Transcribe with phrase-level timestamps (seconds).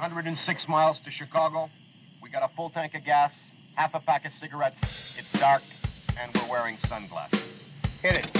[0.00, 1.68] 106 miles to Chicago.
[2.22, 5.18] We got a full tank of gas, half a pack of cigarettes.
[5.18, 5.60] It's dark,
[6.18, 7.64] and we're wearing sunglasses.
[8.00, 8.30] Hit it.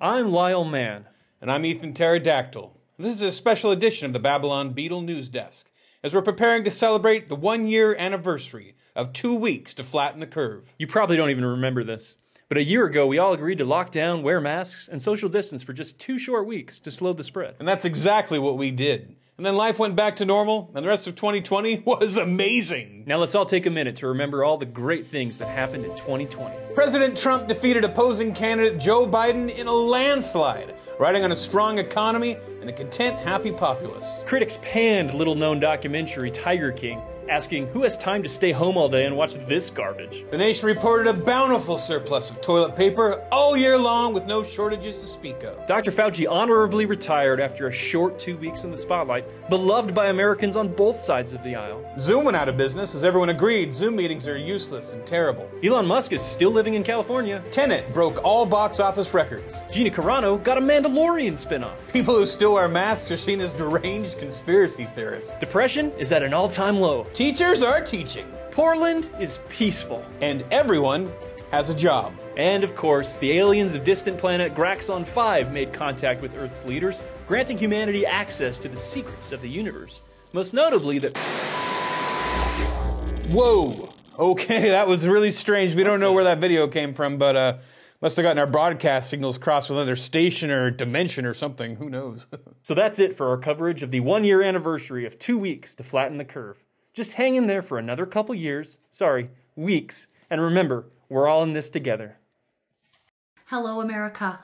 [0.00, 1.04] I'm Kyle Mann.
[1.42, 2.80] And I'm Ethan Pterodactyl.
[2.98, 5.69] This is a special edition of the Babylon Beetle News Desk,
[6.02, 10.26] as we're preparing to celebrate the one year anniversary of two weeks to flatten the
[10.26, 10.74] curve.
[10.78, 12.16] You probably don't even remember this,
[12.48, 15.62] but a year ago we all agreed to lock down, wear masks, and social distance
[15.62, 17.56] for just two short weeks to slow the spread.
[17.58, 19.16] And that's exactly what we did.
[19.36, 23.04] And then life went back to normal, and the rest of 2020 was amazing.
[23.06, 25.92] Now let's all take a minute to remember all the great things that happened in
[25.92, 26.54] 2020.
[26.74, 32.36] President Trump defeated opposing candidate Joe Biden in a landslide, riding on a strong economy
[32.60, 34.20] and a content, happy populace.
[34.26, 38.88] Critics panned little known documentary Tiger King, asking who has time to stay home all
[38.88, 40.24] day and watch this garbage.
[40.30, 44.98] The nation reported a bountiful surplus of toilet paper all year long with no shortages
[44.98, 45.64] to speak of.
[45.66, 45.92] Dr.
[45.92, 50.68] Fauci honorably retired after a short two weeks in the spotlight, beloved by Americans on
[50.68, 51.84] both sides of the aisle.
[51.98, 55.48] Zoom went out of business as everyone agreed Zoom meetings are useless and terrible.
[55.62, 57.42] Elon Musk is still living in California.
[57.52, 59.62] Tenet broke all box office records.
[59.70, 61.76] Gina Carano got a Mandalorian spinoff.
[61.92, 65.34] People who still wear masks are seen as deranged conspiracy theorists.
[65.38, 67.06] Depression is at an all time low.
[67.20, 68.26] Teachers are teaching.
[68.50, 70.02] Portland is peaceful.
[70.22, 71.12] And everyone
[71.50, 72.14] has a job.
[72.38, 77.02] And of course, the aliens of distant planet Graxon 5 made contact with Earth's leaders,
[77.28, 80.00] granting humanity access to the secrets of the universe.
[80.32, 81.14] Most notably, that.
[83.28, 83.92] Whoa!
[84.18, 85.74] Okay, that was really strange.
[85.74, 87.58] We don't know where that video came from, but uh,
[88.00, 91.76] must have gotten our broadcast signals crossed with another station or dimension or something.
[91.76, 92.26] Who knows?
[92.62, 95.84] so that's it for our coverage of the one year anniversary of two weeks to
[95.84, 96.56] flatten the curve.
[96.92, 98.78] Just hang in there for another couple years.
[98.90, 100.06] Sorry, weeks.
[100.28, 102.16] And remember, we're all in this together.
[103.46, 104.40] Hello, America.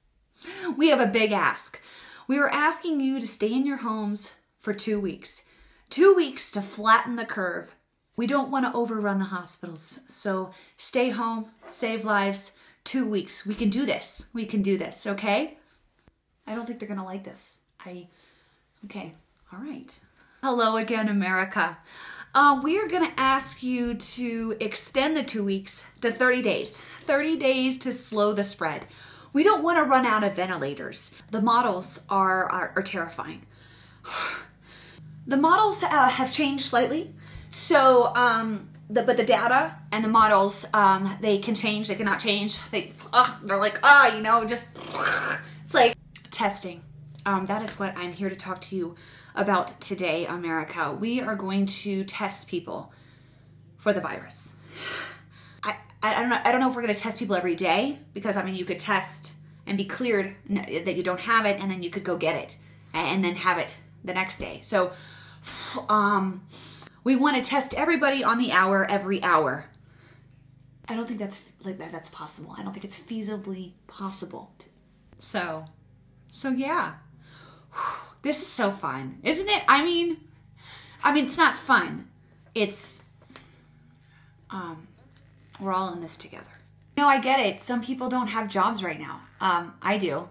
[0.76, 1.80] we have a big ask.
[2.26, 5.44] We are asking you to stay in your homes for two weeks.
[5.90, 7.74] Two weeks to flatten the curve.
[8.16, 10.00] We don't want to overrun the hospitals.
[10.06, 12.52] So stay home, save lives.
[12.84, 13.46] Two weeks.
[13.46, 14.26] We can do this.
[14.32, 15.58] We can do this, okay?
[16.46, 17.60] I don't think they're going to like this.
[17.84, 18.08] I.
[18.86, 19.14] Okay.
[19.52, 19.94] All right.
[20.44, 21.78] Hello again, America.
[22.34, 26.82] Uh, we are going to ask you to extend the two weeks to 30 days.
[27.04, 28.86] 30 days to slow the spread.
[29.32, 31.12] We don't want to run out of ventilators.
[31.30, 33.46] The models are, are, are terrifying.
[35.24, 37.14] The models uh, have changed slightly.
[37.52, 42.18] So, um, the, but the data and the models, um, they can change, they cannot
[42.18, 42.58] change.
[42.72, 44.66] They, uh, they're like, ah, you know, just,
[45.64, 45.96] it's like
[46.32, 46.82] testing.
[47.24, 48.96] Um, that is what I'm here to talk to you
[49.34, 50.96] about today, America.
[50.98, 52.92] We are going to test people
[53.78, 54.52] for the virus.
[55.62, 56.40] I, I don't know.
[56.44, 58.64] I don't know if we're going to test people every day because I mean, you
[58.64, 59.32] could test
[59.66, 62.56] and be cleared that you don't have it, and then you could go get it
[62.92, 64.60] and then have it the next day.
[64.62, 64.92] So,
[65.88, 66.44] um,
[67.04, 69.66] we want to test everybody on the hour every hour.
[70.88, 71.92] I don't think that's like that.
[71.92, 72.54] That's possible.
[72.58, 74.52] I don't think it's feasibly possible.
[75.18, 75.64] So,
[76.28, 76.94] so yeah,
[78.22, 79.62] this is so fun, isn't it?
[79.68, 80.16] I mean,
[81.02, 82.08] I mean, it's not fun.
[82.54, 83.02] It's,
[84.50, 84.86] um,
[85.60, 86.46] we're all in this together.
[86.96, 87.60] No, I get it.
[87.60, 89.20] Some people don't have jobs right now.
[89.40, 90.28] Um, I do.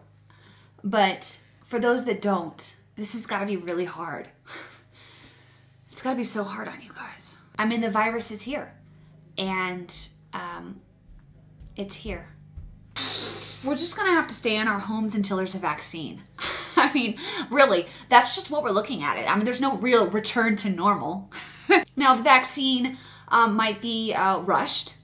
[0.84, 4.29] But for those that don't, this has got to be really hard.
[5.91, 7.35] it's got to be so hard on you guys.
[7.58, 8.73] I mean, the virus is here,
[9.38, 9.94] and
[10.34, 10.79] um,
[11.75, 12.28] it's here.
[13.63, 16.23] We're just gonna have to stay in our homes until there's a vaccine.
[16.89, 17.17] I mean,
[17.49, 19.29] really, that's just what we're looking at it.
[19.29, 21.31] I mean, there's no real return to normal.
[21.95, 22.97] now, the vaccine
[23.27, 24.95] um, might be uh, rushed,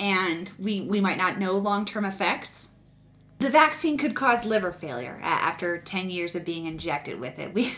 [0.00, 2.70] and we we might not know long term effects.
[3.38, 7.52] The vaccine could cause liver failure after 10 years of being injected with it.
[7.52, 7.74] We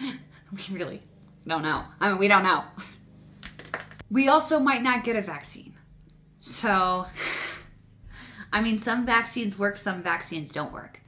[0.00, 1.02] we really
[1.46, 1.84] don't know.
[1.98, 2.64] I mean, we don't know.
[4.10, 5.74] We also might not get a vaccine.
[6.40, 7.06] So,
[8.52, 10.99] I mean, some vaccines work, some vaccines don't work.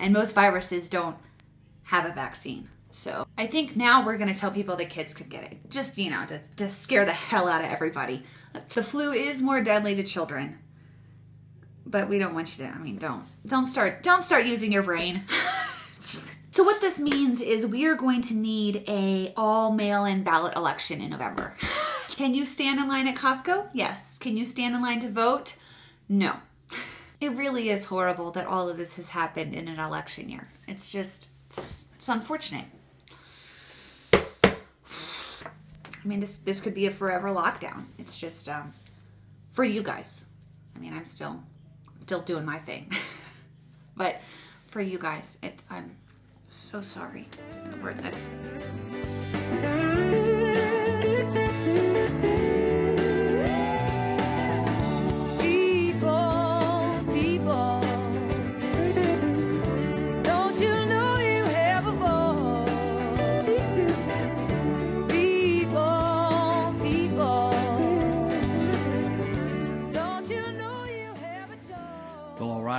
[0.00, 1.16] And most viruses don't
[1.84, 2.68] have a vaccine.
[2.92, 5.70] So, I think now we're to tell people that kids could get it.
[5.70, 8.24] Just, you know, to, to scare the hell out of everybody.
[8.70, 10.58] The flu is more deadly to children.
[11.86, 13.24] But we don't want you to, I mean, don't.
[13.46, 15.22] Don't start don't start using your brain.
[16.52, 21.00] So what this means is we are going to need a all mail-in ballot election
[21.00, 21.54] in November.
[22.10, 23.68] Can you stand in line at Costco?
[23.72, 24.18] Yes.
[24.18, 25.56] Can you stand in line to vote?
[26.08, 26.36] No.
[27.20, 30.48] It really is horrible that all of this has happened in an election year.
[30.66, 32.64] It's just it's, it's unfortunate.
[34.14, 37.84] I mean, this this could be a forever lockdown.
[37.98, 38.72] It's just um,
[39.52, 40.24] for you guys.
[40.74, 41.42] I mean, I'm still
[42.00, 42.90] still doing my thing,
[43.96, 44.22] but
[44.68, 45.94] for you guys, it, I'm
[46.48, 47.28] so sorry
[47.74, 48.30] over this.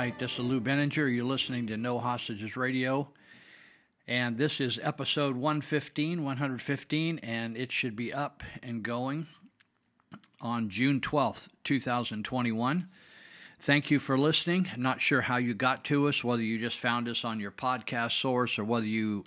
[0.01, 0.17] Right.
[0.17, 1.15] This is Lou Binninger.
[1.15, 3.07] You're listening to No Hostages Radio.
[4.07, 9.27] And this is episode 115, 115, and it should be up and going
[10.41, 12.87] on June 12th, 2021.
[13.59, 14.69] Thank you for listening.
[14.75, 18.19] Not sure how you got to us, whether you just found us on your podcast
[18.19, 19.23] source or whether you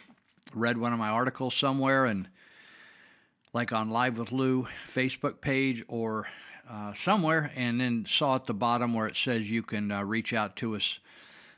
[0.52, 2.28] read one of my articles somewhere and
[3.52, 6.26] like on Live with Lou Facebook page or
[6.70, 10.32] uh, somewhere, and then saw at the bottom where it says you can uh, reach
[10.32, 10.98] out to us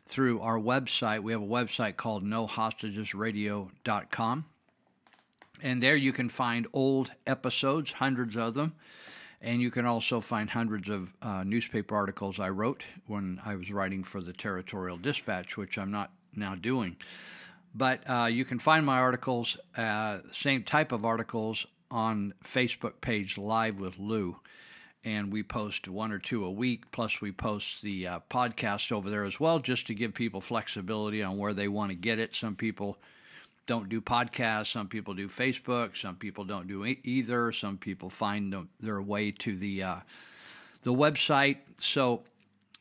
[0.07, 1.23] through our website.
[1.23, 4.45] We have a website called nohostagesradio.com.
[5.63, 8.75] And there you can find old episodes, hundreds of them.
[9.41, 13.71] And you can also find hundreds of uh, newspaper articles I wrote when I was
[13.71, 16.97] writing for the Territorial Dispatch, which I'm not now doing.
[17.75, 23.39] But uh, you can find my articles, uh, same type of articles, on Facebook page
[23.39, 24.37] Live with Lou.
[25.07, 29.09] And we post one or two a week, plus we post the uh, podcast over
[29.09, 32.35] there as well, just to give people flexibility on where they want to get it.
[32.35, 32.99] Some people
[33.67, 37.53] don't do podcasts, some people do Facebook, some people don't do e- either.
[37.53, 39.97] Some people find them, their way to the uh,
[40.83, 41.59] the website.
[41.81, 42.23] So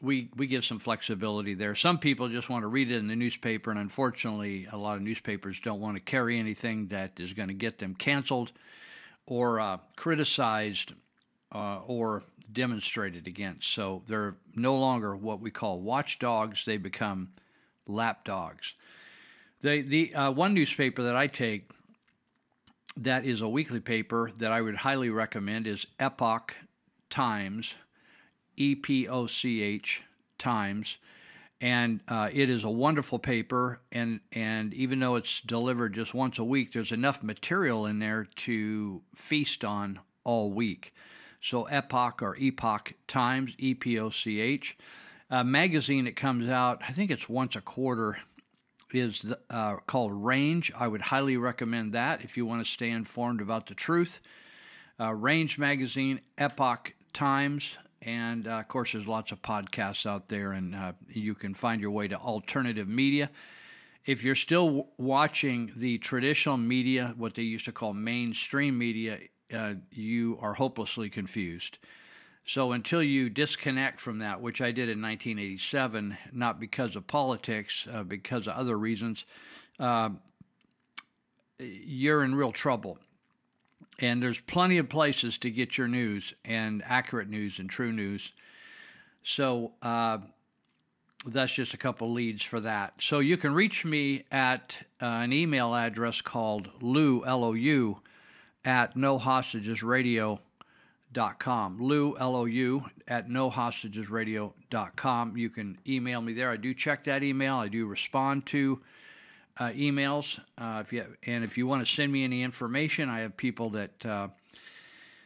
[0.02, 1.76] we we give some flexibility there.
[1.76, 5.04] Some people just want to read it in the newspaper, and unfortunately, a lot of
[5.04, 8.52] newspapers don't want to carry anything that is going to get them canceled
[9.28, 10.94] or uh, criticized
[11.52, 13.72] uh, or demonstrated against.
[13.72, 17.30] So they're no longer what we call watchdogs; they become
[17.88, 18.74] lapdogs.
[19.62, 21.72] The the uh, one newspaper that I take
[22.98, 26.56] that is a weekly paper that I would highly recommend is Epoch
[27.10, 27.76] Times,
[28.56, 30.04] E P O C H
[30.38, 30.98] Times,
[31.62, 33.80] and uh, it is a wonderful paper.
[33.92, 38.28] And and even though it's delivered just once a week, there's enough material in there
[38.36, 40.94] to feast on all week.
[41.46, 44.76] So Epoch or Epoch Times, E P O C H,
[45.30, 46.82] a magazine that comes out.
[46.88, 48.18] I think it's once a quarter
[48.92, 50.72] is the, uh, called Range.
[50.76, 54.22] I would highly recommend that if you want to stay informed about the truth.
[55.00, 60.54] Uh, Range Magazine, Epoch Times, and uh, of course, there's lots of podcasts out there,
[60.54, 63.30] and uh, you can find your way to alternative media.
[64.04, 69.20] If you're still watching the traditional media, what they used to call mainstream media,
[69.54, 71.78] uh, you are hopelessly confused.
[72.46, 77.88] So until you disconnect from that, which I did in 1987, not because of politics,
[77.92, 79.26] uh, because of other reasons,
[79.80, 80.10] uh,
[81.58, 83.00] you're in real trouble.
[84.00, 88.34] And there's plenty of places to get your news and accurate news and true news.
[89.24, 90.20] So uh,
[91.26, 92.94] that's just a couple leads for that.
[93.00, 98.02] So you can reach me at uh, an email address called Lou, L O U,
[98.66, 100.40] at no hostages radio
[101.40, 101.78] com.
[101.80, 105.38] Lou, L O U, at nohostagesradio.com.
[105.38, 106.52] You can email me there.
[106.52, 107.56] I do check that email.
[107.56, 108.82] I do respond to
[109.58, 110.38] uh, emails.
[110.58, 113.70] Uh, if you, and if you want to send me any information, I have people
[113.72, 114.28] that uh,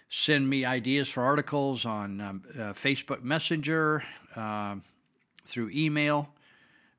[0.09, 4.03] send me ideas for articles on um, uh, Facebook Messenger,
[4.35, 4.75] uh,
[5.45, 6.29] through email,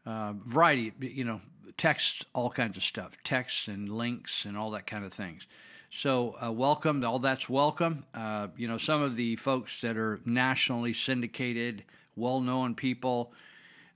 [0.04, 1.40] uh, variety, you know,
[1.76, 5.46] text, all kinds of stuff, texts and links and all that kind of things.
[5.92, 7.04] So, uh, welcome.
[7.04, 8.04] All that's welcome.
[8.14, 11.82] Uh, you know, some of the folks that are nationally syndicated,
[12.14, 13.32] well known people,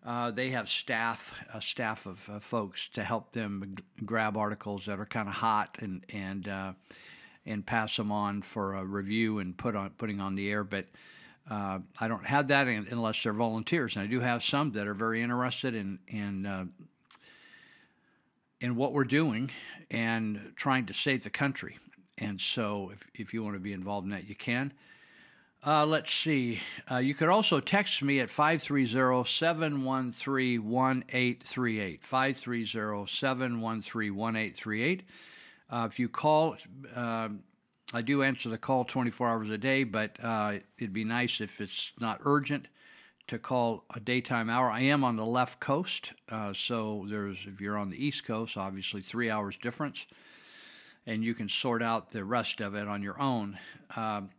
[0.05, 4.87] uh, they have staff, a staff of uh, folks to help them g- grab articles
[4.87, 6.73] that are kind of hot and, and, uh,
[7.47, 10.65] and pass them on for a review and put on, putting on the air.
[10.65, 10.87] But
[11.49, 13.95] uh, I don't have that unless they're volunteers.
[13.95, 16.73] And I do have some that are very interested in, in
[18.65, 19.51] in what we're doing
[19.91, 21.79] and trying to save the country.
[22.17, 24.73] And so, if, if you want to be involved in that, you can.
[25.67, 26.61] Uh, let's see.
[26.91, 32.03] Uh, you could also text me at 530 713 1838.
[32.03, 35.03] 530 713 1838.
[35.73, 36.57] If you call,
[36.97, 37.29] uh,
[37.93, 41.61] I do answer the call 24 hours a day, but uh, it'd be nice if
[41.61, 42.69] it's not urgent
[43.27, 44.71] to call a daytime hour.
[44.71, 48.57] I am on the left coast, uh, so there's if you're on the east coast,
[48.57, 50.07] obviously three hours difference,
[51.07, 53.59] and you can sort out the rest of it on your own.
[53.97, 54.31] Um,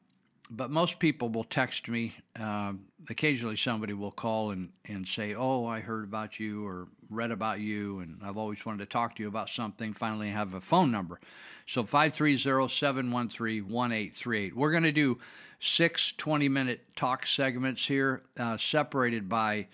[0.50, 2.16] but most people will text me.
[2.40, 2.74] Uh,
[3.10, 7.60] occasionally, somebody will call and, and say, Oh, I heard about you or read about
[7.60, 9.94] you, and I've always wanted to talk to you about something.
[9.94, 11.20] Finally, I have a phone number.
[11.68, 14.56] So 530 713 1838.
[14.56, 15.20] We're going to do
[15.60, 19.68] six 20 minute talk segments here, uh, separated by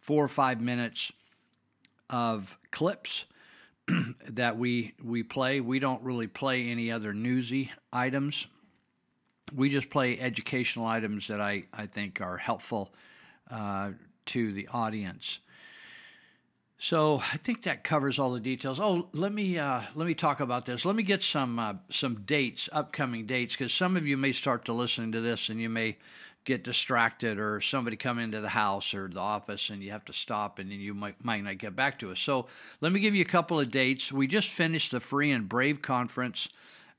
[0.00, 1.12] four or five minutes
[2.10, 3.24] of clips
[4.28, 5.60] that we we play.
[5.60, 8.46] We don't really play any other newsy items
[9.54, 12.92] we just play educational items that I, I think are helpful
[13.50, 13.90] uh,
[14.26, 15.40] to the audience.
[16.82, 18.80] So I think that covers all the details.
[18.80, 20.86] Oh, let me uh, let me talk about this.
[20.86, 24.64] Let me get some uh, some dates, upcoming dates, because some of you may start
[24.64, 25.98] to listen to this and you may
[26.46, 30.12] get distracted, or somebody come into the house or the office and you have to
[30.14, 32.18] stop, and then you might might not get back to us.
[32.18, 32.46] So
[32.80, 34.10] let me give you a couple of dates.
[34.10, 36.48] We just finished the Free and Brave conference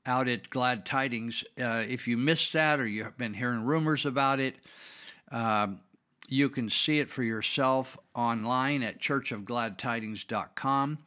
[0.06, 1.44] out at Glad Tidings.
[1.60, 4.56] Uh, if you missed that or you've been hearing rumors about it,
[5.30, 5.80] um,
[6.28, 10.98] you can see it for yourself online at churchofgladtidings.com.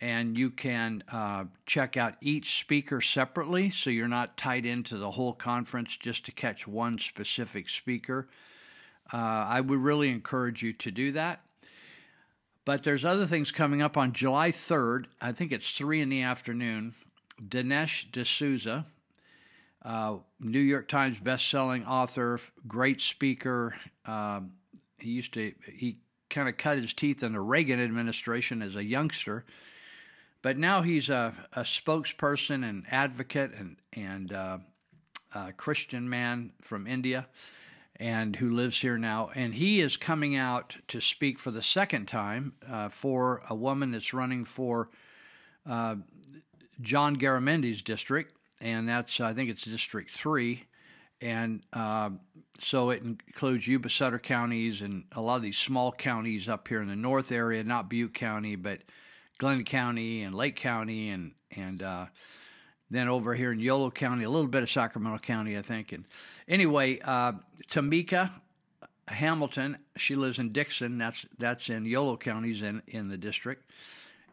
[0.00, 5.12] And you can uh, check out each speaker separately so you're not tied into the
[5.12, 8.28] whole conference just to catch one specific speaker.
[9.12, 11.40] Uh, I would really encourage you to do that.
[12.64, 15.06] But there's other things coming up on July 3rd.
[15.20, 16.94] I think it's 3 in the afternoon.
[17.48, 18.86] Dinesh D'Souza,
[19.84, 23.74] uh, New York Times best-selling author, great speaker.
[24.06, 24.52] Um,
[24.98, 25.98] he used to he
[26.30, 29.44] kind of cut his teeth in the Reagan administration as a youngster,
[30.42, 34.58] but now he's a, a spokesperson and advocate and and uh,
[35.34, 37.26] a Christian man from India,
[37.96, 39.30] and who lives here now.
[39.34, 43.90] And he is coming out to speak for the second time uh, for a woman
[43.90, 44.88] that's running for
[45.66, 45.96] uh,
[46.80, 50.64] John Garamendi's district, and that's I think it's District Three,
[51.20, 52.10] and uh,
[52.58, 56.82] so it includes Yuba Sutter counties and a lot of these small counties up here
[56.82, 58.80] in the north area, not Butte County, but
[59.38, 62.06] Glenn County and Lake County, and and uh,
[62.90, 65.92] then over here in Yolo County, a little bit of Sacramento County, I think.
[65.92, 66.04] And
[66.48, 67.32] anyway, uh,
[67.68, 68.30] Tamika
[69.08, 70.98] Hamilton, she lives in Dixon.
[70.98, 73.70] That's that's in Yolo counties in in the district,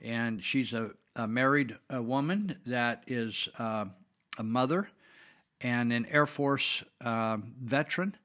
[0.01, 3.85] and she's a a married a woman that is uh,
[4.37, 4.89] a mother
[5.59, 8.15] and an Air Force uh, veteran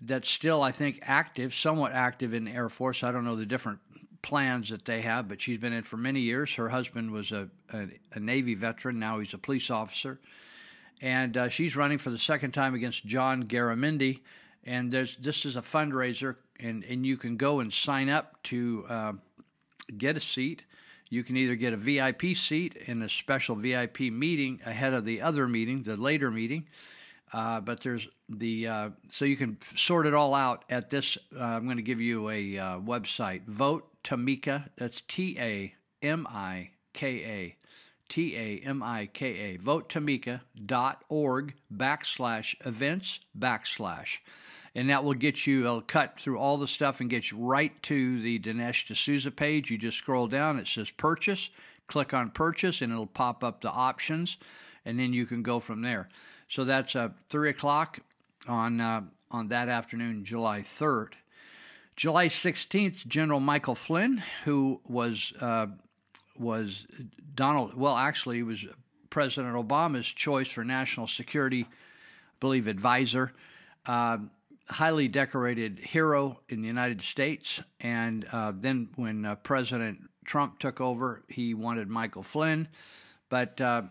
[0.00, 3.02] that's still, I think, active, somewhat active in the Air Force.
[3.02, 3.78] I don't know the different
[4.22, 6.54] plans that they have, but she's been in for many years.
[6.54, 10.18] Her husband was a, a, a Navy veteran, now he's a police officer.
[11.00, 14.20] And uh, she's running for the second time against John Garamendi.
[14.64, 19.12] And this is a fundraiser, and, and you can go and sign up to uh,
[19.98, 20.62] get a seat
[21.12, 25.20] you can either get a VIP seat in a special VIP meeting ahead of the
[25.20, 26.66] other meeting, the later meeting.
[27.34, 31.18] Uh, but there's the uh, so you can sort it all out at this.
[31.36, 33.44] Uh, I'm going to give you a uh, website.
[33.44, 34.70] Vote Tamika.
[34.78, 37.56] That's T A M I K A.
[38.08, 39.56] T A M I K A.
[39.58, 44.16] Vote VoteTamika.org backslash events backslash
[44.74, 47.80] and that will get you, it'll cut through all the stuff and get you right
[47.82, 49.70] to the Dinesh D'Souza page.
[49.70, 51.50] You just scroll down, it says purchase,
[51.86, 54.38] click on purchase, and it'll pop up the options,
[54.84, 56.08] and then you can go from there.
[56.48, 58.00] So that's uh, 3 o'clock
[58.48, 61.12] on, uh, on that afternoon, July 3rd.
[61.96, 65.66] July 16th, General Michael Flynn, who was uh,
[66.38, 66.86] was
[67.34, 68.64] Donald, well, actually, he was
[69.10, 71.74] President Obama's choice for national security, I
[72.40, 73.32] believe, advisor.
[73.84, 74.18] Uh,
[74.72, 77.60] highly decorated hero in the United States.
[77.80, 82.68] And uh, then when uh, President Trump took over, he wanted Michael Flynn.
[83.28, 83.82] But uh,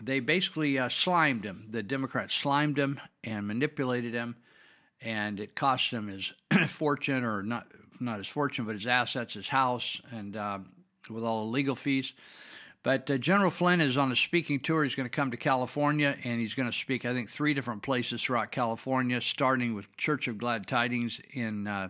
[0.00, 1.66] they basically uh, slimed him.
[1.70, 4.36] The Democrats slimed him and manipulated him.
[5.00, 6.32] And it cost him his
[6.68, 7.66] fortune, or not,
[8.00, 10.58] not his fortune, but his assets, his house, and uh,
[11.08, 12.12] with all the legal fees.
[12.82, 14.84] But uh, General Flynn is on a speaking tour.
[14.84, 17.82] He's going to come to California and he's going to speak, I think, three different
[17.82, 21.88] places throughout California, starting with Church of Glad Tidings in uh,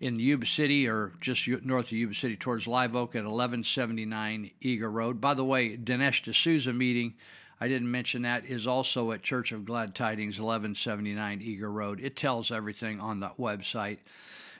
[0.00, 4.90] in Yuba City or just north of Yuba City towards Live Oak at 1179 Eager
[4.90, 5.20] Road.
[5.20, 7.14] By the way, Dinesh D'Souza meeting,
[7.60, 12.00] I didn't mention that, is also at Church of Glad Tidings, 1179 Eager Road.
[12.00, 13.98] It tells everything on the website.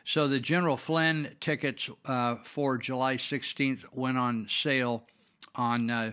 [0.04, 5.04] So the General Flynn tickets uh, for July 16th went on sale
[5.58, 6.12] on uh,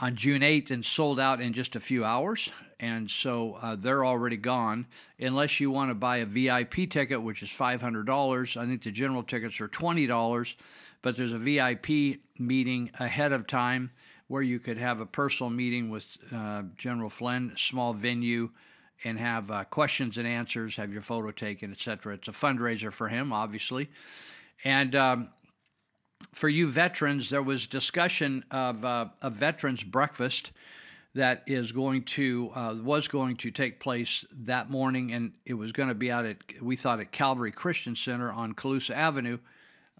[0.00, 2.50] on June 8th and sold out in just a few hours.
[2.78, 4.86] And so uh, they're already gone.
[5.18, 9.22] Unless you want to buy a VIP ticket, which is $500, I think the general
[9.22, 10.54] tickets are $20.
[11.02, 13.90] But there's a VIP meeting ahead of time
[14.28, 18.50] where you could have a personal meeting with uh, General Flynn, small venue,
[19.04, 22.14] and have uh, questions and answers, have your photo taken, etc.
[22.14, 23.90] It's a fundraiser for him, obviously.
[24.62, 25.28] And um,
[26.32, 30.52] for you veterans, there was discussion of uh, a veterans breakfast
[31.14, 35.72] that is going to uh, was going to take place that morning, and it was
[35.72, 39.38] going to be out at we thought at Calvary Christian Center on Colusa Avenue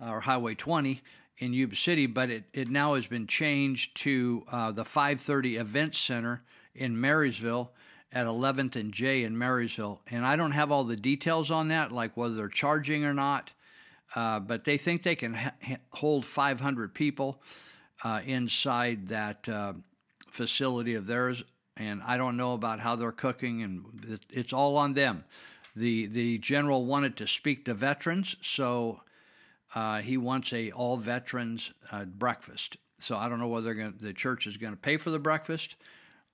[0.01, 1.03] uh, or Highway 20
[1.39, 5.95] in Yuba City, but it, it now has been changed to uh, the 530 Event
[5.95, 6.43] Center
[6.75, 7.73] in Marysville
[8.13, 10.01] at 11th and J in Marysville.
[10.07, 13.53] And I don't have all the details on that, like whether they're charging or not,
[14.15, 17.43] uh, but they think they can ha- hold 500 people
[18.03, 19.75] uh, inside that uh,
[20.29, 21.43] facility of theirs.
[21.77, 25.25] And I don't know about how they're cooking, and it, it's all on them.
[25.77, 29.01] The the general wanted to speak to veterans, so
[29.75, 32.77] uh, he wants a all veterans uh, breakfast.
[32.99, 35.77] So I don't know whether gonna, the church is going to pay for the breakfast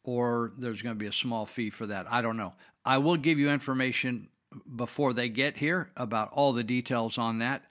[0.06, 2.06] or there's going to be a small fee for that.
[2.10, 2.54] I don't know.
[2.84, 4.28] I will give you information
[4.76, 7.62] before they get here about all the details on that.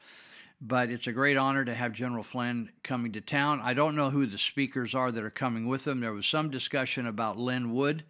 [0.62, 3.60] But it's a great honor to have General Flynn coming to town.
[3.62, 6.00] I don't know who the speakers are that are coming with him.
[6.00, 8.04] There was some discussion about Lin Wood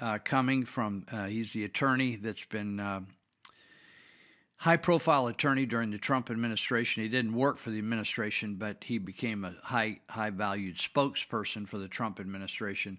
[0.00, 3.00] uh, coming from, uh, he's the attorney that's been uh,
[4.56, 7.02] high profile attorney during the Trump administration.
[7.02, 11.78] He didn't work for the administration, but he became a high high valued spokesperson for
[11.78, 12.98] the Trump administration.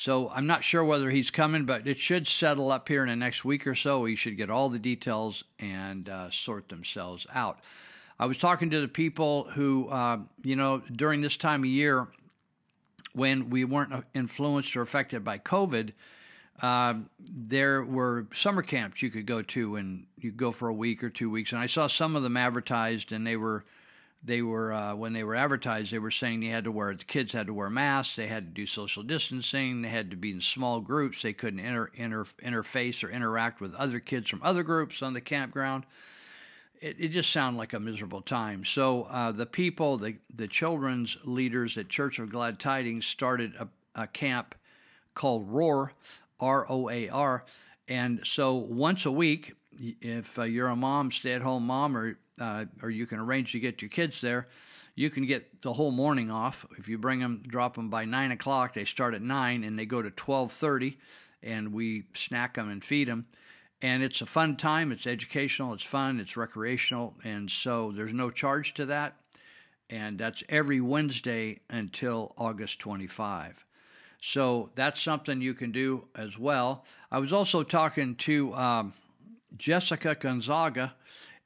[0.00, 3.16] So I'm not sure whether he's coming, but it should settle up here in the
[3.16, 3.98] next week or so.
[3.98, 7.58] We should get all the details and uh, sort themselves out.
[8.16, 12.06] I was talking to the people who, uh, you know, during this time of year
[13.14, 15.90] when we weren't influenced or affected by COVID,
[16.62, 21.02] uh, there were summer camps you could go to, and you go for a week
[21.02, 21.50] or two weeks.
[21.50, 23.64] And I saw some of them advertised, and they were
[24.22, 27.04] they were uh, when they were advertised, they were saying they had to wear the
[27.04, 30.32] kids had to wear masks, they had to do social distancing, they had to be
[30.32, 34.62] in small groups, they couldn't inter, inter, interface or interact with other kids from other
[34.62, 35.84] groups on the campground.
[36.80, 38.64] It, it just sounded like a miserable time.
[38.64, 43.68] So uh, the people, the the children's leaders at Church of Glad Tidings started a,
[43.94, 44.54] a camp
[45.14, 45.92] called Roar,
[46.40, 47.44] R O A R,
[47.88, 52.18] and so once a week, if uh, you're a mom, stay at home mom, or
[52.40, 54.48] uh, or you can arrange to get your kids there.
[54.94, 58.32] You can get the whole morning off if you bring them, drop them by nine
[58.32, 58.74] o'clock.
[58.74, 60.98] They start at nine and they go to twelve thirty,
[61.42, 63.26] and we snack them and feed them.
[63.80, 64.90] And it's a fun time.
[64.90, 65.72] It's educational.
[65.72, 66.18] It's fun.
[66.18, 69.14] It's recreational, and so there's no charge to that.
[69.90, 73.64] And that's every Wednesday until August 25.
[74.20, 76.84] So that's something you can do as well.
[77.10, 78.92] I was also talking to um,
[79.56, 80.94] Jessica Gonzaga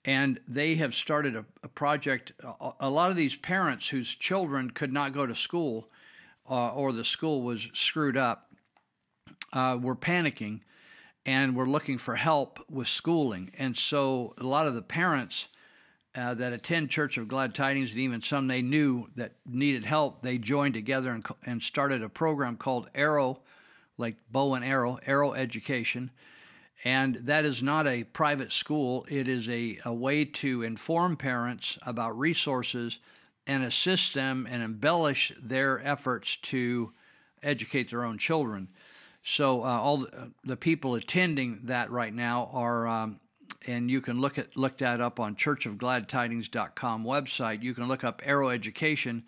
[0.04, 2.32] and they have started a, a project.
[2.60, 5.88] A, a, lot of these parents whose children could not go to school
[6.50, 8.50] uh, or the school was screwed up
[9.52, 10.60] uh, were panicking
[11.24, 13.52] and were looking for help with schooling.
[13.56, 15.46] And so a lot of the parents
[16.14, 20.22] uh, that attend Church of Glad Tidings and even some they knew that needed help,
[20.22, 23.40] they joined together and, and started a program called Arrow,
[23.96, 26.10] like bow and arrow, Arrow Education
[26.84, 31.78] and that is not a private school, it is a, a way to inform parents
[31.82, 32.98] about resources
[33.46, 36.92] and assist them and embellish their efforts to
[37.42, 38.68] educate their own children.
[39.24, 43.20] So, uh, all the, the, people attending that right now are, um,
[43.66, 47.62] and you can look at look that up on churchofgladtidings.com website.
[47.62, 49.22] You can look up Arrow Education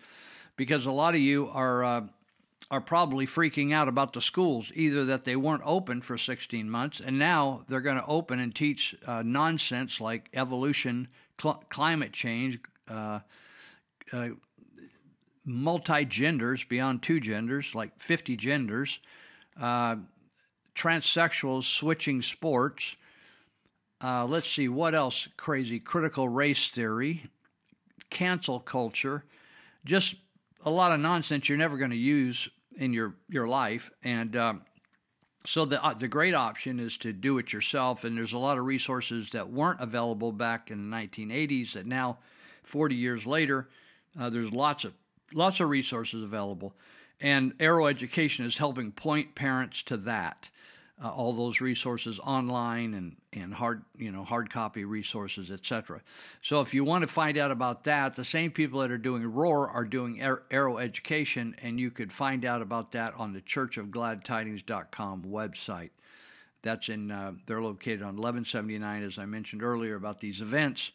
[0.57, 2.01] because a lot of you are uh,
[2.71, 6.99] are probably freaking out about the schools, either that they weren't open for 16 months
[6.99, 11.07] and now they're going to open and teach uh, nonsense like evolution,
[11.39, 13.19] cl- climate change, uh,
[14.11, 14.29] uh,
[15.45, 18.99] multi genders beyond two genders, like 50 genders,
[19.61, 19.95] uh,
[20.75, 22.95] transsexuals switching sports.
[24.03, 25.79] Uh, let's see, what else crazy?
[25.79, 27.29] Critical race theory,
[28.09, 29.23] cancel culture,
[29.85, 30.15] just
[30.65, 34.61] a lot of nonsense you're never going to use in your your life and um,
[35.45, 38.57] so the uh, the great option is to do it yourself and there's a lot
[38.57, 42.17] of resources that weren't available back in the 1980s that now
[42.63, 43.69] 40 years later
[44.19, 44.93] uh, there's lots of
[45.33, 46.73] lots of resources available
[47.21, 50.49] and arrow education is helping point parents to that
[51.03, 56.01] uh, all those resources online and, and hard you know hard copy resources etc
[56.41, 59.25] so if you want to find out about that the same people that are doing
[59.25, 65.23] roar are doing arrow education and you could find out about that on the churchofgladtidings.com
[65.23, 65.89] website.
[66.63, 70.91] That's in uh, they're located on 1179 as i mentioned earlier about these events.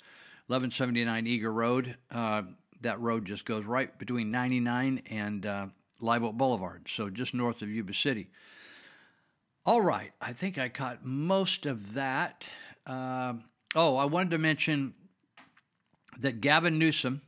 [0.47, 2.43] 1179 eager road uh,
[2.81, 5.67] that road just goes right between 99 and uh,
[6.01, 8.31] Live Oak Boulevard, so just north of Yuba City.
[9.71, 12.45] All right, I think I caught most of that.
[12.85, 13.35] Uh,
[13.77, 14.95] oh, I wanted to mention
[16.19, 17.23] that Gavin Newsom,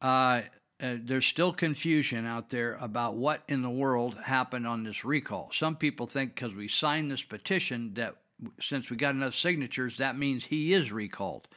[0.00, 0.42] uh,
[0.80, 5.50] uh, there's still confusion out there about what in the world happened on this recall.
[5.52, 8.14] Some people think because we signed this petition that
[8.60, 11.48] since we got enough signatures, that means he is recalled.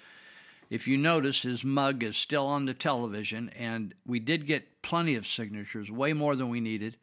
[0.72, 5.14] If you notice, his mug is still on the television, and we did get plenty
[5.14, 6.98] of signatures, way more than we needed,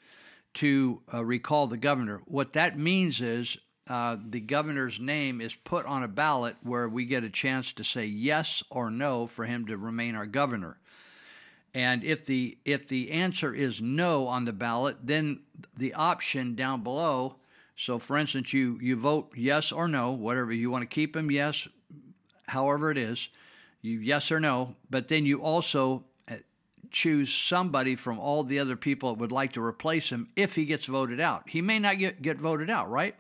[0.57, 2.23] to uh, recall the governor.
[2.27, 7.05] What that means is uh, the governor's name is put on a ballot where we
[7.05, 10.79] get a chance to say yes or no for him to remain our governor.
[11.73, 15.41] And if the if the answer is no on the ballot, then
[15.77, 17.37] the option down below.
[17.77, 21.31] So, for instance, you you vote yes or no, whatever you want to keep him,
[21.31, 21.69] yes,
[22.47, 23.29] however it is,
[23.83, 24.75] you yes or no.
[24.89, 26.05] But then you also
[26.91, 30.65] choose somebody from all the other people that would like to replace him if he
[30.65, 31.49] gets voted out.
[31.49, 33.15] He may not get, get voted out, right?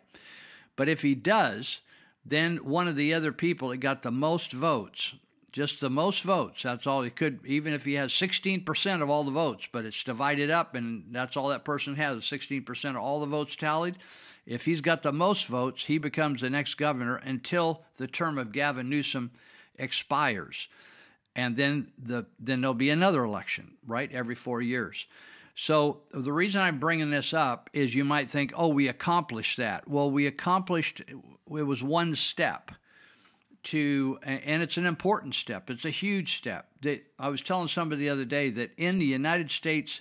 [0.76, 1.80] But if he does,
[2.24, 5.14] then one of the other people that got the most votes,
[5.52, 9.24] just the most votes, that's all he could, even if he has 16% of all
[9.24, 13.20] the votes, but it's divided up and that's all that person has 16% of all
[13.20, 13.96] the votes tallied.
[14.44, 18.52] If he's got the most votes, he becomes the next governor until the term of
[18.52, 19.32] Gavin Newsom
[19.78, 20.68] expires.
[21.36, 24.10] And then the then there'll be another election, right?
[24.10, 25.06] Every 4 years.
[25.54, 29.86] So the reason I'm bringing this up is you might think, "Oh, we accomplished that."
[29.86, 31.14] Well, we accomplished it
[31.46, 32.72] was one step
[33.64, 35.70] to and it's an important step.
[35.70, 36.70] It's a huge step.
[37.18, 40.00] I was telling somebody the other day that in the United States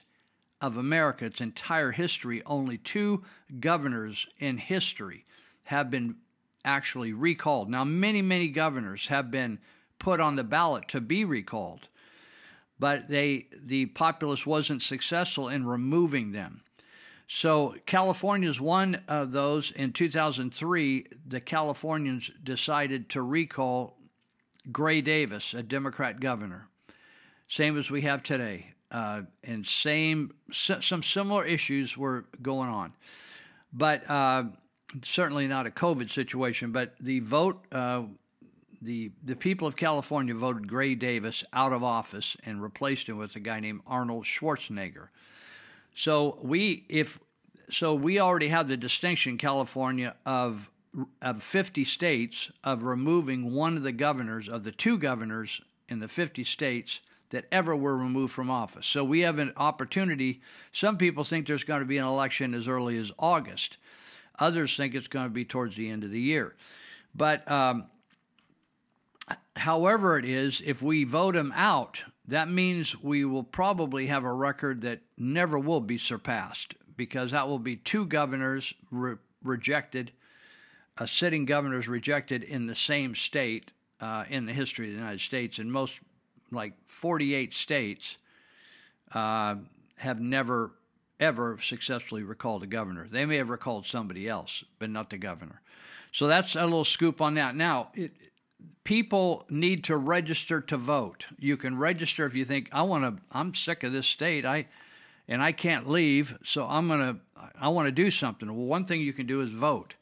[0.61, 3.25] of America, its entire history, only two
[3.59, 5.25] governors in history
[5.65, 6.15] have been
[6.63, 7.69] actually recalled.
[7.69, 9.59] Now, many, many governors have been
[10.05, 11.87] put on the ballot to be recalled,
[12.77, 16.61] but they the populace wasn't successful in removing them.
[17.27, 19.71] So California is one of those.
[19.71, 23.97] In 2003, the Californians decided to recall
[24.71, 26.67] Gray Davis, a Democrat governor,
[27.49, 28.73] same as we have today.
[28.91, 32.93] Uh, and same some similar issues were going on,
[33.73, 34.43] but uh,
[35.03, 36.71] certainly not a COVID situation.
[36.71, 38.03] But the vote, uh,
[38.85, 43.35] the the people of California voted Gray Davis out of office and replaced him with
[43.35, 45.07] a guy named Arnold Schwarzenegger.
[45.95, 47.19] So we if
[47.69, 50.69] so we already have the distinction California of
[51.21, 56.07] of 50 states of removing one of the governors of the two governors in the
[56.07, 58.85] 50 states that ever were removed from office.
[58.85, 60.41] So we have an opportunity.
[60.71, 63.77] Some people think there's going to be an election as early as August.
[64.39, 66.55] Others think it's going to be towards the end of the year.
[67.13, 67.87] But um,
[69.55, 74.33] however it is, if we vote him out, that means we will probably have a
[74.33, 80.11] record that never will be surpassed because that will be two governors re- rejected,
[80.97, 85.21] uh, sitting governors rejected in the same state uh, in the history of the United
[85.21, 85.59] States.
[85.59, 85.99] And most
[86.51, 88.17] like 48 states
[89.13, 89.55] uh,
[89.97, 90.71] have never
[91.19, 93.07] ever successfully recalled a governor.
[93.09, 95.61] They may have recalled somebody else, but not the governor.
[96.11, 97.55] So that's a little scoop on that.
[97.55, 98.11] Now, it,
[98.83, 101.25] people need to register to vote.
[101.39, 103.21] You can register if you think I want to.
[103.31, 104.45] I'm sick of this state.
[104.45, 104.67] I
[105.27, 107.17] and I can't leave, so I'm gonna.
[107.59, 108.47] I want to do something.
[108.47, 109.95] Well, one thing you can do is vote,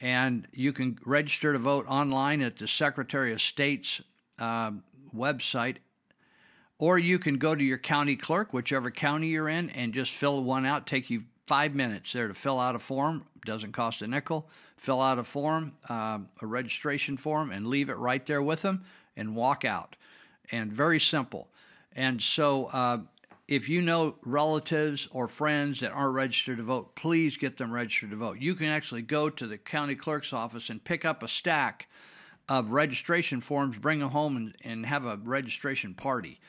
[0.00, 4.00] and you can register to vote online at the Secretary of State's
[4.38, 4.72] uh,
[5.14, 5.76] website,
[6.78, 10.42] or you can go to your county clerk, whichever county you're in, and just fill
[10.42, 10.86] one out.
[10.86, 13.26] Take you five minutes there to fill out a form.
[13.44, 14.48] Doesn't cost a nickel.
[14.84, 18.84] Fill out a form, uh, a registration form, and leave it right there with them,
[19.16, 19.96] and walk out.
[20.52, 21.48] And very simple.
[21.96, 22.98] And so, uh,
[23.48, 28.10] if you know relatives or friends that aren't registered to vote, please get them registered
[28.10, 28.38] to vote.
[28.40, 31.88] You can actually go to the county clerk's office and pick up a stack
[32.50, 36.40] of registration forms, bring them home, and, and have a registration party.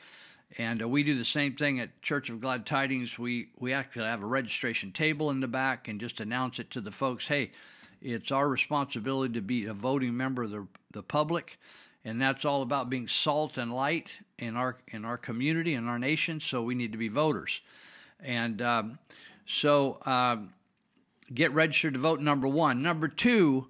[0.58, 3.18] And uh, we do the same thing at Church of Glad Tidings.
[3.18, 6.82] We we actually have a registration table in the back and just announce it to
[6.82, 7.26] the folks.
[7.26, 7.52] Hey,
[8.06, 11.58] it's our responsibility to be a voting member of the the public,
[12.04, 15.98] and that's all about being salt and light in our in our community and our
[15.98, 16.40] nation.
[16.40, 17.60] So we need to be voters,
[18.20, 18.98] and um,
[19.46, 20.54] so um,
[21.34, 22.20] get registered to vote.
[22.20, 22.82] Number one.
[22.82, 23.66] Number two,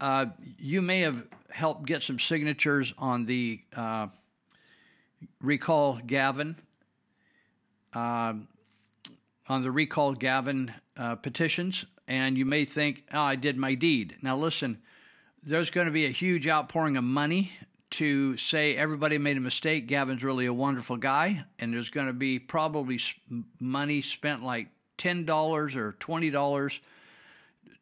[0.00, 0.26] uh,
[0.58, 4.08] you may have helped get some signatures on the uh,
[5.40, 6.56] recall Gavin.
[7.94, 8.34] Uh,
[9.48, 14.16] on the recall Gavin uh, petitions, and you may think, oh, I did my deed.
[14.22, 14.78] Now, listen,
[15.42, 17.52] there's going to be a huge outpouring of money
[17.90, 19.86] to say everybody made a mistake.
[19.86, 23.00] Gavin's really a wonderful guy, and there's going to be probably
[23.60, 26.80] money spent like ten dollars or twenty dollars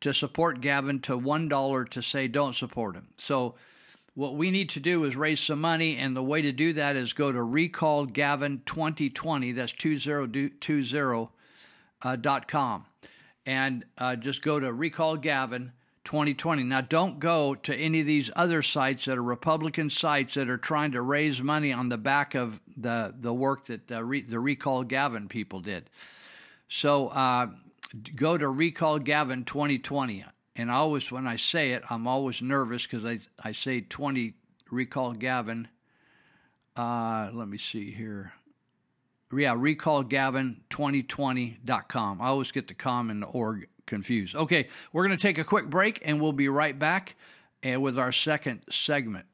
[0.01, 3.09] to support Gavin to one dollar to say don't support him.
[3.17, 3.55] So
[4.15, 6.97] what we need to do is raise some money, and the way to do that
[6.97, 9.53] is go to Recall Gavin 2020.
[9.53, 11.29] That's 2020
[12.03, 12.17] uh,
[13.47, 15.73] and uh, just go to Recall Gavin
[16.05, 16.63] 2020.
[16.63, 20.59] Now, don't go to any of these other sites that are Republican sites that are
[20.59, 24.41] trying to raise money on the back of the the work that the, Re- the
[24.41, 25.89] Recall Gavin people did.
[26.69, 27.49] So uh,
[28.15, 30.25] go to Recall Gavin 2020.
[30.57, 34.35] And always, when I say it, I'm always nervous because I, I say 20
[34.71, 35.69] Recall Gavin.
[36.77, 38.35] Uh, let me see here.
[39.33, 42.21] Yeah, recallgavin2020.com.
[42.21, 44.37] I always get the com and the org confused.
[44.37, 47.17] Okay, we're going to take a quick break and we'll be right back
[47.63, 49.27] and with our second segment.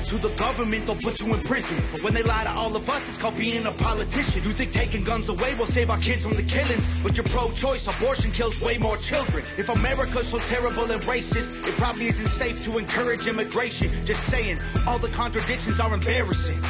[0.00, 1.82] Lie to the government, they'll put you in prison.
[1.92, 4.42] But when they lie to all of us, it's called being a politician.
[4.44, 6.86] You think taking guns away will save our kids from the killings?
[7.02, 9.44] But you're pro-choice, abortion kills way more children.
[9.58, 13.88] If America's so terrible and racist, it probably isn't safe to encourage immigration.
[14.06, 16.60] Just saying, all the contradictions are embarrassing.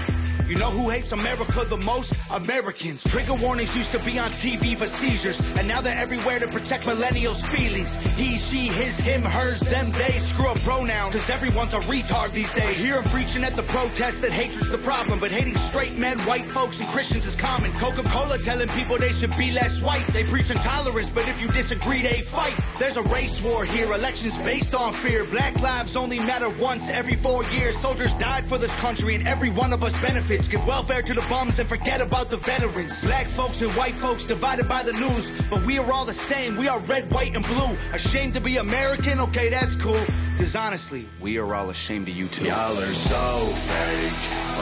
[0.51, 2.13] You know who hates America the most?
[2.33, 3.05] Americans.
[3.05, 6.87] Trigger warnings used to be on TV for seizures, and now they're everywhere to protect
[6.87, 7.95] millennials' feelings.
[8.17, 10.19] He, she, his, him, hers, them, they.
[10.19, 12.65] Screw a pronoun, cause everyone's a retard these days.
[12.65, 16.19] I hear 'em preaching at the protest that hatred's the problem, but hating straight men,
[16.27, 17.71] white folks, and Christians is common.
[17.75, 20.07] Coca Cola telling people they should be less white.
[20.09, 22.59] They preach intolerance, but if you disagree, they fight.
[22.77, 25.25] There's a race war here, elections based on fear.
[25.27, 27.79] Black lives only matter once every four years.
[27.79, 30.40] Soldiers died for this country, and every one of us benefits.
[30.49, 33.03] Give welfare to the bums and forget about the veterans.
[33.05, 36.57] Black folks and white folks divided by the news, but we are all the same.
[36.57, 37.77] We are red, white, and blue.
[37.93, 39.21] Ashamed to be American?
[39.21, 40.05] Okay, that's cool.
[40.39, 42.47] Cause honestly, we are all ashamed of you too.
[42.47, 44.13] Y'all are so fake.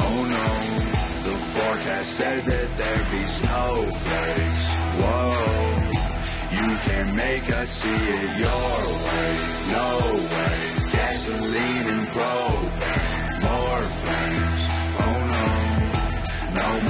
[0.04, 0.98] Oh no.
[1.30, 4.66] The forecast said that there'd be snowflakes.
[5.00, 5.88] Whoa.
[6.50, 9.30] You can make us see it your way.
[9.72, 9.88] No
[10.34, 10.58] way.
[10.92, 13.42] Gasoline and propane.
[13.42, 14.57] More flames.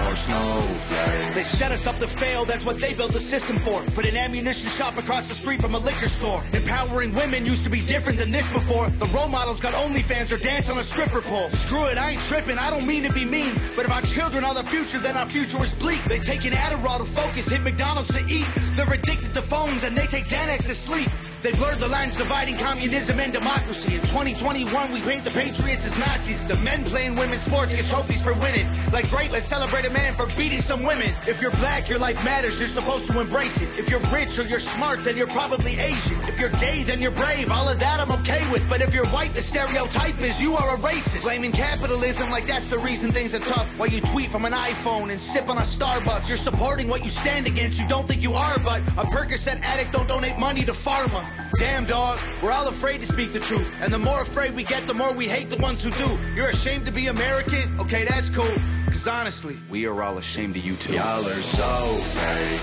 [0.09, 1.35] More snowflakes.
[1.35, 3.83] They set us up to fail, that's what they built the system for.
[3.95, 6.41] Put an ammunition shop across the street from a liquor store.
[6.55, 8.89] Empowering women used to be different than this before.
[8.89, 11.51] The role models got OnlyFans or dance on a stripper pole.
[11.51, 13.53] Screw it, I ain't tripping, I don't mean to be mean.
[13.77, 16.03] But if our children are the future, then our future is bleak.
[16.05, 18.47] They take an Adderall to focus, hit McDonald's to eat.
[18.77, 21.11] They're addicted to phones and they take Xanax to sleep.
[21.41, 23.95] They blurred the lines dividing communism and democracy.
[23.95, 26.45] In 2021, we paint the patriots as Nazis.
[26.49, 28.67] The men playing women's sports get trophies for winning.
[28.93, 31.15] Like, great, let's celebrate a man for beating some women.
[31.29, 33.79] If you're black, your life matters, you're supposed to embrace it.
[33.79, 36.19] If you're rich or you're smart, then you're probably Asian.
[36.23, 37.53] If you're gay, then you're brave.
[37.53, 38.69] All of that I'm okay with.
[38.69, 41.23] But if you're white, the stereotype is you are a racist.
[41.23, 43.69] Blaming capitalism like that's the reason things are tough.
[43.79, 47.11] While you tweet from an iPhone and sip on a Starbucks, you're supporting what you
[47.11, 47.79] stand against.
[47.79, 51.28] You don't think you are, but a Percocet addict don't donate money to pharma.
[51.57, 53.71] Damn, dog, we're all afraid to speak the truth.
[53.81, 56.19] And the more afraid we get, the more we hate the ones who do.
[56.35, 57.81] You're ashamed to be American?
[57.81, 58.55] Okay, that's cool.
[58.87, 60.95] Cause honestly, we are all ashamed of you too.
[60.95, 62.61] Y'all are so fake.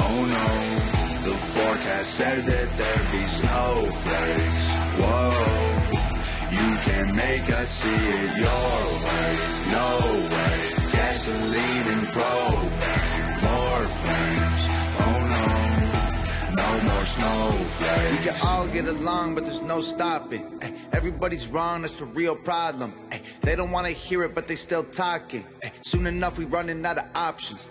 [0.00, 0.98] Oh no.
[1.30, 4.66] The forecast said that there'd be snowflakes.
[5.00, 5.68] Whoa.
[6.50, 9.28] You can make us see it your way.
[9.72, 9.90] No
[10.32, 10.92] way.
[10.92, 12.77] Gasoline and propane.
[17.14, 18.10] Snowflakes.
[18.10, 20.44] We can all get along, but there's no stopping.
[20.62, 22.92] Ay, everybody's wrong, that's the real problem.
[23.12, 25.44] Ay, they don't wanna hear it, but they still talking.
[25.64, 27.66] Ay, soon enough, we running out of options.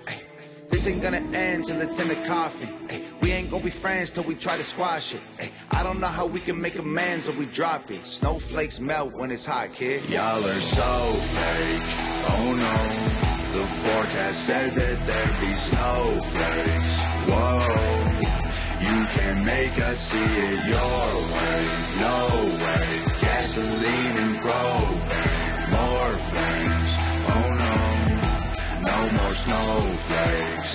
[0.70, 2.70] This ain't gonna end till it's in the coffin.
[2.90, 5.22] Ay, we ain't gonna be friends till we try to squash it.
[5.40, 8.06] Ay, I don't know how we can make amends or we drop it.
[8.06, 10.04] Snowflakes melt when it's hot, kid.
[10.10, 10.92] Y'all are so
[11.36, 11.84] fake.
[12.30, 13.18] Oh no.
[13.54, 16.96] The forecast said that there'd be snowflakes.
[17.30, 17.98] Whoa.
[18.88, 21.60] You can make us see it your way.
[22.06, 22.18] No
[22.64, 22.88] way.
[23.22, 25.58] Gasoline and propane.
[25.76, 26.92] More flames.
[27.36, 27.76] Oh no.
[28.90, 30.74] No more snowflakes.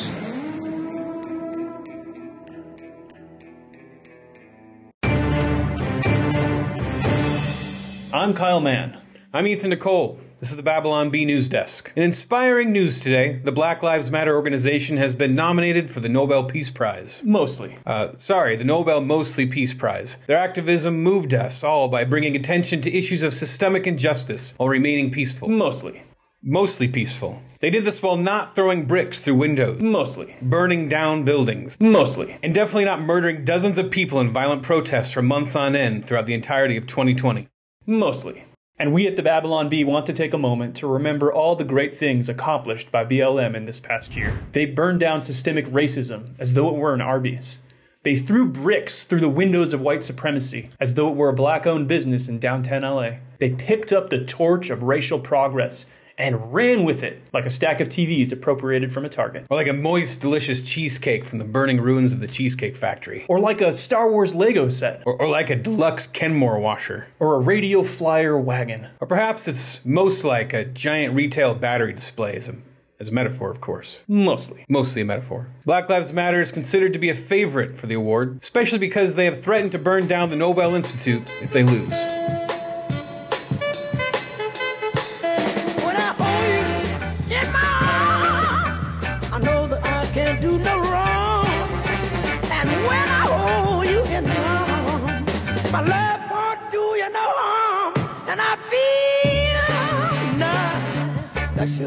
[8.12, 8.98] I'm Kyle Mann.
[9.32, 10.18] I'm Ethan Nicolle.
[10.42, 11.92] This is the Babylon Bee News Desk.
[11.94, 16.42] In inspiring news today, the Black Lives Matter organization has been nominated for the Nobel
[16.42, 17.22] Peace Prize.
[17.24, 17.78] Mostly.
[17.86, 20.18] Uh, sorry, the Nobel Mostly Peace Prize.
[20.26, 25.12] Their activism moved us all by bringing attention to issues of systemic injustice while remaining
[25.12, 25.46] peaceful.
[25.46, 26.02] Mostly.
[26.42, 27.40] Mostly peaceful.
[27.60, 30.34] They did this while not throwing bricks through windows, Mostly.
[30.42, 32.36] burning down buildings, Mostly.
[32.42, 36.26] and definitely not murdering dozens of people in violent protests for months on end throughout
[36.26, 37.46] the entirety of 2020.
[37.86, 38.42] Mostly.
[38.78, 41.64] And we at the Babylon Bee want to take a moment to remember all the
[41.64, 44.40] great things accomplished by BLM in this past year.
[44.52, 47.58] They burned down systemic racism as though it were an Arby's.
[48.02, 51.66] They threw bricks through the windows of white supremacy as though it were a black
[51.66, 53.18] owned business in downtown LA.
[53.38, 55.86] They picked up the torch of racial progress
[56.18, 59.46] and ran with it like a stack of TVs appropriated from a Target.
[59.50, 63.24] Or like a moist, delicious cheesecake from the burning ruins of the Cheesecake Factory.
[63.28, 65.02] Or like a Star Wars Lego set.
[65.06, 67.08] Or, or like a deluxe Kenmore washer.
[67.18, 68.88] Or a radio flyer wagon.
[69.00, 72.56] Or perhaps it's most like a giant retail battery display as a,
[73.00, 74.04] as a metaphor, of course.
[74.06, 74.64] Mostly.
[74.68, 75.48] Mostly a metaphor.
[75.64, 79.24] Black Lives Matter is considered to be a favorite for the award, especially because they
[79.24, 82.41] have threatened to burn down the Nobel Institute if they lose.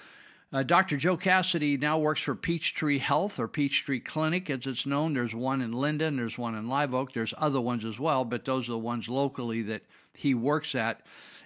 [0.53, 0.97] uh, Dr.
[0.97, 5.15] Joe Cassidy now works for Peachtree Health or Peachtree Clinic, as it's known.
[5.15, 8.45] There's one in Linda, there's one in Live Oak, there's other ones as well, but
[8.45, 9.81] those are the ones locally that
[10.13, 11.01] he works at.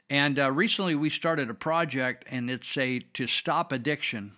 [0.10, 4.34] And uh, recently, we started a project, and it's a to stop addiction.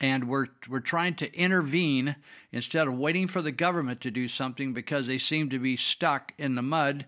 [0.00, 2.16] And we're we're trying to intervene
[2.50, 6.32] instead of waiting for the government to do something because they seem to be stuck
[6.38, 7.06] in the mud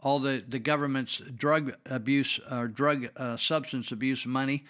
[0.00, 4.64] all the, the government's drug abuse or drug uh, substance abuse money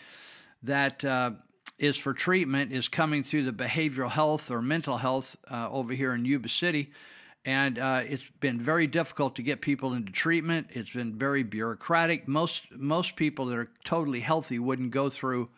[0.64, 1.33] that uh,
[1.79, 6.14] is for treatment is coming through the behavioral health or mental health uh, over here
[6.14, 6.90] in Yuba City.
[7.44, 10.68] And uh, it's been very difficult to get people into treatment.
[10.70, 12.27] It's been very bureaucratic.
[12.27, 15.50] Most most people that are totally healthy wouldn't go through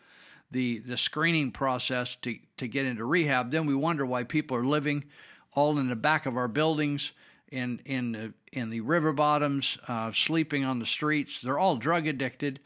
[0.51, 3.51] the the screening process to to get into rehab.
[3.51, 5.05] Then we wonder why people are living
[5.53, 7.13] all in the back of our buildings
[7.49, 11.41] in in the in the river bottoms, uh, sleeping on the streets.
[11.41, 12.59] They're all drug addicted,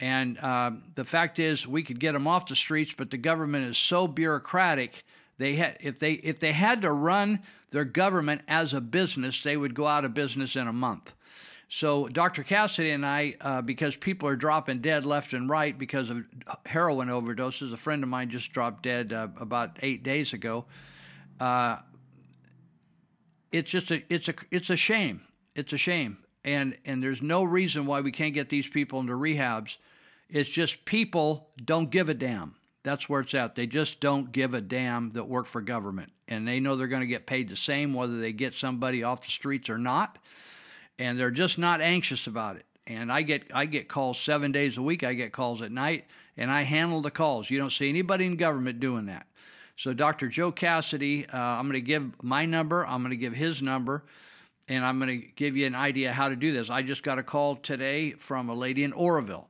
[0.00, 3.66] and uh, the fact is, we could get them off the streets, but the government
[3.66, 5.04] is so bureaucratic.
[5.36, 9.56] They had if they if they had to run their government as a business, they
[9.56, 11.12] would go out of business in a month.
[11.68, 12.42] So Dr.
[12.42, 16.24] Cassidy and I, uh, because people are dropping dead left and right because of
[16.66, 17.72] heroin overdoses.
[17.72, 20.64] A friend of mine just dropped dead uh, about eight days ago.
[21.38, 21.76] Uh,
[23.52, 25.20] it's just a it's a it's a shame.
[25.54, 29.12] It's a shame, and and there's no reason why we can't get these people into
[29.12, 29.76] rehabs.
[30.32, 32.54] It's just people don't give a damn.
[32.82, 33.56] That's where it's at.
[33.56, 37.00] They just don't give a damn that work for government, and they know they're going
[37.02, 40.18] to get paid the same whether they get somebody off the streets or not,
[40.98, 42.64] and they're just not anxious about it.
[42.86, 45.04] And I get I get calls seven days a week.
[45.04, 46.06] I get calls at night,
[46.36, 47.50] and I handle the calls.
[47.50, 49.26] You don't see anybody in government doing that.
[49.80, 50.28] So, Dr.
[50.28, 54.04] Joe Cassidy, uh, I'm going to give my number, I'm going to give his number,
[54.68, 56.68] and I'm going to give you an idea how to do this.
[56.68, 59.48] I just got a call today from a lady in Oroville,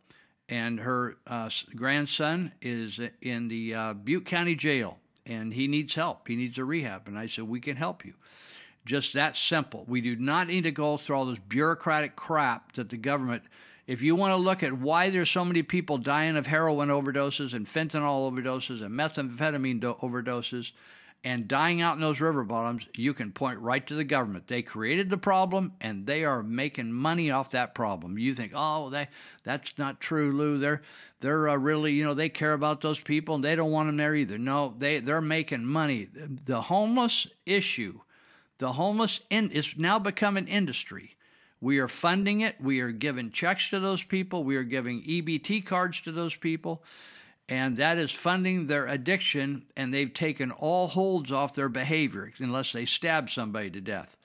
[0.51, 6.27] and her uh, grandson is in the uh, Butte County Jail, and he needs help.
[6.27, 7.07] He needs a rehab.
[7.07, 8.15] And I said, We can help you.
[8.85, 9.85] Just that simple.
[9.87, 13.45] We do not need to go through all this bureaucratic crap that the government
[13.87, 17.55] If you want to look at why there's so many people dying of heroin overdoses
[17.55, 20.73] and fentanyl overdoses and methamphetamine do- overdoses
[21.23, 24.49] and dying out in those river bottoms, you can point right to the government.
[24.49, 28.18] They created the problem and they are making money off that problem.
[28.18, 29.09] You think, oh, they,
[29.45, 30.59] that's not true, Lou.
[30.59, 30.83] They're
[31.21, 33.99] they're uh, really, you know, they care about those people and they don't want them
[33.99, 34.39] there either.
[34.39, 36.09] No, they they're making money.
[36.12, 38.01] The homeless issue,
[38.57, 41.16] the homeless in it's now become an industry.
[41.61, 42.57] We are funding it.
[42.59, 44.45] We are giving checks to those people.
[44.45, 46.83] We are giving EBT cards to those people
[47.51, 52.73] and that is funding their addiction, and they've taken all holds off their behavior unless
[52.73, 54.17] they stab somebody to death.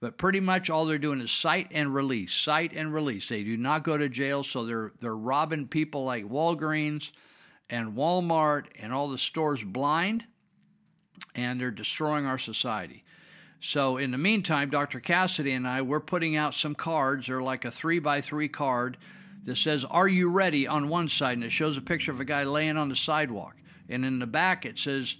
[0.00, 3.28] But pretty much all they're doing is cite and release, cite and release.
[3.28, 7.10] They do not go to jail, so they're they're robbing people like Walgreens
[7.68, 10.24] and Walmart and all the stores blind,
[11.34, 13.04] and they're destroying our society.
[13.60, 15.00] So in the meantime, Dr.
[15.00, 17.26] Cassidy and I, we're putting out some cards.
[17.26, 18.96] They're like a three by three card
[19.44, 21.34] that says, Are you ready on one side?
[21.34, 23.56] And it shows a picture of a guy laying on the sidewalk.
[23.88, 25.16] And in the back, it says,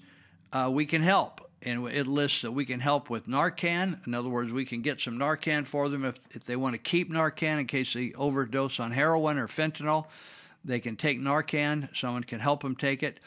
[0.53, 1.41] uh, We can help.
[1.63, 4.07] And it lists that we can help with Narcan.
[4.07, 6.79] In other words, we can get some Narcan for them if, if they want to
[6.79, 10.07] keep Narcan in case they overdose on heroin or fentanyl.
[10.65, 11.95] They can take Narcan.
[11.95, 13.21] Someone can help them take it.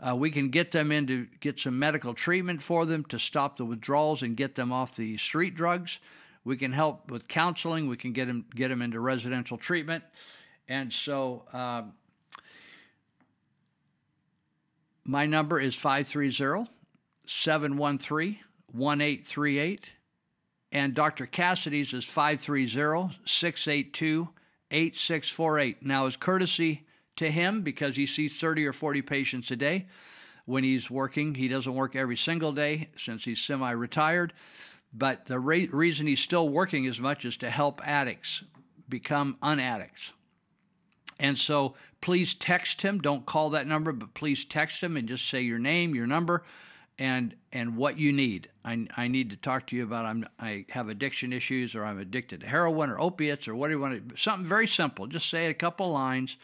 [0.00, 3.56] Uh, we can get them in to get some medical treatment for them to stop
[3.56, 5.98] the withdrawals and get them off the street drugs.
[6.44, 7.88] We can help with counseling.
[7.88, 10.04] We can get them get them into residential treatment,
[10.68, 11.82] and so uh,
[15.04, 16.70] my number is 530
[17.26, 18.38] 713
[18.72, 19.90] 1838.
[20.72, 21.26] And Dr.
[21.26, 24.28] Cassidy's is 530 682
[24.70, 25.86] 8648.
[25.86, 26.84] Now, as courtesy
[27.16, 29.86] to him, because he sees 30 or 40 patients a day
[30.46, 34.32] when he's working, he doesn't work every single day since he's semi retired.
[34.94, 38.44] But the re- reason he's still working as much is to help addicts
[38.88, 40.12] become unaddicts.
[41.18, 43.00] And so please text him.
[43.00, 46.44] Don't call that number, but please text him and just say your name, your number,
[46.98, 48.48] and and what you need.
[48.64, 51.98] I, I need to talk to you about I'm I have addiction issues or I'm
[51.98, 55.06] addicted to heroin or opiates or what do you want to something very simple.
[55.06, 56.36] Just say a couple lines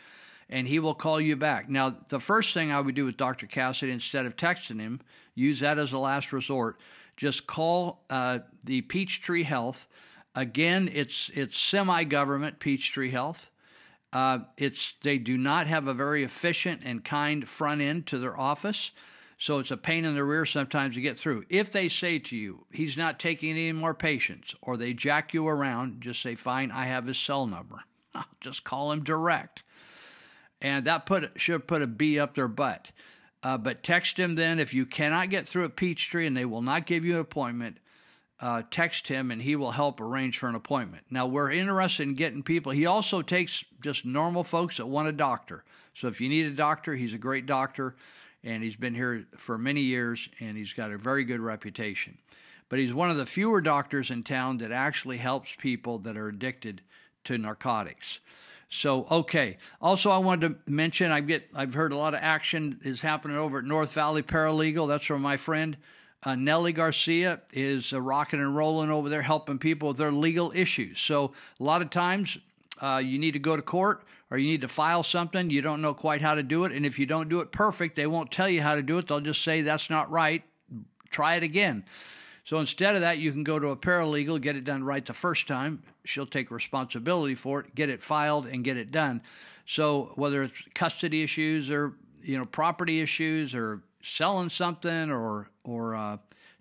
[0.48, 1.68] and he will call you back.
[1.68, 3.46] Now, the first thing I would do with Dr.
[3.46, 5.00] Cassidy instead of texting him,
[5.36, 6.80] use that as a last resort
[7.20, 9.86] just call uh, the Peachtree Health.
[10.34, 13.50] Again, it's it's semi-government Peachtree Health.
[14.10, 18.40] Uh, it's they do not have a very efficient and kind front end to their
[18.40, 18.90] office,
[19.36, 21.44] so it's a pain in the rear sometimes to get through.
[21.50, 25.46] If they say to you, "He's not taking any more patients," or they jack you
[25.46, 27.84] around, just say, "Fine, I have his cell number."
[28.40, 29.62] just call him direct,
[30.62, 32.92] and that put should put a B up their butt.
[33.42, 36.62] Uh, but text him then if you cannot get through at Peachtree and they will
[36.62, 37.78] not give you an appointment.
[38.38, 41.04] Uh, text him and he will help arrange for an appointment.
[41.10, 42.72] Now we're interested in getting people.
[42.72, 45.62] He also takes just normal folks that want a doctor.
[45.94, 47.96] So if you need a doctor, he's a great doctor,
[48.42, 52.16] and he's been here for many years and he's got a very good reputation.
[52.70, 56.28] But he's one of the fewer doctors in town that actually helps people that are
[56.28, 56.80] addicted
[57.24, 58.20] to narcotics.
[58.70, 59.58] So okay.
[59.82, 63.36] Also, I wanted to mention I get I've heard a lot of action is happening
[63.36, 64.88] over at North Valley Paralegal.
[64.88, 65.76] That's where my friend
[66.22, 70.52] uh, Nellie Garcia is uh, rocking and rolling over there, helping people with their legal
[70.54, 71.00] issues.
[71.00, 72.38] So a lot of times
[72.80, 75.50] uh, you need to go to court or you need to file something.
[75.50, 77.96] You don't know quite how to do it, and if you don't do it perfect,
[77.96, 79.08] they won't tell you how to do it.
[79.08, 80.44] They'll just say that's not right.
[81.10, 81.84] Try it again.
[82.50, 85.12] So instead of that, you can go to a paralegal, get it done right the
[85.12, 85.84] first time.
[86.04, 89.22] She'll take responsibility for it, get it filed, and get it done.
[89.66, 91.92] So whether it's custody issues or
[92.22, 96.16] you know property issues or selling something or or uh,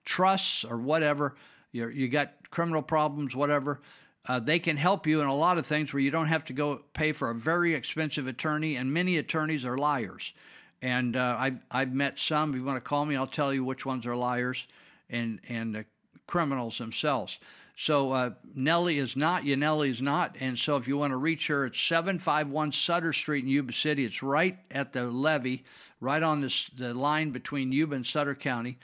[0.05, 1.33] trusts or whatever,
[1.71, 3.81] you you got criminal problems, whatever.
[4.27, 6.53] Uh, they can help you in a lot of things where you don't have to
[6.53, 10.33] go pay for a very expensive attorney, and many attorneys are liars.
[10.83, 12.51] And uh, I've I've met some.
[12.51, 14.67] If you want to call me, I'll tell you which ones are liars
[15.09, 15.85] and and the
[16.27, 17.39] criminals themselves.
[17.75, 21.47] So uh, Nellie is not, Yanelli is not, and so if you want to reach
[21.47, 24.03] her, it's 751 Sutter Street in Yuba City.
[24.03, 25.63] It's right at the levee,
[26.01, 28.79] right on this, the line between Yuba and Sutter County.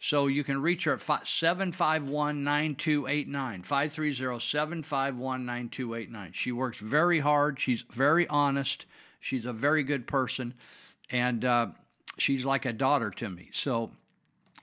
[0.00, 3.62] So you can reach her at 751 9289.
[3.64, 6.32] 530 751 9289.
[6.32, 7.60] She works very hard.
[7.60, 8.86] She's very honest.
[9.20, 10.54] She's a very good person.
[11.10, 11.66] And uh,
[12.16, 13.50] she's like a daughter to me.
[13.52, 13.90] So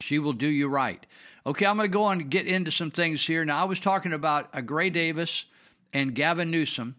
[0.01, 1.05] she will do you right.
[1.45, 3.45] Okay, I'm going to go on and get into some things here.
[3.45, 5.45] Now, I was talking about a Gray Davis
[5.93, 6.95] and Gavin Newsom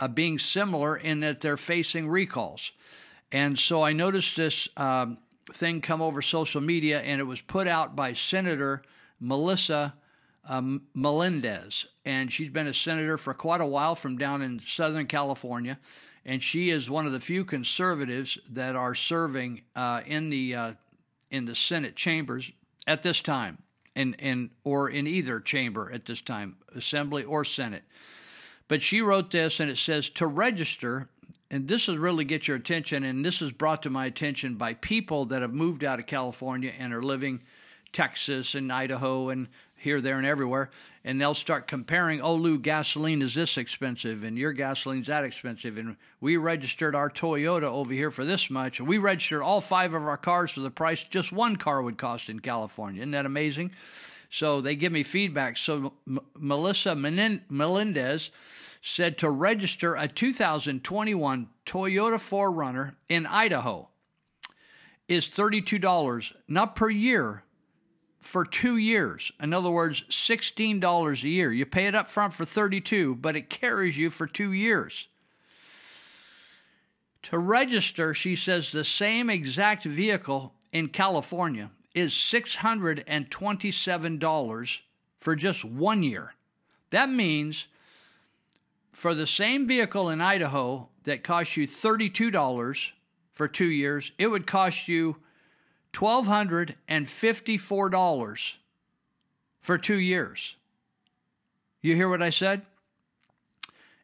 [0.00, 2.70] uh, being similar in that they're facing recalls.
[3.32, 5.18] And so I noticed this um,
[5.52, 8.82] thing come over social media, and it was put out by Senator
[9.20, 9.94] Melissa
[10.48, 15.06] um, Melendez, and she's been a senator for quite a while from down in Southern
[15.06, 15.78] California,
[16.24, 20.72] and she is one of the few conservatives that are serving uh, in the uh,
[21.30, 22.50] in the Senate chambers
[22.86, 23.58] at this time,
[23.94, 27.84] in in or in either chamber at this time, Assembly or Senate.
[28.68, 31.08] But she wrote this, and it says to register.
[31.50, 34.74] And this will really get your attention, and this is brought to my attention by
[34.74, 37.40] people that have moved out of California and are living
[37.90, 39.48] Texas and Idaho and
[39.78, 40.70] here, there, and everywhere,
[41.04, 42.20] and they'll start comparing.
[42.20, 47.10] Oh, Lou, gasoline is this expensive, and your gasoline's that expensive, and we registered our
[47.10, 50.60] Toyota over here for this much, and we registered all five of our cars for
[50.60, 53.02] the price just one car would cost in California.
[53.02, 53.70] Isn't that amazing?
[54.30, 55.56] So they give me feedback.
[55.56, 58.30] So M- Melissa Menin- Melendez
[58.82, 63.88] said to register a 2021 Toyota 4Runner in Idaho
[65.08, 67.42] is $32, not per year,
[68.20, 69.32] for two years.
[69.40, 71.52] In other words, $16 a year.
[71.52, 75.06] You pay it up front for 32, but it carries you for two years.
[77.22, 84.78] To register, she says the same exact vehicle in California is $627
[85.18, 86.34] for just one year.
[86.90, 87.66] That means
[88.92, 92.90] for the same vehicle in Idaho that costs you $32
[93.32, 95.16] for two years, it would cost you
[95.92, 98.54] $1,254
[99.60, 100.54] for two years.
[101.80, 102.62] You hear what I said?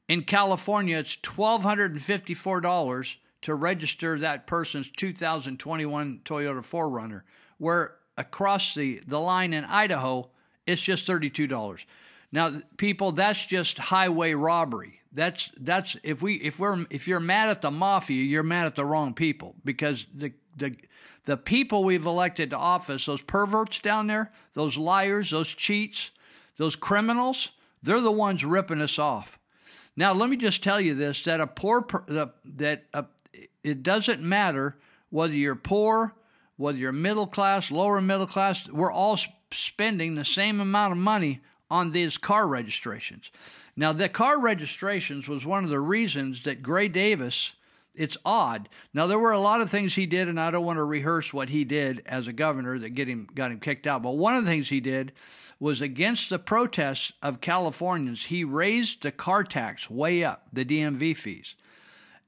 [0.08, 7.22] In California, it's $1,254 to register that person's 2021 Toyota 4Runner,
[7.58, 10.30] where across the, the line in Idaho,
[10.66, 11.84] it's just $32.
[12.32, 15.00] Now, people, that's just highway robbery.
[15.12, 18.74] That's that's if we if we're if you're mad at the mafia, you're mad at
[18.74, 20.74] the wrong people because the the
[21.24, 26.10] the people we've elected to office, those perverts down there, those liars, those cheats,
[26.56, 27.50] those criminals,
[27.82, 29.38] they're the ones ripping us off.
[29.96, 32.04] Now, let me just tell you this: that a poor per,
[32.44, 33.04] that a,
[33.62, 34.76] it doesn't matter
[35.10, 36.14] whether you're poor,
[36.56, 38.68] whether you're middle class, lower middle class.
[38.68, 39.18] We're all
[39.52, 43.30] spending the same amount of money on these car registrations.
[43.76, 47.52] Now, the car registrations was one of the reasons that Gray Davis.
[47.94, 48.68] It's odd.
[48.92, 51.32] Now there were a lot of things he did, and I don't want to rehearse
[51.32, 54.02] what he did as a governor that get him got him kicked out.
[54.02, 55.12] But one of the things he did
[55.60, 58.26] was against the protests of Californians.
[58.26, 61.54] He raised the car tax way up, the DMV fees,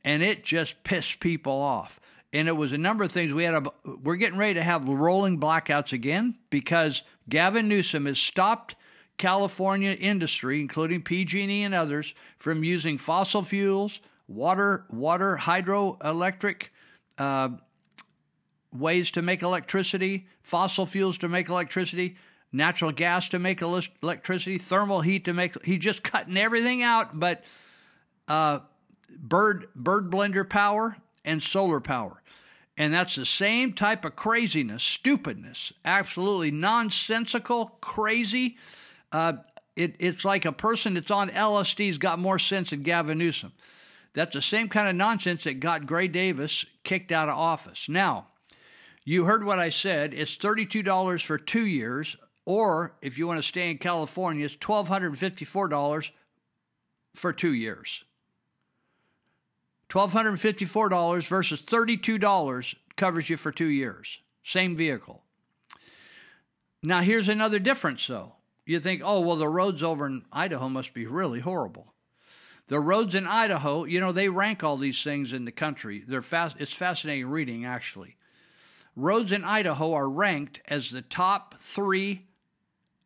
[0.05, 1.99] and it just pissed people off.
[2.33, 3.33] And it was a number of things.
[3.33, 8.19] We had a we're getting ready to have rolling blackouts again because Gavin Newsom has
[8.19, 8.77] stopped
[9.19, 16.65] California industry, including PG&E and others, from using fossil fuels, water, water, hydroelectric
[17.19, 17.49] uh,
[18.73, 22.17] ways to make electricity, fossil fuels to make electricity,
[22.53, 25.63] natural gas to make electricity, thermal heat to make.
[25.65, 27.45] He's just cutting everything out, but
[28.29, 28.61] uh,
[29.17, 32.23] bird bird blender power and solar power.
[32.79, 38.59] And that's the same type of craziness, stupidness, absolutely nonsensical, crazy.
[39.11, 39.35] Uh,
[39.77, 43.53] it, it's like a person that's on LSD's got more sense than Gavin Newsom.
[44.17, 47.87] That's the same kind of nonsense that got Gray Davis kicked out of office.
[47.87, 48.29] Now,
[49.05, 50.15] you heard what I said.
[50.15, 56.11] It's $32 for two years, or if you want to stay in California, it's $1,254
[57.15, 58.05] for two years.
[59.91, 64.19] $1,254 versus $32 covers you for two years.
[64.43, 65.25] Same vehicle.
[66.83, 68.37] Now, here's another difference, though.
[68.65, 71.93] You think, oh, well, the roads over in Idaho must be really horrible.
[72.69, 76.03] The roads in Idaho, you know, they rank all these things in the country.
[76.07, 78.17] They're fast, it's fascinating reading, actually.
[78.97, 82.25] Roads in Idaho are ranked as the top three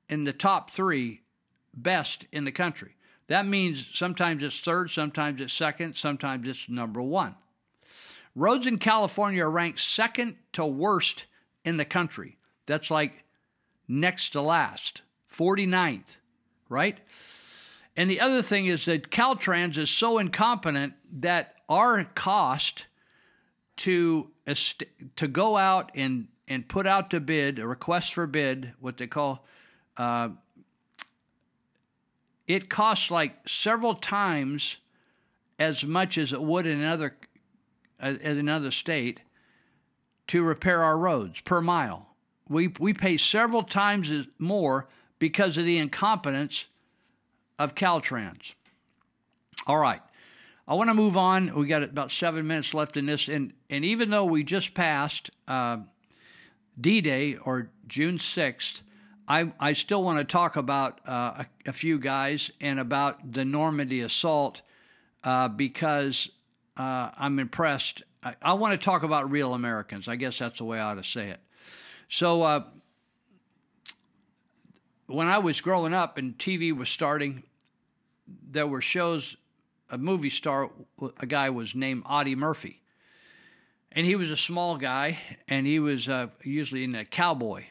[0.09, 1.23] in the top three
[1.75, 2.97] best in the country.
[3.27, 7.35] That means sometimes it's third, sometimes it's second, sometimes it's number one.
[8.35, 11.27] Roads in California are ranked second to worst
[11.65, 12.39] in the country.
[12.67, 13.25] That's like
[13.87, 15.03] next to last,
[15.33, 16.17] 49th,
[16.69, 16.99] right?
[18.01, 22.87] And the other thing is that Caltrans is so incompetent that our cost
[23.77, 24.31] to
[25.17, 29.07] to go out and and put out to bid a request for bid, what they
[29.07, 29.45] call
[29.99, 30.31] uh,
[32.47, 34.79] it costs like several times
[35.59, 37.19] as much as it would in another
[38.03, 39.21] uh, in another state
[40.29, 42.07] to repair our roads per mile.
[42.49, 44.89] We we pay several times more
[45.19, 46.65] because of the incompetence
[47.61, 48.55] of Caltrans.
[49.67, 50.01] All right.
[50.67, 51.55] I want to move on.
[51.55, 55.31] We got about seven minutes left in this, and and even though we just passed
[55.47, 55.79] uh,
[56.81, 58.83] D-Day or June sixth,
[59.29, 63.45] I, I still want to talk about uh, a, a, few guys and about the
[63.45, 64.63] Normandy assault
[65.23, 66.31] uh, because
[66.77, 68.03] uh, I'm impressed.
[68.23, 70.09] I, I, want to talk about real Americans.
[70.09, 71.41] I guess that's the way I ought to say it.
[72.09, 72.65] So, uh,
[75.07, 77.43] when I was growing up and TV was starting,
[78.43, 79.37] there were shows.
[79.93, 80.71] A movie star,
[81.19, 82.81] a guy was named Audie Murphy,
[83.91, 85.19] and he was a small guy,
[85.49, 87.65] and he was uh, usually in a cowboy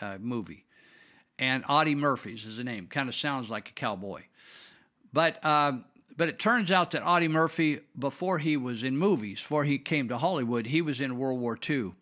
[0.00, 0.64] uh, movie.
[1.36, 2.86] And Audie Murphy's is the name.
[2.86, 4.22] Kind of sounds like a cowboy,
[5.12, 5.84] but um,
[6.16, 10.08] but it turns out that Audie Murphy, before he was in movies, before he came
[10.08, 11.92] to Hollywood, he was in World War II.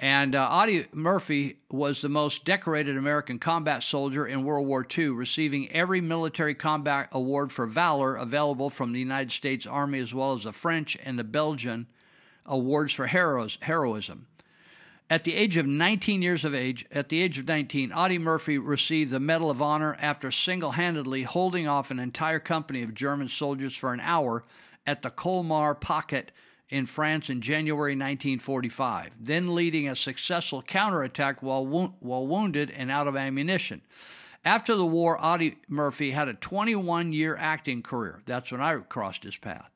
[0.00, 5.10] And uh, Audie Murphy was the most decorated American combat soldier in World War II,
[5.10, 10.32] receiving every military combat award for valor available from the United States Army, as well
[10.32, 11.86] as the French and the Belgian
[12.46, 14.26] awards for heroes, heroism.
[15.10, 18.56] At the age of 19 years of age, at the age of 19, Audie Murphy
[18.56, 23.28] received the Medal of Honor after single handedly holding off an entire company of German
[23.28, 24.44] soldiers for an hour
[24.86, 26.32] at the Colmar Pocket
[26.70, 32.90] in France in January 1945, then leading a successful counterattack while, wo- while wounded and
[32.90, 33.82] out of ammunition.
[34.44, 38.22] After the war, Audie Murphy had a 21 year acting career.
[38.24, 39.70] That's when I crossed his path.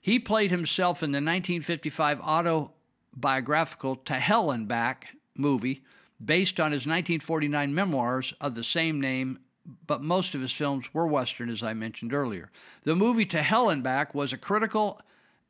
[0.00, 5.82] He played himself in the 1955 autobiographical To Hell and Back movie
[6.24, 9.40] based on his 1949 memoirs of the same name,
[9.86, 12.50] but most of his films were Western, as I mentioned earlier.
[12.84, 15.00] The movie To Hell and Back was a critical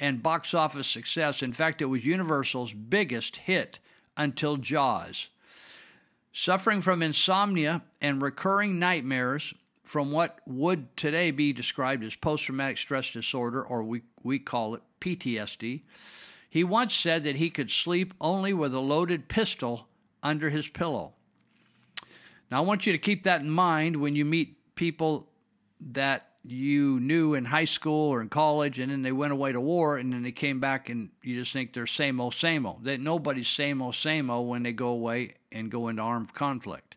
[0.04, 1.42] and box office success.
[1.42, 3.78] In fact, it was Universal's biggest hit
[4.18, 5.28] until Jaws.
[6.30, 12.76] Suffering from insomnia and recurring nightmares from what would today be described as post traumatic
[12.76, 15.80] stress disorder, or we, we call it PTSD,
[16.50, 19.88] he once said that he could sleep only with a loaded pistol
[20.22, 21.14] under his pillow.
[22.50, 25.28] Now, I want you to keep that in mind when you meet people
[25.92, 29.60] that you knew in high school or in college, and then they went away to
[29.60, 32.84] war, and then they came back, and you just think they're same old, same old.
[32.84, 36.96] That nobody's same old, same old when they go away and go into armed conflict.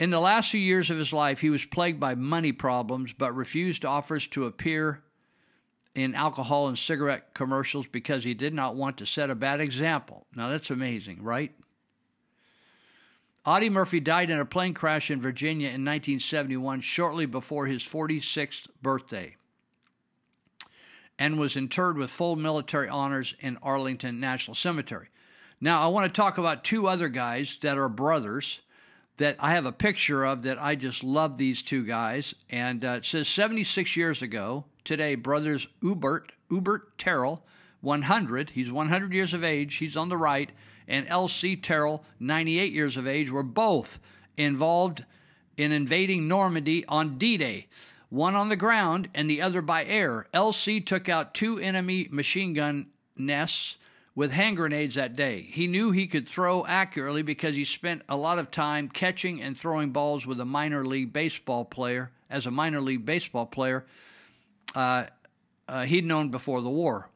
[0.00, 3.34] In the last few years of his life, he was plagued by money problems, but
[3.34, 5.02] refused offers to appear
[5.94, 10.26] in alcohol and cigarette commercials because he did not want to set a bad example.
[10.34, 11.52] Now that's amazing, right?
[13.48, 18.66] Audie Murphy died in a plane crash in Virginia in 1971, shortly before his 46th
[18.82, 19.36] birthday,
[21.18, 25.08] and was interred with full military honors in Arlington National Cemetery.
[25.62, 28.60] Now, I want to talk about two other guys that are brothers
[29.16, 32.34] that I have a picture of that I just love these two guys.
[32.50, 37.46] And uh, it says 76 years ago, today, brothers Ubert, Ubert Terrell,
[37.80, 40.50] 100, he's 100 years of age, he's on the right,
[40.88, 41.54] and L.C.
[41.54, 44.00] Terrell, 98 years of age, were both
[44.36, 45.04] involved
[45.56, 47.66] in invading Normandy on D Day,
[48.08, 50.26] one on the ground and the other by air.
[50.32, 50.80] L.C.
[50.80, 52.86] took out two enemy machine gun
[53.16, 53.76] nests
[54.14, 55.42] with hand grenades that day.
[55.42, 59.56] He knew he could throw accurately because he spent a lot of time catching and
[59.56, 62.10] throwing balls with a minor league baseball player.
[62.30, 63.86] As a minor league baseball player,
[64.74, 65.04] uh,
[65.68, 67.08] uh, he'd known before the war,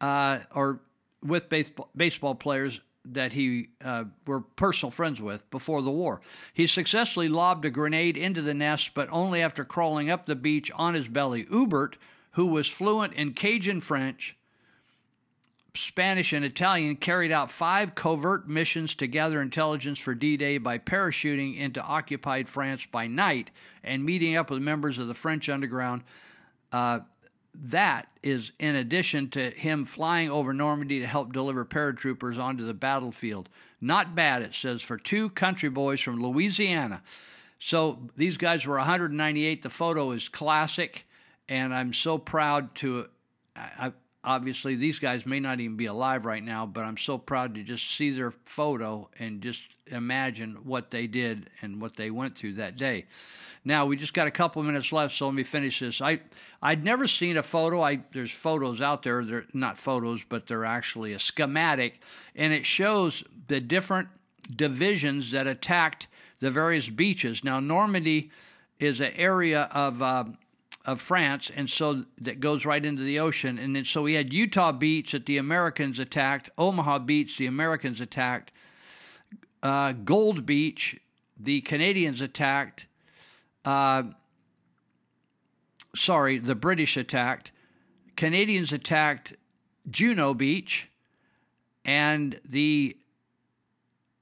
[0.00, 0.80] uh, or
[1.22, 6.20] with baseball, baseball players that he uh, were personal friends with before the war.
[6.52, 10.70] He successfully lobbed a grenade into the nest, but only after crawling up the beach
[10.74, 11.44] on his belly.
[11.46, 11.94] Ubert,
[12.32, 14.36] who was fluent in Cajun French,
[15.74, 20.78] Spanish, and Italian, carried out five covert missions to gather intelligence for D Day by
[20.78, 23.50] parachuting into occupied France by night
[23.82, 26.02] and meeting up with members of the French underground.
[26.72, 27.00] Uh,
[27.54, 32.74] that is in addition to him flying over Normandy to help deliver paratroopers onto the
[32.74, 33.48] battlefield.
[33.80, 37.02] Not bad, it says, for two country boys from Louisiana.
[37.58, 39.62] So these guys were 198.
[39.62, 41.06] The photo is classic,
[41.48, 43.06] and I'm so proud to.
[43.56, 43.92] I,
[44.24, 47.62] obviously, these guys may not even be alive right now, but I'm so proud to
[47.62, 52.54] just see their photo and just imagine what they did and what they went through
[52.54, 53.06] that day.
[53.64, 56.00] Now we just got a couple minutes left, so let me finish this.
[56.00, 56.20] I
[56.62, 57.82] I'd never seen a photo.
[57.82, 59.24] I there's photos out there.
[59.24, 62.00] They're not photos, but they're actually a schematic,
[62.34, 64.08] and it shows the different
[64.54, 66.06] divisions that attacked
[66.40, 67.44] the various beaches.
[67.44, 68.30] Now Normandy
[68.78, 70.24] is an area of uh,
[70.84, 73.58] of France, and so that goes right into the ocean.
[73.58, 78.00] And then so we had Utah Beach that the Americans attacked, Omaha Beach the Americans
[78.00, 78.50] attacked,
[79.62, 80.98] uh, Gold Beach
[81.38, 82.86] the Canadians attacked,
[83.64, 84.04] uh,
[85.94, 87.50] sorry, the British attacked.
[88.16, 89.34] Canadians attacked
[89.90, 90.88] Juno Beach,
[91.84, 92.96] and the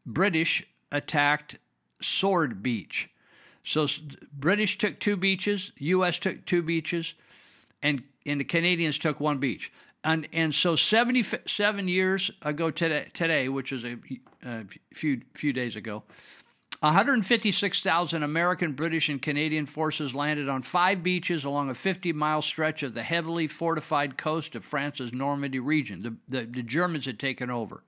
[0.06, 1.58] British attacked
[2.00, 3.10] Sword Beach.
[3.68, 3.86] So
[4.32, 6.18] British took two beaches, U.S.
[6.18, 7.12] took two beaches,
[7.82, 9.70] and and the Canadians took one beach.
[10.02, 13.96] And and so 77 years ago today, today which is a,
[14.42, 14.64] a
[14.94, 16.02] few few days ago,
[16.80, 22.82] 156,000 American, British, and Canadian forces landed on five beaches along a 50 mile stretch
[22.82, 26.02] of the heavily fortified coast of France's Normandy region.
[26.02, 27.82] The, the, the Germans had taken over.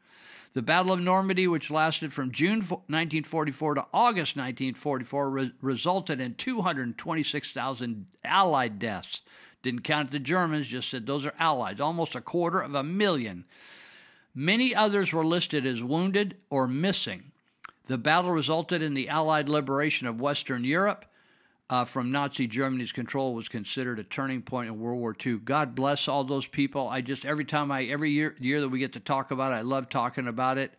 [0.53, 6.35] The Battle of Normandy, which lasted from June 1944 to August 1944, re- resulted in
[6.35, 9.23] 226,000 Allied deaths.
[9.63, 13.45] Didn't count the Germans, just said those are Allies, almost a quarter of a million.
[14.35, 17.31] Many others were listed as wounded or missing.
[17.87, 21.05] The battle resulted in the Allied liberation of Western Europe
[21.71, 25.39] uh, from Nazi Germany's control was considered a turning point in World War II.
[25.39, 26.89] God bless all those people.
[26.89, 29.57] I just every time I every year year that we get to talk about it,
[29.57, 30.75] I love talking about it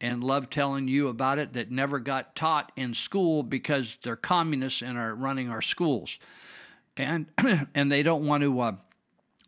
[0.00, 4.82] and love telling you about it that never got taught in school because they're communists
[4.82, 6.18] and are running our schools.
[6.96, 7.26] And
[7.74, 8.76] and they don't want to uh,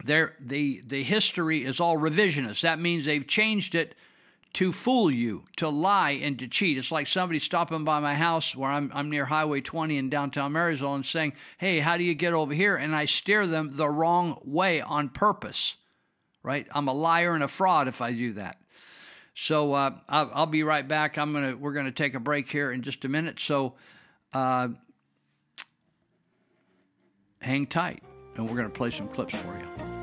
[0.04, 2.60] they're, the the history is all revisionist.
[2.60, 3.96] That means they've changed it
[4.54, 6.78] to fool you, to lie, and to cheat.
[6.78, 10.52] It's like somebody stopping by my house where I'm, I'm near Highway 20 in downtown
[10.52, 12.76] Marysville and saying, Hey, how do you get over here?
[12.76, 15.76] And I steer them the wrong way on purpose,
[16.42, 16.66] right?
[16.72, 18.58] I'm a liar and a fraud if I do that.
[19.34, 21.18] So uh, I'll, I'll, be right back.
[21.18, 23.40] I'm gonna we're gonna take a break here in just a minute.
[23.40, 23.74] So
[24.32, 24.68] uh,
[27.40, 28.04] hang tight,
[28.36, 29.93] and we're gonna play some clips for you.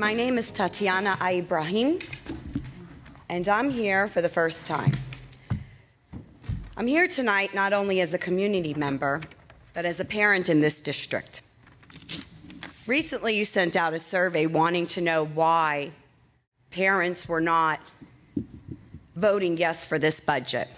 [0.00, 1.98] My name is Tatiana Ibrahim,
[3.28, 4.94] and I'm here for the first time.
[6.74, 9.20] I'm here tonight not only as a community member,
[9.74, 11.42] but as a parent in this district.
[12.86, 15.90] Recently, you sent out a survey wanting to know why
[16.70, 17.78] parents were not
[19.16, 20.68] voting yes for this budget.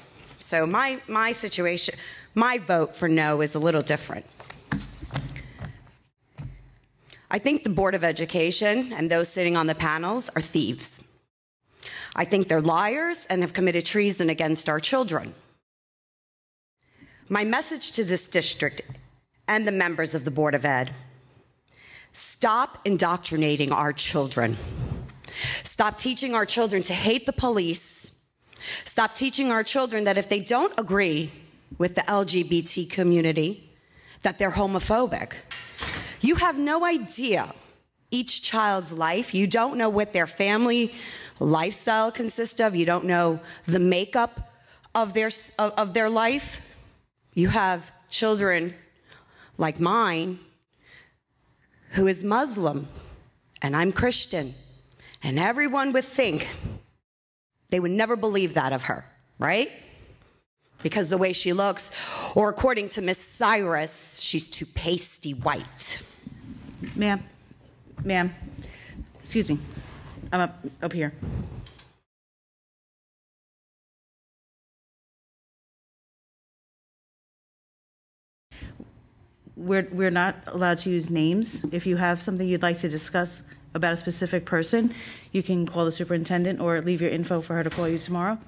[0.40, 1.94] So, my, my situation,
[2.34, 4.26] my vote for no is a little different.
[7.32, 11.02] I think the Board of Education and those sitting on the panels are thieves.
[12.14, 15.34] I think they're liars and have committed treason against our children.
[17.30, 18.82] My message to this district
[19.48, 20.94] and the members of the Board of Ed
[22.12, 24.58] stop indoctrinating our children.
[25.64, 28.12] Stop teaching our children to hate the police.
[28.84, 31.32] Stop teaching our children that if they don't agree
[31.78, 33.70] with the LGBT community,
[34.20, 35.32] that they're homophobic.
[36.22, 37.52] You have no idea
[38.12, 39.34] each child's life.
[39.34, 40.94] You don't know what their family
[41.40, 42.76] lifestyle consists of.
[42.76, 44.52] You don't know the makeup
[44.94, 46.60] of their, of, their life.
[47.34, 48.74] You have children
[49.58, 50.38] like mine
[51.90, 52.86] who is Muslim
[53.60, 54.54] and I'm Christian.
[55.24, 56.48] And everyone would think
[57.70, 59.04] they would never believe that of her,
[59.38, 59.72] right?
[60.82, 61.90] Because the way she looks,
[62.34, 66.02] or according to Miss Cyrus, she's too pasty white.
[66.96, 67.22] Ma'am,
[68.04, 68.34] ma'am,
[69.20, 69.58] excuse me.
[70.32, 71.12] I'm up, up here.
[79.56, 81.64] We're, we're not allowed to use names.
[81.70, 83.42] If you have something you'd like to discuss
[83.74, 84.94] about a specific person,
[85.30, 88.38] you can call the superintendent or leave your info for her to call you tomorrow.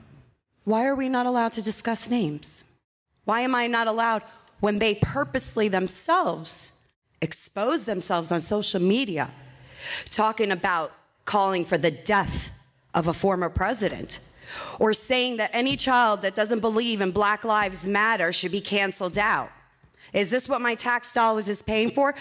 [0.64, 2.64] Why are we not allowed to discuss names?
[3.24, 4.22] Why am I not allowed
[4.61, 6.72] when they purposely themselves
[7.24, 9.30] expose themselves on social media
[10.10, 10.92] talking about
[11.24, 12.50] calling for the death
[12.94, 14.20] of a former president
[14.78, 19.18] or saying that any child that doesn't believe in Black Lives Matter should be canceled
[19.18, 19.50] out?
[20.12, 22.14] Is this what my tax dollars is paying for?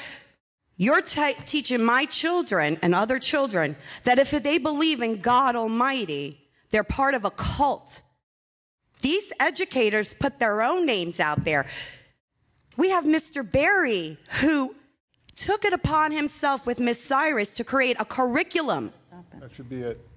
[0.77, 3.75] You're t- teaching my children and other children
[4.05, 6.39] that if they believe in God Almighty,
[6.71, 8.01] they're part of a cult.
[9.01, 11.67] These educators put their own names out there.
[12.77, 13.49] We have Mr.
[13.49, 14.75] Barry, who
[15.35, 18.93] took it upon himself with Miss Cyrus to create a curriculum.
[19.39, 20.07] That should be it.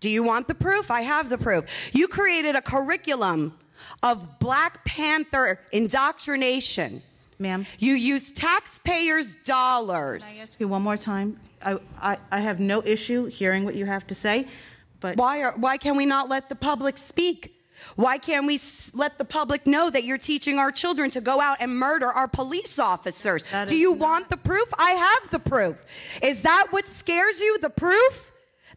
[0.00, 0.90] Do you want the proof?
[0.90, 1.64] I have the proof.
[1.92, 3.58] You created a curriculum
[4.02, 7.02] of Black Panther indoctrination.
[7.38, 7.66] Ma'am.
[7.78, 10.24] You use taxpayers' dollars.
[10.24, 11.40] Can I ask you one more time?
[11.62, 14.46] I, I, I have no issue hearing what you have to say,
[15.00, 15.16] but.
[15.16, 17.59] Why, are, why can we not let the public speak?
[17.96, 18.60] Why can't we
[18.94, 22.28] let the public know that you're teaching our children to go out and murder our
[22.28, 23.42] police officers?
[23.68, 24.72] Do you want the proof?
[24.78, 25.76] I have the proof.
[26.22, 27.58] Is that what scares you?
[27.58, 28.30] The proof?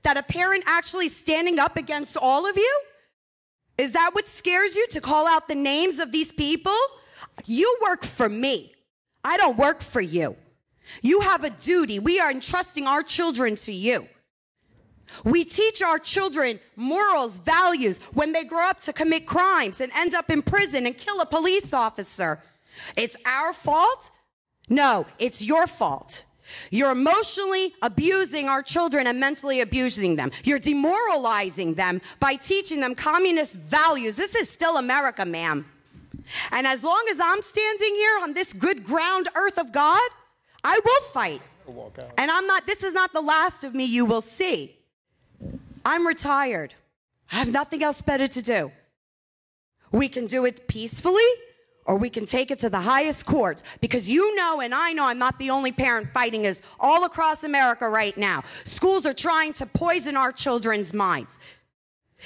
[0.04, 2.82] That a parent actually standing up against all of you?
[3.78, 6.78] Is that what scares you to call out the names of these people?
[7.46, 8.74] You work for me.
[9.24, 10.36] I don't work for you.
[11.02, 11.98] You have a duty.
[12.00, 14.08] We are entrusting our children to you.
[15.24, 20.14] We teach our children morals, values when they grow up to commit crimes and end
[20.14, 22.42] up in prison and kill a police officer.
[22.98, 24.12] It's our fault?
[24.70, 26.26] No, it's your fault.
[26.70, 30.32] You're emotionally abusing our children and mentally abusing them.
[30.44, 34.16] You're demoralizing them by teaching them communist values.
[34.16, 35.66] This is still America, ma'am.
[36.52, 40.10] And as long as I'm standing here on this good ground earth of God,
[40.64, 41.42] I will fight.
[42.18, 44.78] And I'm not, this is not the last of me you will see.
[45.86, 46.76] I'm retired.
[47.32, 48.72] I have nothing else better to do.
[49.92, 51.24] We can do it peacefully
[51.86, 55.06] or we can take it to the highest courts because you know and I know
[55.06, 58.44] I'm not the only parent fighting this all across America right now.
[58.64, 61.40] Schools are trying to poison our children's minds,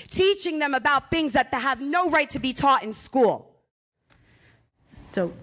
[0.10, 3.52] teaching them about things that they have no right to be taught in school.
[5.12, 5.34] So,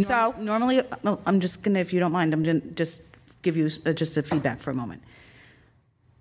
[0.00, 0.82] so normally,
[1.26, 3.02] I'm just gonna, if you don't mind, I'm gonna just
[3.42, 5.02] give you uh, just a feedback for a moment.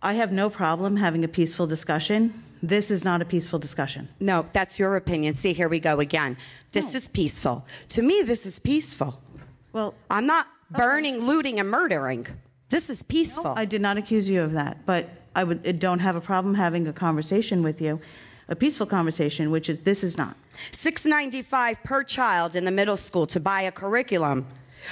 [0.01, 2.43] I have no problem having a peaceful discussion.
[2.63, 4.09] This is not a peaceful discussion.
[4.19, 5.35] No, that's your opinion.
[5.35, 6.37] See, here we go again.
[6.71, 7.65] This is peaceful.
[7.89, 9.21] To me, this is peaceful.
[9.73, 12.27] Well, I'm not burning, looting, and murdering.
[12.69, 13.53] This is peaceful.
[13.55, 16.87] I did not accuse you of that, but I would don't have a problem having
[16.87, 17.99] a conversation with you,
[18.47, 20.35] a peaceful conversation, which is this is not.
[20.71, 24.45] 695 per child in the middle school to buy a curriculum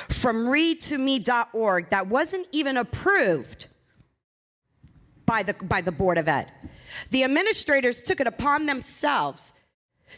[0.10, 3.68] from readtome.org that wasn't even approved
[5.28, 6.52] by the, by the Board of Ed.
[7.12, 9.54] The administrators took it upon themselves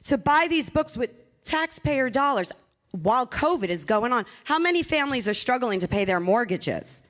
[0.05, 1.12] to buy these books with
[1.43, 2.53] taxpayer dollars
[2.91, 4.26] while COVID is going on.
[4.45, 7.03] How many families are struggling to pay their mortgages?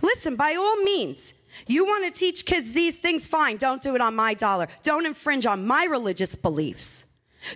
[0.00, 1.34] Listen, by all means,
[1.66, 3.56] you want to teach kids these things, fine.
[3.56, 4.68] Don't do it on my dollar.
[4.82, 7.04] Don't infringe on my religious beliefs.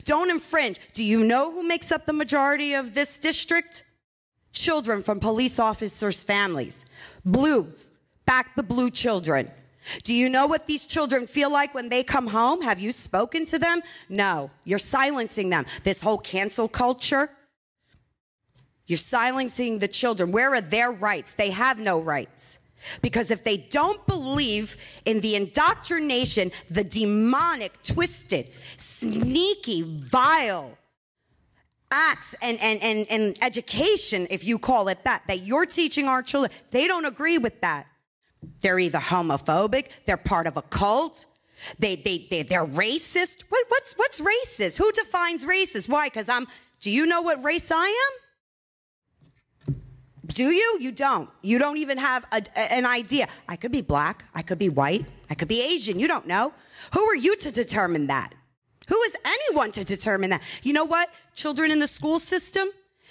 [0.05, 0.79] Don't infringe.
[0.93, 3.85] Do you know who makes up the majority of this district?
[4.53, 6.85] Children from police officers' families.
[7.25, 7.91] Blues.
[8.27, 9.51] Back the blue children.
[10.03, 12.63] Do you know what these children feel like when they come home?
[12.63, 13.83] Have you spoken to them?
[14.09, 14.51] No.
[14.65, 15.67] You're silencing them.
[15.85, 17.31] This whole cancel culture.
[18.87, 20.33] You're silencing the children.
[20.33, 21.35] Where are their rights?
[21.35, 22.59] They have no rights.
[23.03, 30.77] Because if they don't believe in the indoctrination, the demonic, twisted, sneaky, vile
[31.91, 36.23] acts and, and, and, and education, if you call it that, that you're teaching our
[36.23, 37.87] children, they don't agree with that.
[38.61, 41.27] They're either homophobic, they're part of a cult,
[41.79, 43.43] they, they, they, they're racist.
[43.49, 44.79] What, what's, what's racist?
[44.79, 45.89] Who defines racist?
[45.89, 46.07] Why?
[46.07, 46.47] Because I'm,
[46.81, 49.75] do you know what race I am?
[50.29, 50.79] Do you?
[50.81, 51.29] You don't.
[51.43, 53.29] You don't even have a, an idea.
[53.49, 54.25] I could be black.
[54.35, 55.05] I could be white.
[55.29, 55.99] I could be Asian.
[55.99, 56.53] You don't know.
[56.95, 58.33] Who are you to determine that?
[58.89, 60.43] Who is anyone to determine that?
[60.63, 61.11] You know what?
[61.35, 62.69] Children in the school system,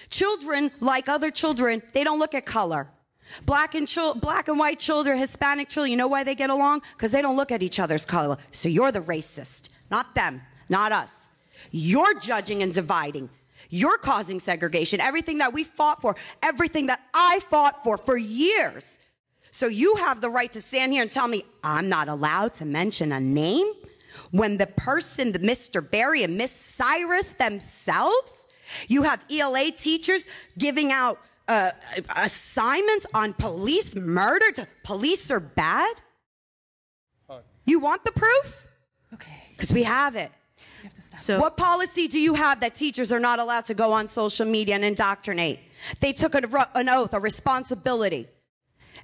[0.09, 2.88] children like other children, they don't look at color.
[3.45, 6.82] Black and chil- black and white children, Hispanic children, you know why they get along?
[6.97, 8.38] Because they don't look at each other's color.
[8.51, 11.27] So you're the racist, not them, not us.
[11.71, 13.30] You're judging and dividing.
[13.69, 14.99] You're causing segregation.
[14.99, 18.99] Everything that we fought for, everything that I fought for for years.
[19.51, 22.65] So you have the right to stand here and tell me I'm not allowed to
[22.65, 23.67] mention a name
[24.32, 25.88] when the person, the Mr.
[25.88, 28.47] Barry and Miss Cyrus themselves,
[28.88, 30.27] you have ELA teachers
[30.57, 31.19] giving out
[31.50, 31.72] uh,
[32.16, 35.95] assignments on police murder to police are bad?
[37.66, 38.68] You want the proof?
[39.14, 39.43] Okay.
[39.52, 40.32] Because we have it.
[41.18, 44.45] So, what policy do you have that teachers are not allowed to go on social
[44.45, 45.60] media and indoctrinate?
[46.00, 48.28] They took an, an oath, a responsibility,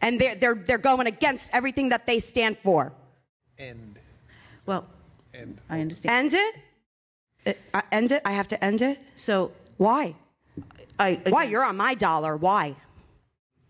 [0.02, 2.94] and they're, they're, they're going against everything that they stand for.
[3.58, 4.00] End.
[4.66, 4.88] Well,
[5.34, 5.60] End.
[5.70, 6.16] I understand.
[6.16, 6.56] End it?
[7.46, 8.22] it I end it?
[8.24, 9.00] I have to end it?
[9.16, 10.16] So Why?
[11.00, 11.44] I Why?
[11.46, 12.36] You're on my dollar.
[12.38, 12.76] Why?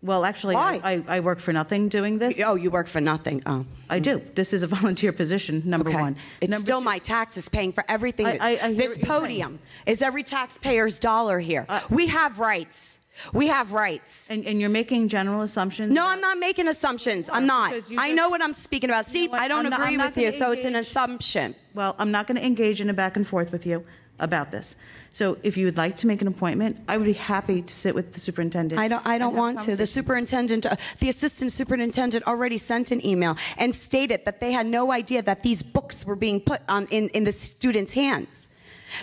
[0.02, 0.80] well, actually, Why?
[0.84, 2.40] I, I work for nothing doing this.
[2.40, 3.42] Oh, you work for nothing.
[3.44, 3.64] Oh.
[3.90, 4.22] I do.
[4.36, 5.62] This is a volunteer position.
[5.64, 6.00] Number Okay.
[6.00, 6.16] one.
[6.40, 8.26] It's Number still two- my taxes paying for everything.
[8.26, 9.04] I- I- I this what you're saying.
[9.06, 11.66] podium is every taxpayer's dollar here.
[11.68, 13.00] Uh, we have rights.
[13.32, 14.28] We have rights.
[14.30, 15.92] And, and you're making general assumptions.
[15.92, 17.28] No, I'm not making assumptions.
[17.32, 17.74] I'm not.
[17.98, 19.06] I know what I'm speaking about.
[19.06, 19.32] See, know?
[19.32, 21.54] I don't I'm agree not with you, gonna so it's an assumption.
[21.74, 23.84] Well, I'm not going to engage in a back and forth with you
[24.20, 24.76] about this.
[25.16, 27.94] So if you would like to make an appointment, I would be happy to sit
[27.94, 28.78] with the superintendent.
[28.78, 29.06] I don't.
[29.06, 29.74] I don't and have a want to.
[29.74, 34.66] The superintendent, uh, the assistant superintendent, already sent an email and stated that they had
[34.66, 38.50] no idea that these books were being put on in, in the students' hands.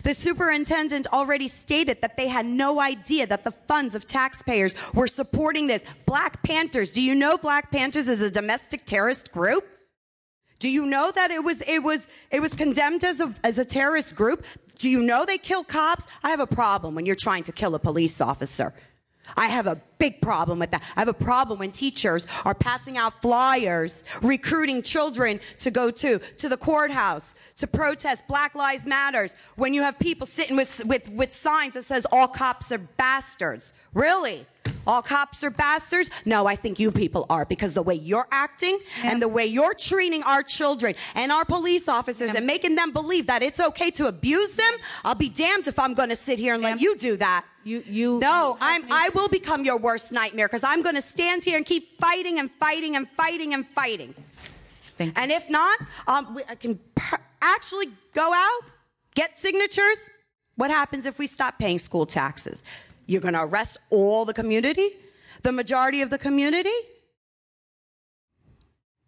[0.03, 5.07] The superintendent already stated that they had no idea that the funds of taxpayers were
[5.07, 5.82] supporting this.
[6.05, 6.91] Black Panthers.
[6.91, 9.66] Do you know Black Panthers is a domestic terrorist group?
[10.59, 13.66] Do you know that it was it was it was condemned as a as a
[13.66, 14.45] terrorist group?
[14.84, 16.08] Do you know they kill cops?
[16.26, 18.74] I have a problem when you're trying to kill a police officer.
[19.38, 20.84] I have a big problem with that.
[20.98, 26.20] I have a problem when teachers are passing out flyers, recruiting children to go to,
[26.20, 31.08] to the courthouse, to protest Black Lives Matters, when you have people sitting with, with,
[31.12, 33.72] with signs that says all cops are bastards.
[33.94, 34.46] Really?
[34.86, 36.10] All cops are bastards?
[36.26, 39.74] No, I think you people are because the way you're acting and the way you're
[39.74, 44.08] treating our children and our police officers and making them believe that it's okay to
[44.08, 44.74] abuse them,
[45.04, 47.46] I'll be damned if I'm going to sit here and let you do that.
[47.64, 48.20] You, you.
[48.20, 51.66] No, I'm, I will become your worst nightmare because I'm going to stand here and
[51.66, 54.14] keep fighting and fighting and fighting and fighting.
[54.98, 58.62] Thank And if not, um, we, I can per- actually go out,
[59.16, 60.10] get signatures.
[60.56, 62.64] What happens if we stop paying school taxes?
[63.06, 64.89] You're going to arrest all the community?
[65.41, 66.72] The majority of the community?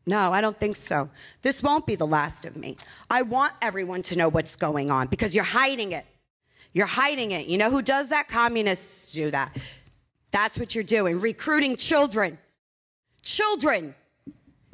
[0.07, 1.09] No, I don't think so.
[1.41, 2.77] This won't be the last of me.
[3.09, 6.05] I want everyone to know what's going on because you're hiding it.
[6.73, 7.47] You're hiding it.
[7.47, 8.27] You know who does that?
[8.27, 9.55] Communists do that.
[10.31, 11.19] That's what you're doing.
[11.19, 12.37] Recruiting children.
[13.23, 13.95] Children.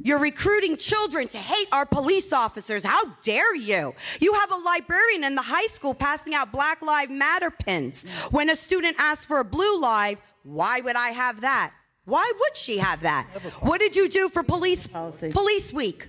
[0.03, 2.83] You're recruiting children to hate our police officers.
[2.83, 3.93] How dare you?
[4.19, 8.05] You have a librarian in the high school passing out Black Lives Matter pins.
[8.31, 11.71] When a student asks for a blue live, why would I have that?
[12.05, 13.27] Why would she have that?
[13.61, 16.07] What did you do for police police week?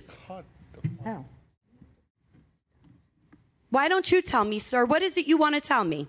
[1.03, 1.25] How?
[3.69, 4.85] Why don't you tell me, sir?
[4.85, 6.07] What is it you want to tell me?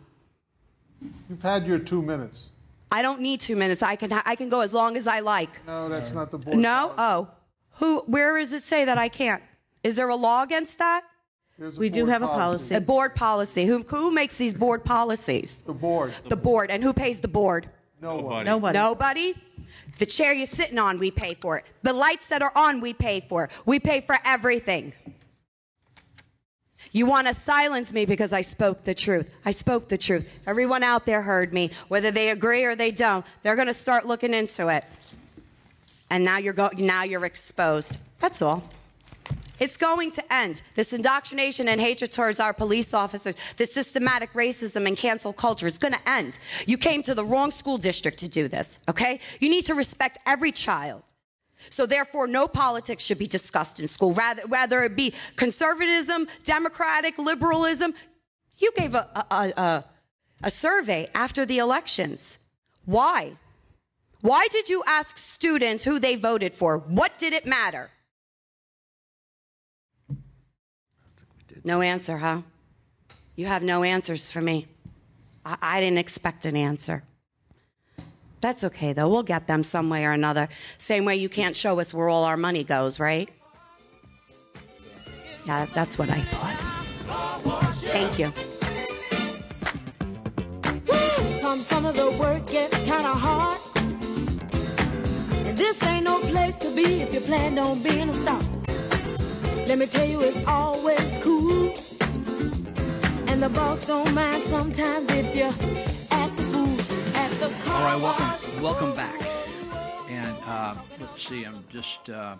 [1.28, 2.48] You've had your two minutes.
[2.90, 3.82] I don't need two minutes.
[3.82, 5.50] I can I can go as long as I like.
[5.66, 6.56] No, that's not the board.
[6.56, 6.94] No?
[6.96, 7.28] Oh.
[7.76, 9.42] Who where does it say that I can't?
[9.82, 11.04] Is there a law against that?
[11.76, 12.74] We do have a policy.
[12.74, 13.64] A board policy.
[13.64, 15.62] Who who makes these board policies?
[15.66, 16.12] The board.
[16.28, 16.70] The board.
[16.70, 17.68] And who pays the board?
[18.00, 18.44] No one.
[18.44, 18.78] Nobody.
[18.78, 19.34] Nobody?
[19.98, 21.64] The chair you're sitting on, we pay for it.
[21.82, 23.48] The lights that are on, we pay for.
[23.64, 24.92] We pay for everything.
[26.90, 29.34] You want to silence me because I spoke the truth.
[29.44, 30.28] I spoke the truth.
[30.46, 31.70] Everyone out there heard me.
[31.88, 34.84] Whether they agree or they don't, they're going to start looking into it.
[36.14, 37.98] And now you're go- now you're exposed.
[38.20, 38.62] That's all.
[39.58, 40.62] It's going to end.
[40.76, 45.76] This indoctrination and hatred towards our police officers, this systematic racism and cancel culture is
[45.76, 46.38] going to end.
[46.66, 49.18] You came to the wrong school district to do this, okay?
[49.40, 51.02] You need to respect every child.
[51.68, 57.18] So therefore, no politics should be discussed in school, rather, whether it be conservatism, democratic,
[57.18, 57.92] liberalism.
[58.58, 59.84] You gave a, a, a, a,
[60.44, 62.38] a survey after the elections.
[62.84, 63.32] Why?
[64.24, 66.78] Why did you ask students who they voted for?
[66.78, 67.90] What did it matter?
[71.62, 72.40] No answer, huh?
[73.36, 74.66] You have no answers for me.
[75.44, 77.02] I, I didn't expect an answer.
[78.40, 79.10] That's okay, though.
[79.10, 80.48] We'll get them some way or another.
[80.78, 83.28] Same way you can't show us where all our money goes, right?
[85.46, 86.56] Yeah, that's what I thought.
[87.92, 88.32] Thank you.
[91.42, 93.73] Come some of the work gets kind of hard.
[95.54, 98.40] This ain't no place to be if you plan on being a star.
[99.68, 101.72] Let me tell you, it's always cool.
[103.28, 105.44] And the boss don't mind sometimes if you
[106.10, 107.76] act the fool at the car.
[107.76, 109.20] All right, welcome, welcome back.
[110.10, 112.34] And uh, let's see, I'm just, uh,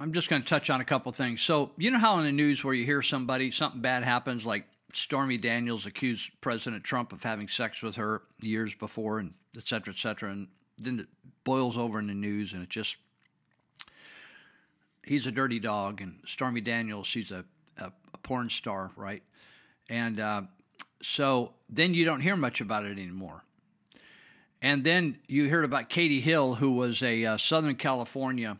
[0.00, 1.40] I'm just going to touch on a couple things.
[1.40, 4.64] So you know how in the news where you hear somebody something bad happens, like
[4.92, 9.92] Stormy Daniels accused President Trump of having sex with her years before, and et cetera,
[9.92, 11.06] et cetera, and then it
[11.44, 12.96] boils over in the news, and it just
[15.04, 17.44] he's a dirty dog, and Stormy Daniels, she's a,
[17.78, 19.22] a, a porn star, right?
[19.88, 20.42] And uh,
[21.02, 23.42] so then you don't hear much about it anymore.
[24.60, 28.58] And then you heard about Katie Hill, who was a uh, Southern California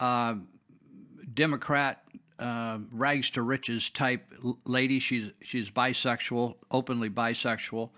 [0.00, 0.36] uh,
[1.34, 2.02] Democrat,
[2.38, 4.32] uh, rags to riches type
[4.64, 5.00] lady.
[5.00, 7.90] She's she's bisexual, openly bisexual,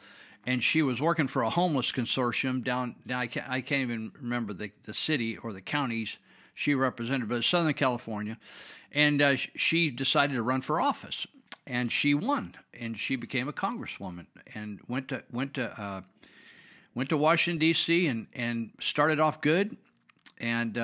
[0.46, 2.96] and she was working for a homeless consortium down.
[3.12, 6.18] I can't, I can't even remember the the city or the counties
[6.54, 8.38] she represented, but Southern California,
[8.92, 11.26] and uh, she decided to run for office,
[11.66, 16.00] and she won, and she became a congresswoman, and went to went to uh,
[16.94, 18.06] went to Washington D.C.
[18.06, 19.76] and and started off good,
[20.38, 20.78] and.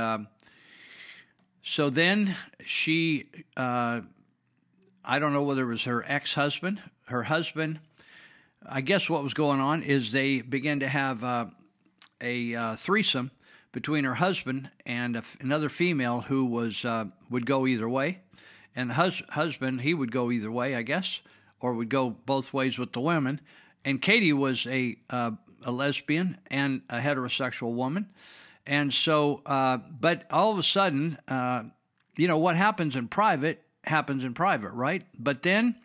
[1.68, 3.24] So then she,
[3.56, 4.02] uh,
[5.04, 7.80] I don't know whether it was her ex husband, her husband.
[8.64, 11.46] I guess what was going on is they began to have uh,
[12.20, 13.32] a uh, threesome
[13.72, 18.20] between her husband and another female who was uh, would go either way,
[18.76, 21.18] and the hus- husband he would go either way, I guess,
[21.58, 23.40] or would go both ways with the women.
[23.84, 25.32] And Katie was a uh,
[25.64, 28.06] a lesbian and a heterosexual woman,
[28.66, 31.64] And so, uh, but all of a sudden, uh,
[32.16, 35.04] you know, what happens in private happens in private, right?
[35.16, 35.76] But then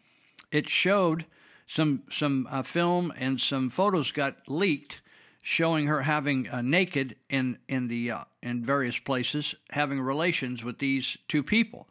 [0.51, 1.25] it showed
[1.67, 5.01] some some uh, film and some photos got leaked
[5.43, 10.79] showing her having uh, naked in in the uh, in various places having relations with
[10.79, 11.87] these two people.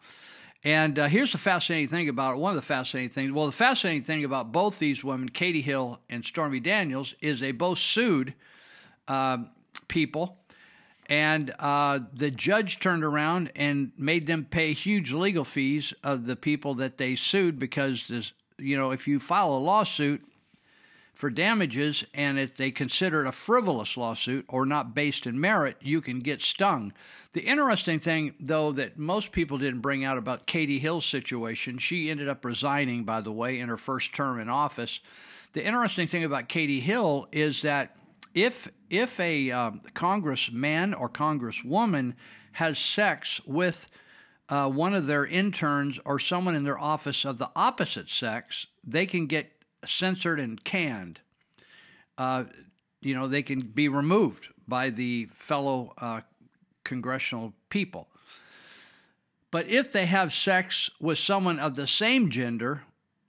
[0.62, 2.38] And uh, here's the fascinating thing about it.
[2.38, 6.00] One of the fascinating things, well, the fascinating thing about both these women, Katie Hill
[6.10, 8.34] and Stormy Daniels, is they both sued
[9.88, 10.39] people
[11.10, 16.36] and uh, the judge turned around and made them pay huge legal fees of the
[16.36, 20.24] people that they sued because this, you know, if you file a lawsuit
[21.12, 25.76] for damages and if they consider it a frivolous lawsuit or not based in merit,
[25.80, 26.92] you can get stung.
[27.32, 32.08] The interesting thing, though, that most people didn't bring out about Katie Hill's situation, she
[32.08, 35.00] ended up resigning, by the way, in her first term in office.
[35.54, 37.96] The interesting thing about Katie Hill is that
[38.34, 42.14] if if a um, congressman or congresswoman
[42.52, 43.88] has sex with
[44.48, 49.06] uh, one of their interns or someone in their office of the opposite sex, they
[49.06, 49.52] can get
[49.86, 51.20] censored and canned.
[52.18, 52.44] Uh,
[53.00, 56.20] you know, they can be removed by the fellow uh,
[56.84, 58.08] congressional people.
[59.50, 62.82] But if they have sex with someone of the same gender,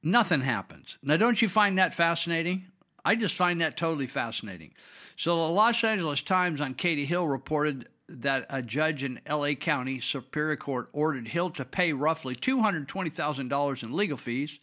[0.03, 0.97] nothing happens.
[1.01, 2.70] Now, don't you find that fascinating?
[3.03, 4.73] I just find that totally fascinating.
[5.17, 9.99] So, the Los Angeles Times on Katie Hill reported that a judge in LA County
[10.01, 14.59] Superior Court ordered Hill to pay roughly $220,000 in legal fees,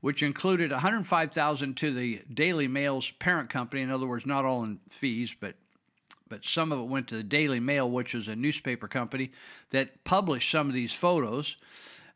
[0.00, 3.82] which included $105,000 to the Daily Mail's parent company.
[3.82, 5.54] In other words, not all in fees, but
[6.28, 9.30] but some of it went to the Daily Mail, which is a newspaper company
[9.70, 11.54] that published some of these photos.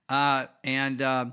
[0.08, 1.26] Uh, and uh,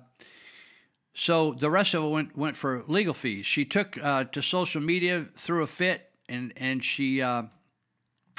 [1.19, 3.47] so the rest of it went went for legal fees.
[3.47, 7.43] She took uh, to social media, threw a fit, and and she uh,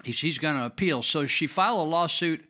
[0.05, 1.03] she's going to appeal.
[1.03, 2.49] So she filed a lawsuit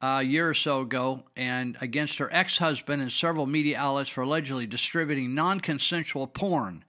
[0.00, 4.08] uh, a year or so ago, and against her ex husband and several media outlets
[4.08, 6.84] for allegedly distributing non consensual porn,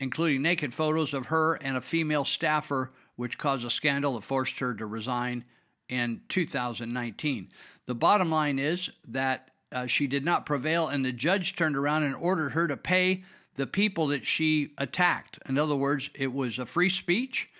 [0.00, 4.58] including naked photos of her and a female staffer, which caused a scandal that forced
[4.60, 5.44] her to resign
[5.90, 7.50] in 2019.
[7.84, 12.04] The bottom line is that uh, she did not prevail, and the judge turned around
[12.04, 15.38] and ordered her to pay the people that she attacked.
[15.48, 17.50] In other words, it was a free speech.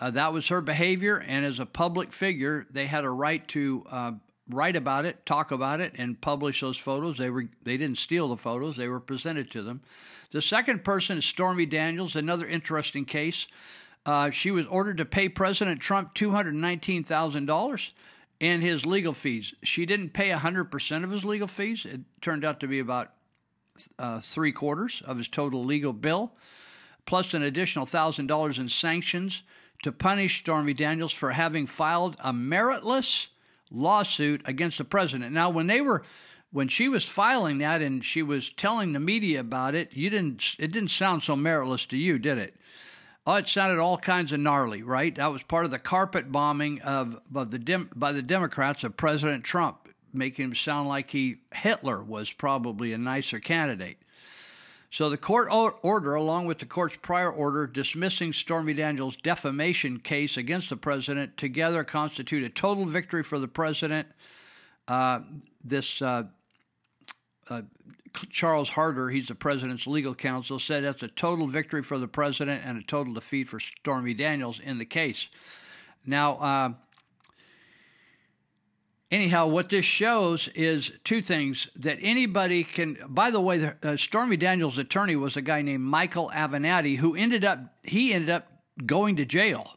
[0.00, 3.84] Uh, that was her behavior, and as a public figure, they had a right to
[3.90, 4.12] uh,
[4.48, 7.18] write about it, talk about it, and publish those photos.
[7.18, 9.82] They were they didn't steal the photos; they were presented to them.
[10.30, 13.48] The second person is Stormy Daniels, another interesting case.
[14.06, 17.92] Uh, she was ordered to pay President Trump two hundred nineteen thousand dollars
[18.40, 19.54] and his legal fees.
[19.62, 21.84] She didn't pay 100% of his legal fees.
[21.84, 23.12] It turned out to be about
[23.98, 26.32] uh, three quarters of his total legal bill,
[27.06, 29.42] plus an additional $1,000 in sanctions
[29.82, 33.28] to punish Stormy Daniels for having filed a meritless
[33.70, 35.32] lawsuit against the president.
[35.32, 36.02] Now, when they were
[36.50, 40.56] when she was filing that and she was telling the media about it, you didn't
[40.58, 42.54] it didn't sound so meritless to you, did it?
[43.30, 45.14] Oh, it sounded all kinds of gnarly, right?
[45.14, 48.96] That was part of the carpet bombing of, of the Dem- by the Democrats of
[48.96, 53.98] President Trump, making him sound like he Hitler was probably a nicer candidate.
[54.90, 60.38] So the court order, along with the court's prior order dismissing Stormy Daniels' defamation case
[60.38, 64.08] against the president, together constitute a total victory for the president.
[64.88, 65.20] Uh,
[65.62, 66.22] this uh,
[67.50, 67.60] uh,
[68.30, 72.62] Charles Harder, he's the president's legal counsel, said that's a total victory for the president
[72.64, 75.28] and a total defeat for Stormy Daniels in the case.
[76.04, 76.72] Now, uh,
[79.10, 82.98] anyhow, what this shows is two things that anybody can.
[83.08, 87.14] By the way, the, uh, Stormy Daniels' attorney was a guy named Michael Avenatti, who
[87.14, 88.50] ended up he ended up
[88.84, 89.74] going to jail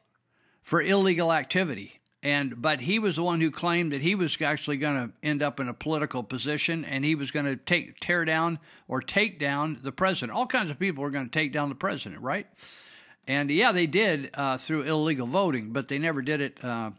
[0.61, 4.77] for illegal activity and but he was the one who claimed that he was actually
[4.77, 8.25] going to end up in a political position and he was going to take tear
[8.25, 10.31] down or take down the president.
[10.31, 12.47] All kinds of people were going to take down the president right?
[13.27, 16.91] And yeah they did uh, through illegal voting but they never did it uh,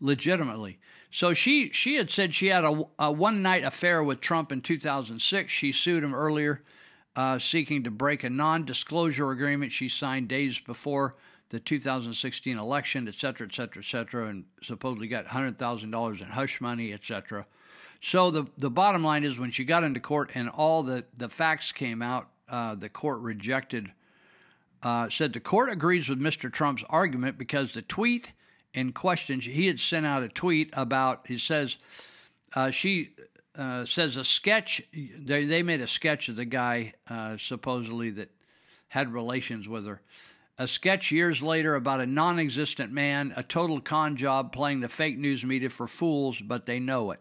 [0.00, 0.78] legitimately.
[1.10, 4.62] So she she had said she had a, a one night affair with trump in
[4.62, 6.62] 2006 she sued him earlier
[7.16, 11.14] uh, seeking to break a non-disclosure agreement she signed days before
[11.50, 16.60] the 2016 election, et cetera, et cetera, et cetera, and supposedly got $100,000 in hush
[16.60, 17.46] money, et cetera.
[18.00, 21.28] So the, the bottom line is when she got into court and all the, the
[21.28, 23.92] facts came out, uh, the court rejected,
[24.82, 26.52] uh, said the court agrees with Mr.
[26.52, 28.32] Trump's argument because the tweet
[28.74, 31.76] in question, he had sent out a tweet about, he says,
[32.54, 33.10] uh, she
[33.56, 38.30] uh, says a sketch, they, they made a sketch of the guy uh, supposedly that
[38.88, 40.00] had relations with her
[40.58, 44.88] a sketch years later about a non existent man, a total con job playing the
[44.88, 47.20] fake news media for fools, but they know it.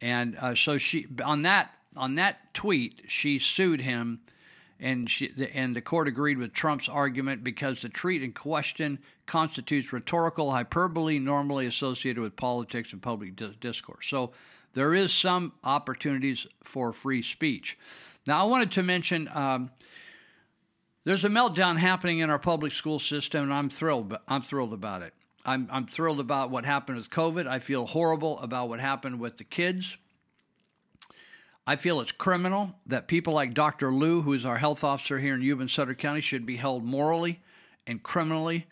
[0.00, 4.20] And uh, so she on that on that tweet she sued him,
[4.78, 9.92] and she and the court agreed with Trump's argument because the tweet in question constitutes
[9.92, 14.06] rhetorical hyperbole normally associated with politics and public di- discourse.
[14.06, 14.32] So
[14.74, 17.78] there is some opportunities for free speech.
[18.26, 19.28] Now I wanted to mention.
[19.32, 19.70] Um,
[21.08, 24.14] there's a meltdown happening in our public school system, and I'm thrilled.
[24.28, 25.14] I'm thrilled about it.
[25.42, 27.46] I'm, I'm thrilled about what happened with COVID.
[27.46, 29.96] I feel horrible about what happened with the kids.
[31.66, 33.90] I feel it's criminal that people like Dr.
[33.90, 37.40] Luu, who is our health officer here in Yuba Sutter County, should be held morally
[37.86, 38.66] and criminally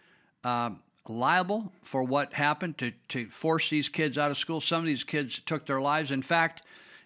[0.44, 0.72] uh,
[1.08, 4.60] liable for what happened to, to force these kids out of school.
[4.60, 6.10] Some of these kids took their lives.
[6.10, 6.60] In fact,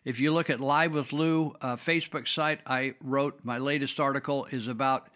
[0.05, 4.47] if you look at Live with Lou uh, Facebook site, I wrote my latest article
[4.47, 5.07] is about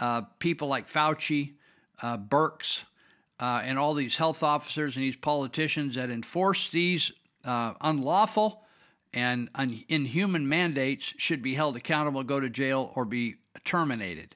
[0.00, 1.52] uh, people like Fauci,
[2.00, 2.84] uh, Birx,
[3.40, 7.12] uh, and all these health officers and these politicians that enforce these
[7.44, 8.62] uh, unlawful
[9.12, 14.34] and un- inhuman mandates should be held accountable, go to jail, or be terminated.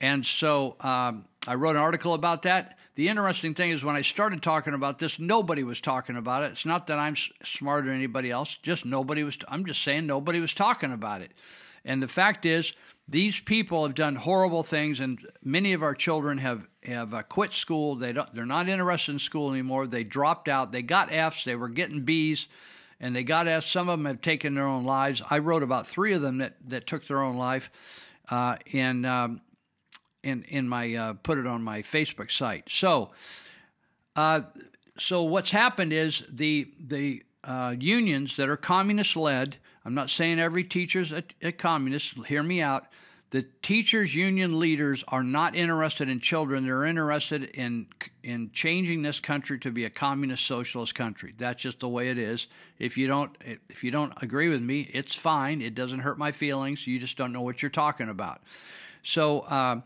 [0.00, 2.78] And so um, I wrote an article about that.
[2.94, 6.52] The interesting thing is, when I started talking about this, nobody was talking about it.
[6.52, 9.36] It's not that I'm s- smarter than anybody else; just nobody was.
[9.36, 11.30] T- I'm just saying nobody was talking about it.
[11.84, 12.72] And the fact is,
[13.10, 17.52] these people have done horrible things, and many of our children have have uh, quit
[17.52, 17.96] school.
[17.96, 18.32] They don't.
[18.32, 19.88] They're not interested in school anymore.
[19.88, 20.70] They dropped out.
[20.70, 21.42] They got Fs.
[21.42, 22.46] They were getting Bs,
[23.00, 23.68] and they got Fs.
[23.68, 25.22] Some of them have taken their own lives.
[25.28, 27.70] I wrote about three of them that that took their own life,
[28.30, 29.40] uh, and um,
[30.22, 32.64] in in my uh, put it on my Facebook site.
[32.68, 33.10] So,
[34.14, 34.42] uh,
[34.98, 39.56] so what's happened is the the uh, unions that are communist led.
[39.84, 42.14] I'm not saying every teacher's a, a communist.
[42.26, 42.86] Hear me out.
[43.30, 46.64] The teachers' union leaders are not interested in children.
[46.64, 47.86] They're interested in
[48.24, 51.32] in changing this country to be a communist socialist country.
[51.38, 52.48] That's just the way it is.
[52.80, 53.36] If you don't
[53.68, 55.62] if you don't agree with me, it's fine.
[55.62, 56.86] It doesn't hurt my feelings.
[56.86, 58.42] You just don't know what you're talking about.
[59.02, 59.40] So.
[59.40, 59.80] Uh,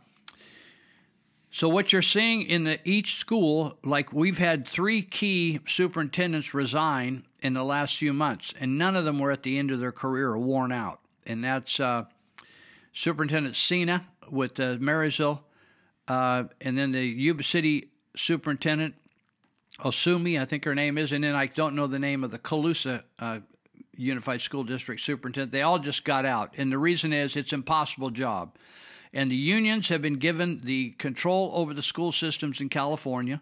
[1.55, 7.27] so what you're seeing in the, each school, like we've had three key superintendents resign
[7.43, 9.93] in the last few months, and none of them were at the end of their
[9.93, 10.99] career or worn out.
[11.25, 12.07] And that's uh,
[12.93, 15.45] Superintendent Cena with uh, Marysville,
[16.09, 18.97] uh, and then the Yuba City Superintendent
[19.79, 22.39] Osumi, I think her name is, and then I don't know the name of the
[22.41, 23.39] Colusa uh,
[23.97, 25.53] Unified School District Superintendent.
[25.53, 28.57] They all just got out, and the reason is it's impossible job
[29.15, 33.41] and the unions have been given the control over the school systems in California.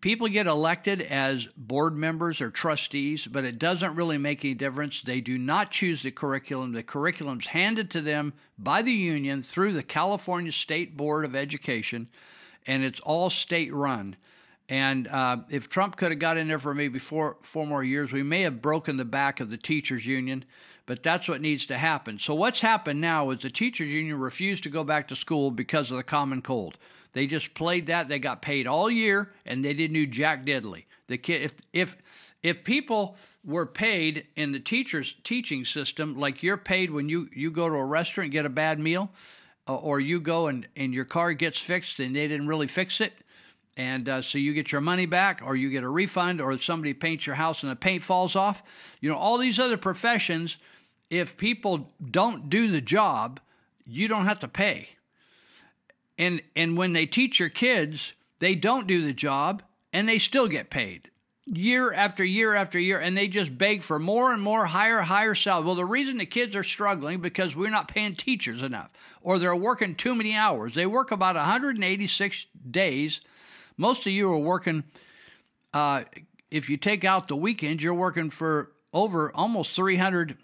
[0.00, 5.02] People get elected as board members or trustees, but it doesn't really make any difference.
[5.02, 6.72] They do not choose the curriculum.
[6.72, 12.08] The curriculum's handed to them by the union through the California State Board of Education,
[12.66, 14.14] and it's all state run.
[14.68, 18.12] And uh, if Trump could have got in there for maybe four four more years,
[18.12, 20.44] we may have broken the back of the teachers union
[20.86, 22.18] but that's what needs to happen.
[22.18, 25.90] So what's happened now is the teachers union refused to go back to school because
[25.90, 26.78] of the common cold.
[27.12, 28.08] They just played that.
[28.08, 30.84] They got paid all year, and they didn't do jack diddly.
[31.08, 31.96] The kid, if if
[32.42, 37.50] if people were paid in the teachers teaching system like you're paid when you you
[37.50, 39.10] go to a restaurant and get a bad meal,
[39.66, 43.00] uh, or you go and and your car gets fixed and they didn't really fix
[43.00, 43.14] it,
[43.76, 46.94] and uh, so you get your money back or you get a refund or somebody
[46.94, 48.62] paints your house and the paint falls off
[49.00, 50.58] you know all these other professions
[51.10, 53.40] if people don't do the job,
[53.86, 54.88] you don't have to pay.
[56.18, 59.62] And and when they teach your kids, they don't do the job
[59.92, 61.10] and they still get paid.
[61.46, 65.34] Year after year after year, and they just beg for more and more higher, higher
[65.36, 65.64] salary.
[65.64, 68.90] Well, the reason the kids are struggling because we're not paying teachers enough,
[69.22, 70.74] or they're working too many hours.
[70.74, 73.20] They work about 186 days.
[73.76, 74.82] Most of you are working.
[75.72, 76.02] Uh,
[76.50, 80.36] if you take out the weekends, you're working for over almost 300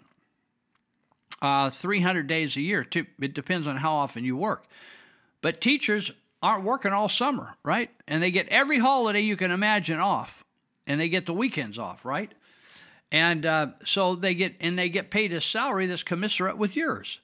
[1.43, 2.85] uh, 300 days a year.
[3.19, 4.65] It depends on how often you work.
[5.41, 6.11] But teachers
[6.41, 7.91] aren't working all summer, right?
[8.07, 10.43] And they get every holiday you can imagine off,
[10.87, 12.31] and they get the weekends off, right?
[13.11, 17.19] And uh, so they get and they get paid a salary that's commensurate with yours.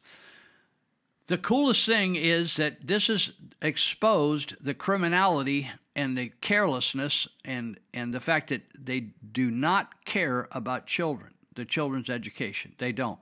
[1.28, 3.32] The coolest thing is that this has
[3.62, 9.00] exposed the criminality and the carelessness and and the fact that they
[9.32, 12.74] do not care about children, the children's education.
[12.78, 13.20] They don't.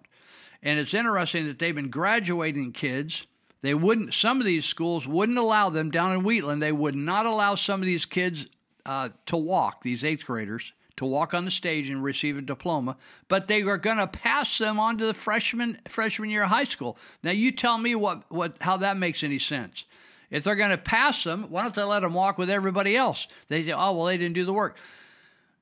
[0.68, 3.26] And it's interesting that they've been graduating kids.
[3.62, 4.14] They wouldn't.
[4.14, 6.62] Some of these schools wouldn't allow them down in Wheatland.
[6.62, 8.48] They would not allow some of these kids
[8.86, 9.84] uh, to walk.
[9.84, 12.98] These eighth graders to walk on the stage and receive a diploma,
[13.30, 16.66] but they are going to pass them on to the freshman freshman year of high
[16.66, 16.98] school.
[17.24, 19.86] Now you tell me what what how that makes any sense.
[20.30, 23.30] If they're going to pass them, why don't they let them walk with everybody else?
[23.48, 24.78] They say, oh, well, they didn't do the work.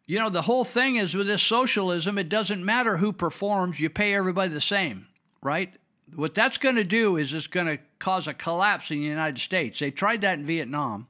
[0.07, 3.89] You know, the whole thing is with this socialism, it doesn't matter who performs, you
[3.89, 5.07] pay everybody the same,
[5.41, 5.73] right?
[6.15, 9.39] What that's going to do is it's going to cause a collapse in the United
[9.39, 9.79] States.
[9.79, 11.07] They tried that in Vietnam.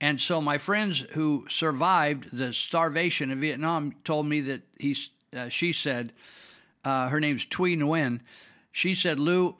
[0.00, 4.96] And so my friends who survived the starvation in Vietnam told me that he,
[5.34, 6.12] uh, she said,
[6.84, 8.20] uh, her name's Thuy Nguyen.
[8.72, 9.56] She said, Lou,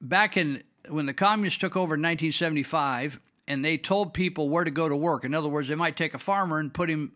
[0.00, 4.70] back in when the communists took over in 1975, and they told people where to
[4.70, 5.24] go to work.
[5.24, 7.12] In other words, they might take a farmer and put him,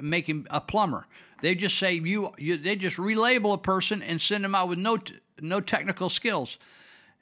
[0.00, 1.06] make him a plumber.
[1.40, 4.78] They just say you, you they just relabel a person and send them out with
[4.78, 4.98] no
[5.40, 6.58] no technical skills.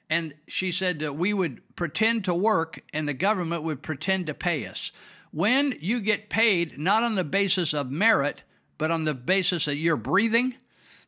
[0.09, 4.33] And she said that we would pretend to work and the government would pretend to
[4.33, 4.91] pay us.
[5.31, 8.43] When you get paid not on the basis of merit,
[8.77, 10.55] but on the basis that you're breathing,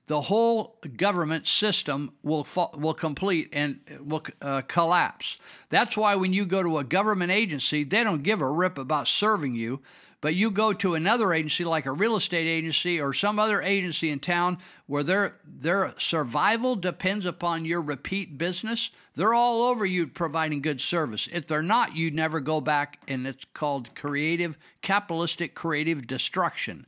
[0.08, 5.38] the whole government system will will complete and will uh, collapse.
[5.70, 9.08] That's why when you go to a government agency, they don't give a rip about
[9.08, 9.82] serving you.
[10.24, 14.10] But you go to another agency like a real estate agency or some other agency
[14.10, 18.90] in town where their their survival depends upon your repeat business.
[19.18, 21.28] They're all over you providing good service.
[21.30, 26.86] If they're not, you never go back, and it's called creative capitalistic creative destruction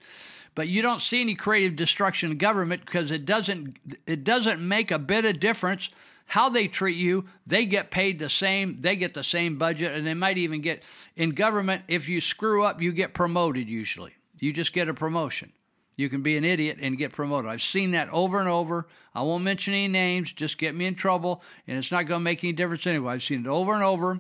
[0.54, 4.90] but you don't see any creative destruction in government because it doesn't it doesn't make
[4.90, 5.90] a bit of difference
[6.26, 10.06] how they treat you they get paid the same they get the same budget and
[10.06, 10.84] they might even get
[11.16, 15.52] in government if you screw up you get promoted usually you just get a promotion
[15.98, 19.22] you can be an idiot and get promoted i've seen that over and over i
[19.22, 22.44] won't mention any names just get me in trouble and it's not going to make
[22.44, 24.20] any difference anyway i've seen it over and over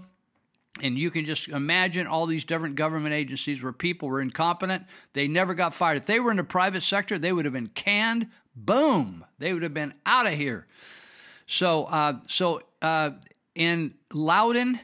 [0.81, 4.83] and you can just imagine all these different government agencies where people were incompetent.
[5.13, 5.97] They never got fired.
[5.97, 8.27] If they were in the private sector, they would have been canned.
[8.55, 9.23] Boom!
[9.39, 10.67] They would have been out of here.
[11.47, 13.11] So, uh, so uh,
[13.53, 14.79] in Loudoun,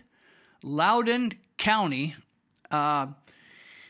[0.64, 2.16] Loudoun County,
[2.70, 3.08] uh,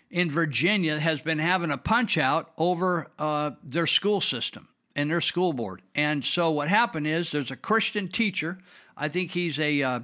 [0.09, 5.21] in Virginia, has been having a punch out over uh, their school system and their
[5.21, 5.81] school board.
[5.95, 8.57] And so, what happened is there's a Christian teacher.
[8.97, 9.99] I think he's a uh,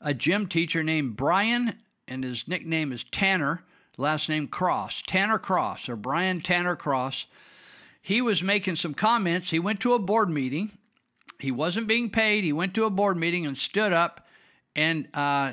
[0.00, 1.74] a gym teacher named Brian,
[2.06, 3.62] and his nickname is Tanner,
[3.96, 5.02] last name Cross.
[5.06, 7.26] Tanner Cross, or Brian Tanner Cross.
[8.00, 9.50] He was making some comments.
[9.50, 10.70] He went to a board meeting.
[11.38, 12.44] He wasn't being paid.
[12.44, 14.26] He went to a board meeting and stood up,
[14.74, 15.52] and uh,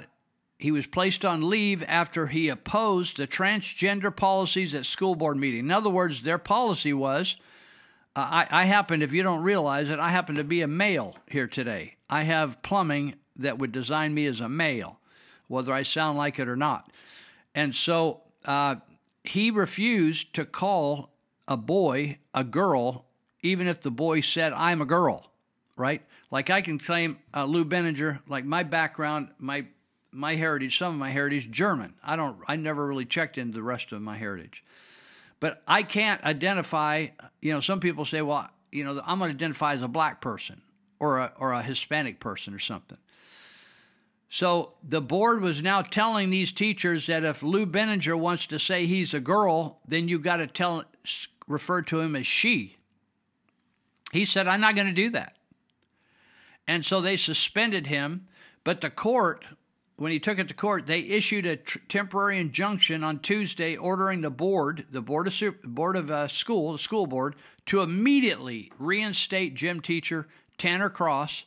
[0.57, 5.59] he was placed on leave after he opposed the transgender policies at school board meeting.
[5.59, 7.35] In other words, their policy was.
[8.15, 11.17] Uh, I, I happen, if you don't realize it, I happen to be a male
[11.29, 11.95] here today.
[12.09, 14.99] I have plumbing that would design me as a male,
[15.47, 16.91] whether I sound like it or not.
[17.55, 18.75] And so uh,
[19.23, 21.09] he refused to call
[21.47, 23.05] a boy a girl,
[23.41, 25.31] even if the boy said, I'm a girl,
[25.77, 26.01] right?
[26.31, 29.65] Like I can claim uh, Lou Binninger, like my background, my
[30.11, 31.95] my heritage, some of my heritage, German.
[32.03, 34.63] I don't, I never really checked into the rest of my heritage,
[35.39, 37.07] but I can't identify.
[37.41, 40.21] You know, some people say, well, you know, I'm going to identify as a black
[40.21, 40.61] person
[40.99, 42.97] or a or a Hispanic person or something.
[44.29, 48.87] So the board was now telling these teachers that if Lou Binninger wants to say
[48.87, 50.85] he's a girl, then you got to tell
[51.47, 52.77] refer to him as she.
[54.11, 55.37] He said, "I'm not going to do that."
[56.67, 58.27] And so they suspended him,
[58.63, 59.45] but the court
[59.95, 64.21] when he took it to court, they issued a tr- temporary injunction on Tuesday ordering
[64.21, 67.35] the board, the board of Super, board of uh, school, the school board,
[67.67, 70.27] to immediately reinstate gym teacher
[70.57, 71.43] Tanner Cross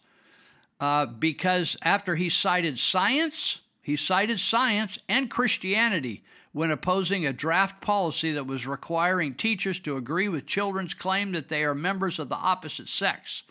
[0.80, 6.22] uh, because after he cited science, he cited science and Christianity
[6.52, 11.48] when opposing a draft policy that was requiring teachers to agree with children's claim that
[11.48, 13.43] they are members of the opposite sex.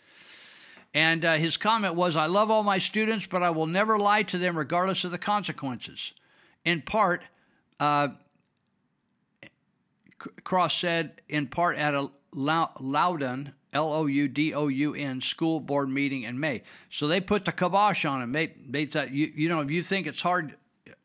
[0.94, 4.22] And uh, his comment was I love all my students, but I will never lie
[4.24, 6.12] to them regardless of the consequences.
[6.64, 7.22] In part,
[7.78, 8.08] uh,
[10.44, 15.60] Cross said, in part at a Loudoun L O U D O U N school
[15.60, 16.62] board meeting in May.
[16.90, 18.32] So they put the kibosh on him.
[18.32, 20.56] They, they thought, you, you know, if you think it's hard,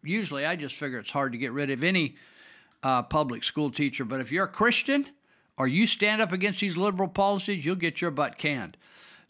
[0.04, 2.16] usually I just figure it's hard to get rid of any
[2.82, 4.06] uh, public school teacher.
[4.06, 5.08] But if you're a Christian
[5.58, 8.78] or you stand up against these liberal policies, you'll get your butt canned.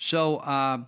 [0.04, 0.80] So, uh,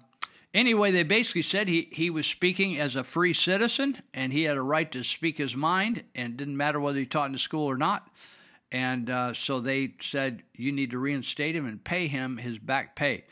[0.56, 4.58] anyway, they basically said he, he was speaking as a free citizen and he had
[4.58, 7.70] a right to speak his mind, and didn't matter whether he taught in the school
[7.70, 8.10] or not.
[8.72, 12.96] And uh, so they said, you need to reinstate him and pay him his back
[12.96, 13.26] pay.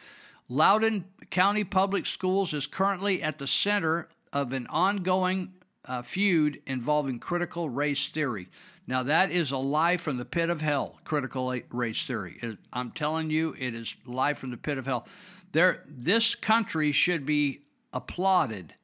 [0.49, 5.51] Loudoun County Public Schools is currently at the center of an ongoing
[5.85, 8.49] uh, feud involving critical race theory.
[8.85, 12.37] Now, that is a lie from the pit of hell, critical race theory.
[12.43, 15.07] It, I'm telling you, it is lie from the pit of hell.
[15.51, 17.61] There, this country should be
[17.93, 18.75] applauded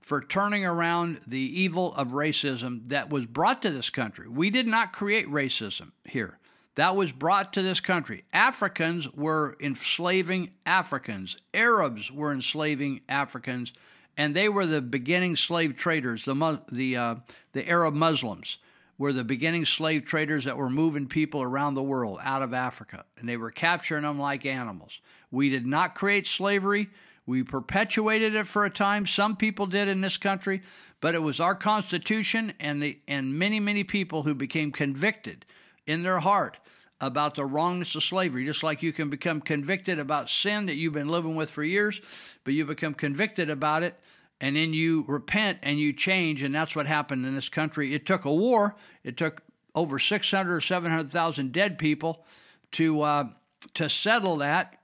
[0.00, 4.28] for turning around the evil of racism that was brought to this country.
[4.28, 6.38] We did not create racism here.
[6.74, 8.24] That was brought to this country.
[8.32, 11.36] Africans were enslaving Africans.
[11.54, 13.72] Arabs were enslaving Africans,
[14.16, 16.24] and they were the beginning slave traders.
[16.24, 17.14] The the uh,
[17.52, 18.58] the Arab Muslims
[18.98, 23.04] were the beginning slave traders that were moving people around the world out of Africa,
[23.16, 25.00] and they were capturing them like animals.
[25.34, 26.88] We did not create slavery.
[27.26, 29.06] We perpetuated it for a time.
[29.06, 30.62] Some people did in this country,
[31.00, 35.44] but it was our Constitution and the and many many people who became convicted
[35.86, 36.58] in their heart
[37.00, 40.92] about the wrongness of slavery, just like you can become convicted about sin that you've
[40.92, 42.00] been living with for years,
[42.44, 43.98] but you become convicted about it
[44.40, 47.94] and then you repent and you change, and that's what happened in this country.
[47.94, 48.76] It took a war.
[49.02, 49.42] It took
[49.74, 52.24] over 600 or 700,000 dead people
[52.72, 53.28] to uh,
[53.74, 54.78] to settle that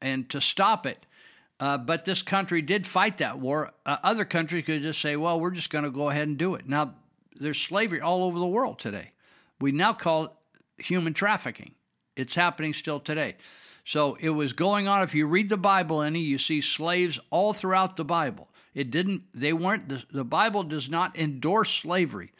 [0.00, 1.04] and to stop it.
[1.58, 3.72] Uh, but this country did fight that war.
[3.86, 6.54] Uh, other countries could just say, "Well, we're just going to go ahead and do
[6.54, 6.94] it." Now,
[7.38, 9.12] there's slavery all over the world today.
[9.60, 10.30] We now call it
[10.78, 11.72] human trafficking.
[12.14, 13.36] It's happening still today.
[13.84, 15.02] So it was going on.
[15.02, 18.48] If you read the Bible any, you see slaves all throughout the Bible.
[18.74, 22.32] It didn't, they weren't, the, the Bible does not endorse slavery,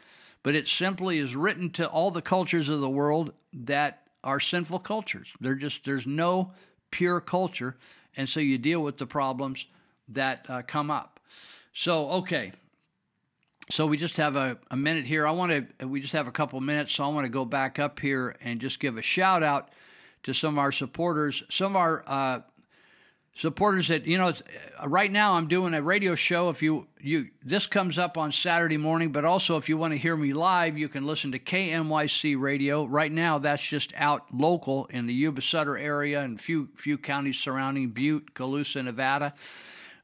[0.43, 4.79] but it simply is written to all the cultures of the world that are sinful
[4.79, 5.29] cultures.
[5.39, 6.51] They're just, there's no
[6.91, 7.77] pure culture.
[8.15, 9.65] And so you deal with the problems
[10.09, 11.19] that uh, come up.
[11.73, 12.53] So, okay,
[13.69, 15.27] so we just have a, a minute here.
[15.27, 17.79] I want to, we just have a couple minutes, so I want to go back
[17.79, 19.69] up here and just give a shout out
[20.23, 22.39] to some of our supporters, some of our uh,
[23.37, 24.33] supporters that you know.
[24.85, 26.49] Right now, I'm doing a radio show.
[26.49, 29.97] If you you this comes up on Saturday morning, but also if you want to
[29.97, 32.85] hear me live, you can listen to KMYC Radio.
[32.85, 37.37] Right now, that's just out local in the Yuba Sutter area and few few counties
[37.37, 39.33] surrounding Butte, Colusa, Nevada.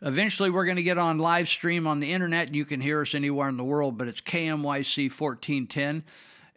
[0.02, 3.02] Eventually, we're going to get on live stream on the internet, and you can hear
[3.02, 3.98] us anywhere in the world.
[3.98, 6.04] But it's KMYC 1410,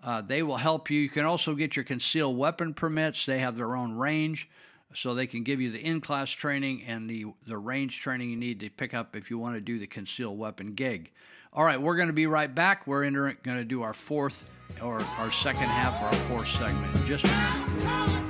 [0.00, 1.00] Uh, they will help you.
[1.00, 3.26] You can also get your concealed weapon permits.
[3.26, 4.48] They have their own range,
[4.94, 8.36] so they can give you the in class training and the, the range training you
[8.36, 11.10] need to pick up if you want to do the concealed weapon gig.
[11.52, 12.86] All right, we're going to be right back.
[12.86, 14.44] We're going to do our fourth
[14.82, 18.20] or our second half or our fourth segment just a minute.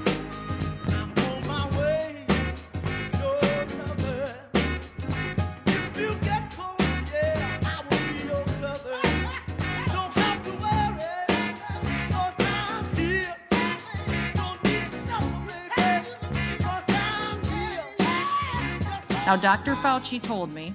[19.31, 19.77] Now, Dr.
[19.77, 20.75] Fauci told me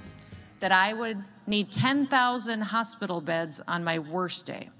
[0.60, 4.70] that I would need 10,000 hospital beds on my worst day.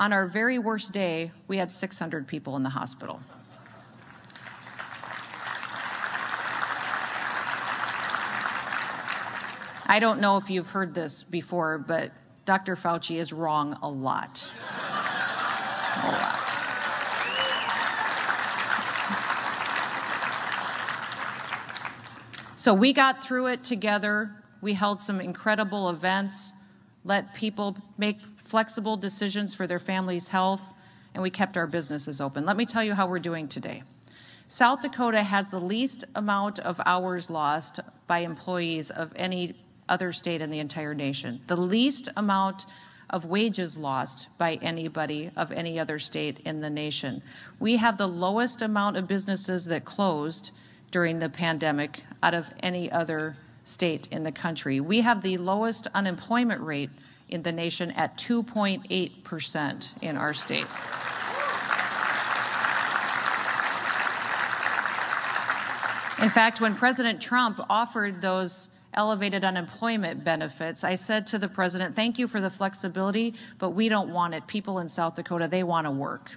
[0.00, 3.20] On our very worst day, we had 600 people in the hospital.
[9.86, 12.12] I don't know if you've heard this before, but
[12.46, 12.76] Dr.
[12.76, 14.50] Fauci is wrong a lot.
[16.02, 16.48] A lot.
[22.56, 24.30] So we got through it together.
[24.62, 26.54] We held some incredible events,
[27.04, 30.74] let people make flexible decisions for their family's health,
[31.14, 32.44] and we kept our businesses open.
[32.44, 33.84] Let me tell you how we're doing today.
[34.48, 37.78] South Dakota has the least amount of hours lost
[38.08, 39.54] by employees of any
[39.88, 42.66] other state in the entire nation, the least amount
[43.08, 47.22] of wages lost by anybody of any other state in the nation.
[47.60, 50.50] We have the lowest amount of businesses that closed
[50.90, 54.80] during the pandemic out of any other state in the country.
[54.80, 56.90] We have the lowest unemployment rate
[57.30, 60.66] in the nation at 2.8% in our state.
[66.20, 71.96] In fact, when President Trump offered those elevated unemployment benefits, I said to the president,
[71.96, 74.46] Thank you for the flexibility, but we don't want it.
[74.46, 76.36] People in South Dakota, they want to work.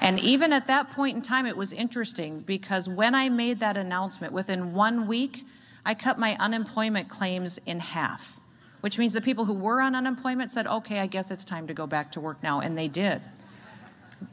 [0.00, 3.76] And, even at that point in time, it was interesting because when I made that
[3.76, 5.44] announcement, within one week,
[5.84, 8.40] I cut my unemployment claims in half,
[8.80, 11.74] which means the people who were on unemployment said, okay, I guess it's time to
[11.74, 13.20] go back to work now, and they did.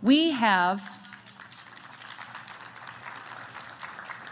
[0.03, 0.99] We have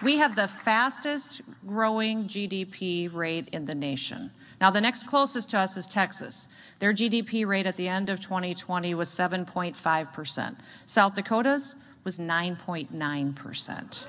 [0.03, 4.31] we have the fastest growing GDP rate in the nation.
[4.61, 6.47] Now, the next closest to us is Texas.
[6.79, 10.57] Their GDP rate at the end of 2020 was 7.5%.
[10.85, 14.05] South Dakota's was 9.9%.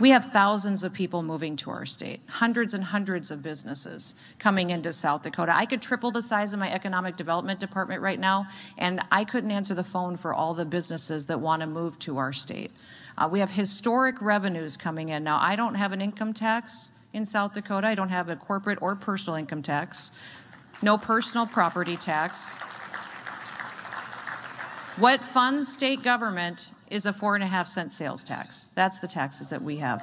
[0.00, 4.70] We have thousands of people moving to our state, hundreds and hundreds of businesses coming
[4.70, 5.52] into South Dakota.
[5.54, 8.46] I could triple the size of my economic development department right now,
[8.76, 12.18] and I couldn't answer the phone for all the businesses that want to move to
[12.18, 12.70] our state.
[13.16, 15.24] Uh, we have historic revenues coming in.
[15.24, 18.78] Now, I don't have an income tax in South Dakota, I don't have a corporate
[18.80, 20.12] or personal income tax,
[20.80, 22.54] no personal property tax.
[24.96, 28.70] What funds state government is a four and a half cent sales tax.
[28.74, 30.02] That's the taxes that we have.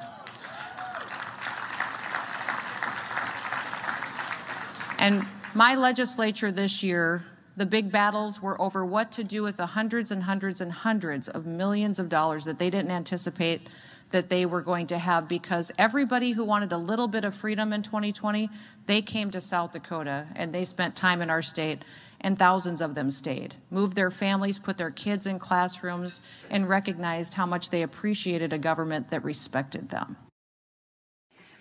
[4.98, 7.24] And my legislature this year,
[7.58, 11.28] the big battles were over what to do with the hundreds and hundreds and hundreds
[11.28, 13.68] of millions of dollars that they didn't anticipate
[14.12, 17.74] that they were going to have because everybody who wanted a little bit of freedom
[17.74, 18.50] in 2020,
[18.86, 21.84] they came to South Dakota and they spent time in our state
[22.22, 27.34] and thousands of them stayed, moved their families, put their kids in classrooms, and recognized
[27.36, 30.18] how much they appreciated a government that respected them.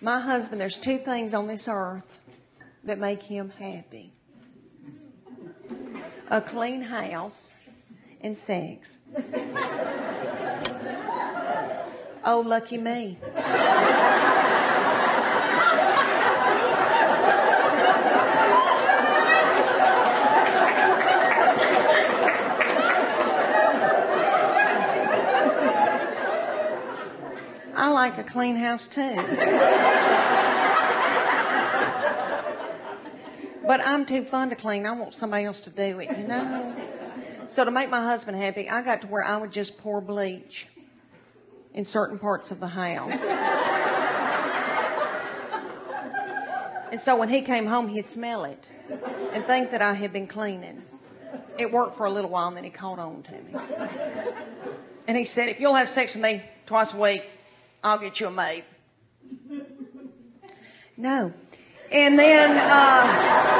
[0.01, 2.19] My husband, there's two things on this earth
[2.83, 4.11] that make him happy
[6.29, 7.53] a clean house
[8.21, 8.97] and sex.
[12.25, 13.17] Oh, lucky me.
[27.77, 29.15] I like a clean house too.
[33.67, 34.85] but I'm too fun to clean.
[34.85, 36.75] I want somebody else to do it, you know?
[37.47, 40.67] So to make my husband happy, I got to where I would just pour bleach
[41.75, 43.21] in certain parts of the house.
[46.91, 48.65] and so when he came home, he'd smell it
[49.33, 50.83] and think that I had been cleaning.
[51.59, 53.53] It worked for a little while, and then he caught on to me.
[55.07, 57.25] And he said, If you'll have sex with me twice a week,
[57.83, 58.63] I'll get you a maid.
[60.97, 61.33] No.
[61.91, 63.54] And then, uh,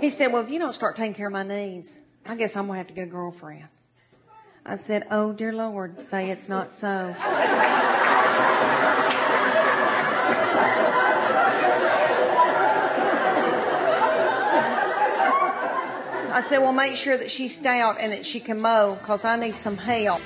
[0.00, 1.96] he said, Well, if you don't start taking care of my needs,
[2.26, 3.64] I guess I'm going to have to get a girlfriend.
[4.64, 7.14] I said, Oh, dear Lord, say it's not so.
[16.32, 19.36] I said, well, make sure that she's stout and that she can mow because I
[19.36, 20.22] need some help.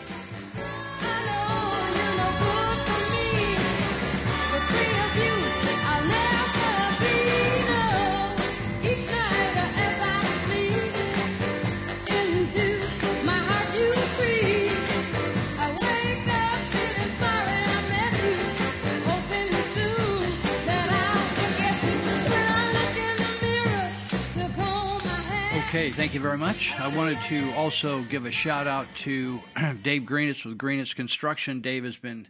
[25.84, 26.72] Okay, thank you very much.
[26.80, 29.38] I wanted to also give a shout out to
[29.82, 31.60] Dave Greenetz with Greenetz Construction.
[31.60, 32.26] Dave has been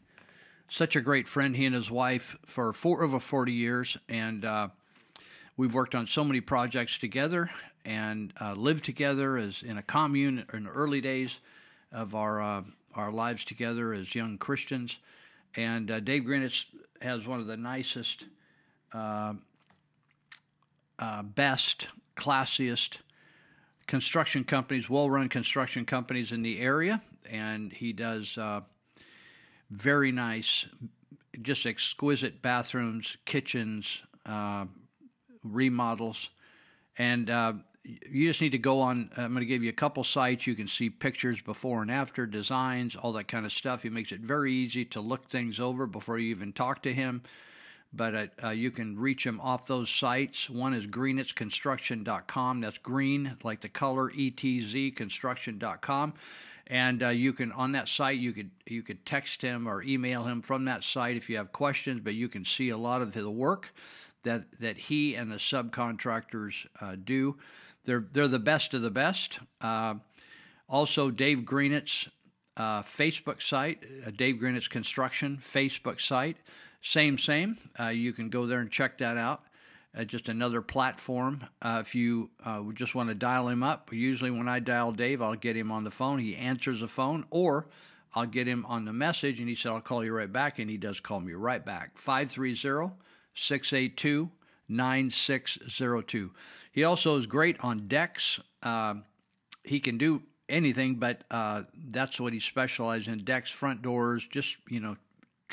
[0.69, 3.97] such a great friend, he and his wife, for four over 40 years.
[4.09, 4.71] And uh,
[5.57, 7.49] we've worked on so many projects together
[7.85, 11.39] and uh, lived together as in a commune in the early days
[11.93, 12.63] of our, uh,
[12.97, 14.97] our lives together as young Christians.
[15.55, 16.65] And uh, Dave Greenetz
[17.01, 18.25] has one of the nicest,
[18.93, 19.35] uh,
[20.99, 21.87] uh, best,
[22.17, 22.99] classiest,
[23.87, 28.61] construction companies, well run construction companies in the area, and he does uh,
[29.71, 30.67] very nice,
[31.43, 34.67] just exquisite bathrooms, kitchens, uh,
[35.43, 36.31] remodels.
[36.97, 37.55] And uh,
[37.85, 39.11] you just need to go on.
[39.17, 40.47] I'm going to give you a couple sites.
[40.47, 43.83] You can see pictures before and after, designs, all that kind of stuff.
[43.83, 47.23] He makes it very easy to look things over before you even talk to him.
[47.97, 50.51] But uh, uh, you can reach him off those sites.
[50.51, 52.61] One is greenetzconstruction.com.
[52.61, 56.15] That's green, like the color ETZ, construction.com.
[56.67, 60.25] And uh, you can on that site you could you could text him or email
[60.25, 62.01] him from that site if you have questions.
[62.03, 63.73] But you can see a lot of the work
[64.23, 67.37] that that he and the subcontractors uh, do.
[67.85, 69.39] They're they're the best of the best.
[69.61, 69.97] Uh,
[70.67, 72.09] also, Dave Greenetz
[72.57, 76.39] uh, Facebook site, Dave Greenetz Construction Facebook site.
[76.85, 77.57] Same, same.
[77.81, 79.43] Uh, you can go there and check that out.
[79.97, 81.43] Uh, just another platform.
[81.63, 85.23] Uh, if you uh, just want to dial him up, usually when I dial Dave,
[85.23, 86.19] I'll get him on the phone.
[86.19, 87.69] He answers the phone, or
[88.15, 90.59] I'll get him on the message, and he said, I'll call you right back.
[90.59, 91.97] And he does call me right back.
[91.97, 92.93] 530
[93.35, 94.31] 682
[94.69, 96.31] 9602.
[96.71, 98.41] He also is great on decks.
[98.63, 98.97] Uh,
[99.63, 104.57] he can do anything, but uh, that's what he specializes in decks, front doors, just,
[104.69, 104.97] you know,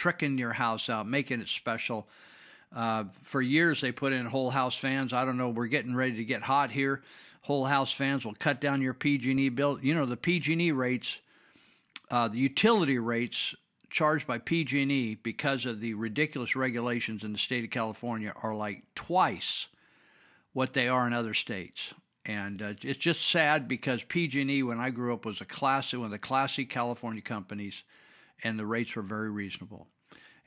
[0.01, 2.07] tricking your house out, making it special.
[2.75, 5.13] Uh, for years, they put in whole house fans.
[5.13, 5.49] I don't know.
[5.49, 7.03] We're getting ready to get hot here.
[7.41, 9.77] Whole house fans will cut down your PG&E bill.
[9.79, 11.19] You know the PG&E rates,
[12.09, 13.53] uh, the utility rates
[13.91, 18.81] charged by PG&E because of the ridiculous regulations in the state of California are like
[18.95, 19.67] twice
[20.53, 21.93] what they are in other states.
[22.25, 26.05] And uh, it's just sad because PG&E, when I grew up, was a classic one
[26.05, 27.83] of the classy California companies,
[28.43, 29.87] and the rates were very reasonable.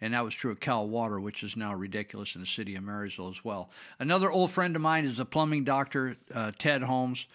[0.00, 2.82] And that was true of Cal Water, which is now ridiculous in the city of
[2.82, 3.70] Marysville as well.
[3.98, 7.26] Another old friend of mine is the plumbing doctor, uh, Ted Holmes.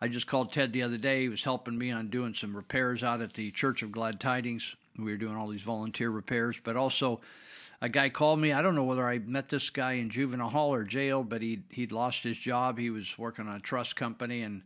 [0.00, 1.22] I just called Ted the other day.
[1.22, 4.74] He was helping me on doing some repairs out at the Church of Glad Tidings.
[4.98, 7.20] We were doing all these volunteer repairs, but also
[7.80, 8.52] a guy called me.
[8.52, 11.62] I don't know whether I met this guy in juvenile hall or jail, but he
[11.70, 12.78] he'd lost his job.
[12.78, 14.62] He was working on a trust company, and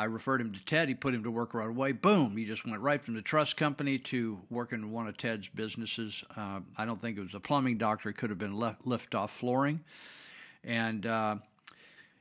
[0.00, 0.88] I referred him to Ted.
[0.88, 1.92] He put him to work right away.
[1.92, 2.34] Boom!
[2.34, 6.24] He just went right from the trust company to working in one of Ted's businesses.
[6.34, 8.08] Uh, I don't think it was a plumbing doctor.
[8.08, 9.80] It could have been left, lift off flooring,
[10.64, 11.36] and uh,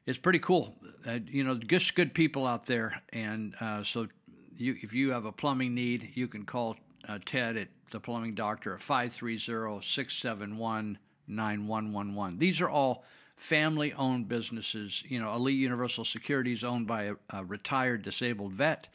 [0.06, 0.76] it's pretty cool.
[1.08, 4.10] Uh, you know, just good people out there, and uh, so
[4.58, 6.76] you, if you have a plumbing need, you can call
[7.08, 10.98] uh, Ted at the plumbing doctor at 530 671
[11.30, 12.40] 9111.
[12.40, 13.06] These are all
[13.40, 15.02] family owned businesses.
[15.08, 18.90] You know, Elite Universal Securities, owned by a, a retired disabled vet,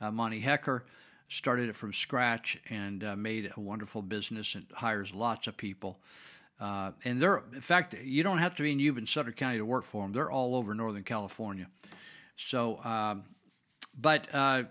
[0.00, 0.84] uh, Monty Hecker.
[1.28, 6.00] Started it from scratch and uh, made a wonderful business and hires lots of people.
[6.58, 9.58] Uh, and they're, in fact, you don't have to be in Yuba and Sutter County
[9.58, 10.12] to work for them.
[10.12, 11.68] They're all over Northern California.
[12.36, 13.22] So, um,
[13.98, 14.64] but uh,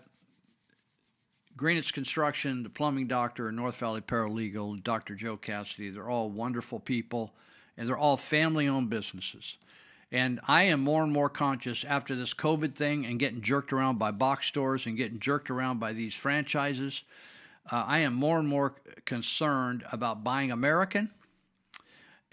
[1.55, 5.15] Greenetz Construction, the plumbing doctor, North Valley Paralegal, Dr.
[5.15, 7.33] Joe Cassidy, they're all wonderful people
[7.79, 9.57] and they're all family owned businesses.
[10.11, 13.97] And I am more and more conscious after this COVID thing and getting jerked around
[13.97, 17.03] by box stores and getting jerked around by these franchises.
[17.71, 18.75] Uh, I am more and more
[19.05, 21.09] concerned about buying American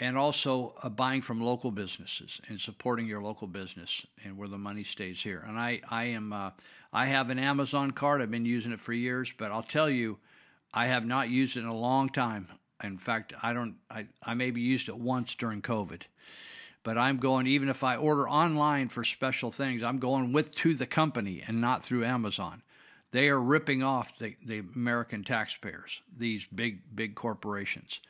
[0.00, 4.58] and also uh, buying from local businesses and supporting your local business and where the
[4.58, 5.44] money stays here.
[5.46, 6.50] And I, I am, uh,
[6.92, 8.20] I have an Amazon card.
[8.20, 10.18] I've been using it for years, but I'll tell you,
[10.74, 12.48] I have not used it in a long time.
[12.82, 13.76] In fact, I don't.
[13.90, 16.02] I, I maybe used it once during COVID,
[16.82, 17.46] but I'm going.
[17.46, 21.60] Even if I order online for special things, I'm going with to the company and
[21.60, 22.62] not through Amazon.
[23.12, 26.02] They are ripping off the, the American taxpayers.
[26.18, 28.00] These big big corporations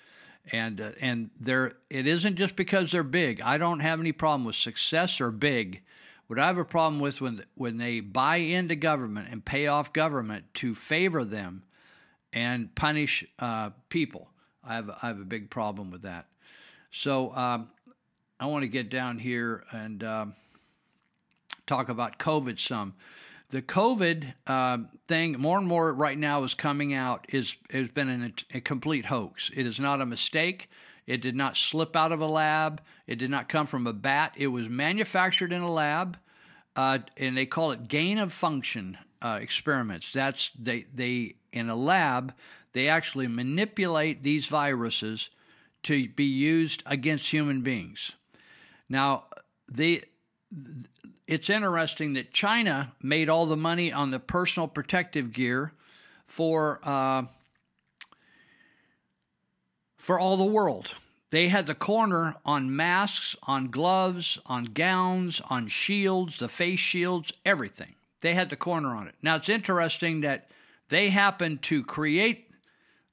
[0.52, 3.40] and uh, and they're it isn't just because they're big.
[3.40, 5.82] I don't have any problem with success or big.
[6.26, 9.92] What I have a problem with when when they buy into government and pay off
[9.92, 11.62] government to favor them
[12.32, 14.28] and punish uh, people.
[14.66, 16.26] I have I have a big problem with that.
[16.90, 17.68] So um,
[18.40, 20.26] I want to get down here and uh,
[21.66, 22.94] talk about COVID some
[23.50, 28.08] the COVID uh, thing, more and more right now is coming out, is has been
[28.08, 29.50] an, a complete hoax.
[29.54, 30.68] It is not a mistake.
[31.06, 32.80] It did not slip out of a lab.
[33.06, 34.32] It did not come from a bat.
[34.36, 36.18] It was manufactured in a lab,
[36.74, 40.12] uh, and they call it gain of function uh, experiments.
[40.12, 42.34] That's they they in a lab
[42.76, 45.30] they actually manipulate these viruses
[45.82, 48.12] to be used against human beings.
[48.86, 49.24] Now
[49.66, 50.02] they
[51.26, 55.72] it's interesting that China made all the money on the personal protective gear
[56.26, 57.24] for uh,
[59.96, 60.92] for all the world.
[61.30, 67.32] They had the corner on masks, on gloves, on gowns, on shields, the face shields,
[67.42, 67.94] everything.
[68.20, 69.14] They had the corner on it.
[69.22, 70.50] Now it's interesting that
[70.90, 72.45] they happened to create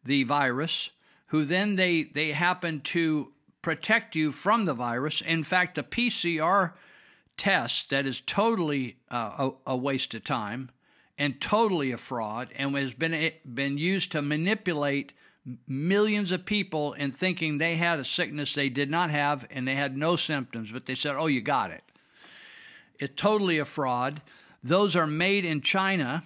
[0.05, 0.91] the virus,
[1.27, 3.31] who then they they happened to
[3.61, 5.21] protect you from the virus.
[5.21, 6.73] In fact, the PCR
[7.37, 10.69] test that is totally uh, a, a, waste of time
[11.17, 15.13] and totally a fraud and has been been used to manipulate
[15.67, 19.75] millions of people in thinking they had a sickness they did not have and they
[19.75, 21.83] had no symptoms, but they said, oh, you got it.
[22.99, 24.21] It's totally a fraud.
[24.63, 26.23] Those are made in China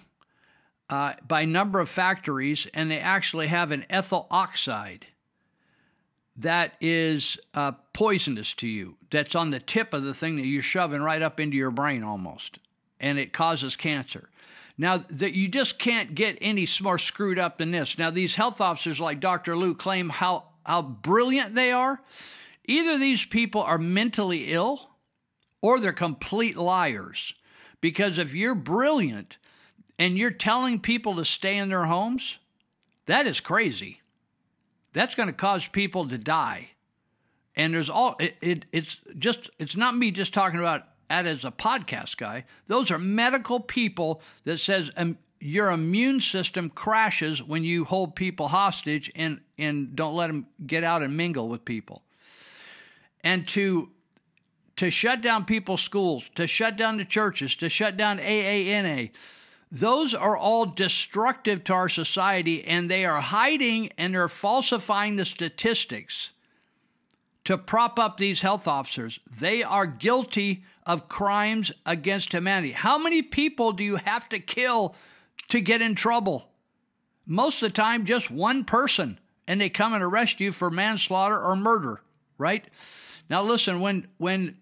[0.90, 5.06] uh, by number of factories, and they actually have an ethyl oxide
[6.38, 10.62] that is uh, poisonous to you, that's on the tip of the thing that you're
[10.62, 12.58] shoving right up into your brain almost,
[13.00, 14.30] and it causes cancer.
[14.78, 17.98] Now, that you just can't get any more screwed up than this.
[17.98, 19.56] Now, these health officers like Dr.
[19.56, 22.00] Luu claim how, how brilliant they are.
[22.64, 24.90] Either these people are mentally ill
[25.60, 27.34] or they're complete liars.
[27.80, 29.38] Because if you're brilliant
[29.98, 32.38] and you're telling people to stay in their homes,
[33.06, 34.00] that is crazy.
[34.92, 36.70] That's going to cause people to die.
[37.56, 41.44] And there's all it, it, it's just it's not me just talking about that as
[41.44, 42.44] a podcast guy.
[42.68, 48.48] Those are medical people that says um, your immune system crashes when you hold people
[48.48, 52.02] hostage and and don't let them get out and mingle with people.
[53.24, 53.90] And to
[54.76, 59.10] to shut down people's schools, to shut down the churches, to shut down AANA.
[59.70, 65.24] Those are all destructive to our society, and they are hiding and they're falsifying the
[65.24, 66.30] statistics
[67.44, 69.20] to prop up these health officers.
[69.38, 72.72] They are guilty of crimes against humanity.
[72.72, 74.94] How many people do you have to kill
[75.48, 76.48] to get in trouble?
[77.26, 81.38] Most of the time, just one person, and they come and arrest you for manslaughter
[81.38, 82.00] or murder,
[82.38, 82.64] right?
[83.28, 84.56] Now, listen, when when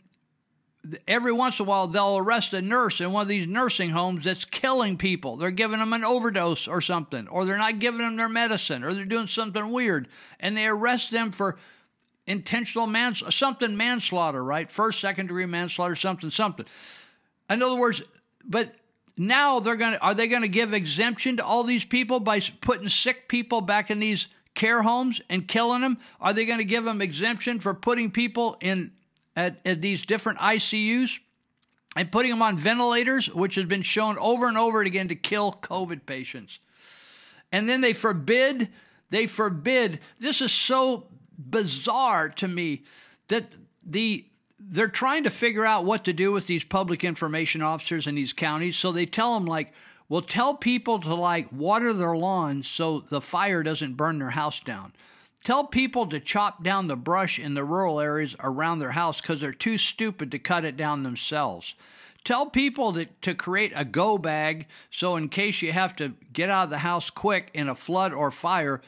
[1.07, 4.25] every once in a while they'll arrest a nurse in one of these nursing homes
[4.25, 5.37] that's killing people.
[5.37, 8.95] They're giving them an overdose or something, or they're not giving them their medicine, or
[8.95, 10.09] they're doing something weird,
[10.41, 11.59] and they arrest them for
[12.27, 14.71] intentional mans something manslaughter, right?
[14.71, 16.67] First, second degree manslaughter, something, something.
[17.49, 18.03] In other words,
[18.45, 18.75] but
[19.17, 22.41] now they're going to are they going to give exemption to all these people by
[22.61, 25.99] putting sick people back in these care homes and killing them?
[26.21, 28.93] Are they going to give them exemption for putting people in
[29.37, 31.19] at, at these different ICUs
[31.95, 35.53] and putting them on ventilators, which has been shown over and over again to kill
[35.53, 36.59] COVID patients.
[37.53, 38.69] And then they forbid,
[39.11, 41.07] they forbid, this is so
[41.39, 42.85] bizarre to me
[43.29, 43.47] that
[43.85, 44.25] the
[44.59, 48.33] they're trying to figure out what to do with these public information officers in these
[48.33, 48.77] counties.
[48.77, 49.73] So they tell them like,
[50.09, 54.61] well, tell people to like water their lawns so the fire doesn't burn their house
[54.61, 54.93] down.
[55.47, 59.41] Tell people to chop down the brush in the rural areas around their house because
[59.41, 61.75] they're too stupid to cut it down themselves.
[62.25, 66.51] Tell people to, to create a go bag so, in case you have to get
[66.51, 68.81] out of the house quick in a flood or fire,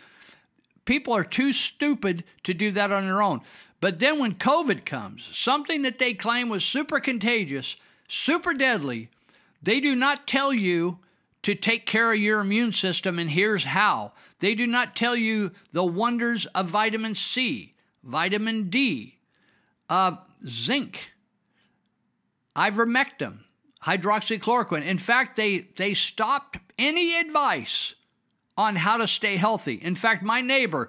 [0.85, 3.41] people are too stupid to do that on their own.
[3.81, 7.77] But then when COVID comes, something that they claim was super contagious,
[8.09, 9.11] super deadly,
[9.63, 10.99] they do not tell you
[11.43, 14.11] to take care of your immune system, and here's how.
[14.41, 19.19] They do not tell you the wonders of vitamin C, vitamin D,
[19.89, 20.17] uh,
[20.47, 21.13] zinc,
[22.57, 23.39] ivermectin,
[23.85, 24.85] hydroxychloroquine.
[24.85, 27.95] In fact, they, they stopped any advice
[28.57, 29.75] on how to stay healthy.
[29.75, 30.89] In fact, my neighbor,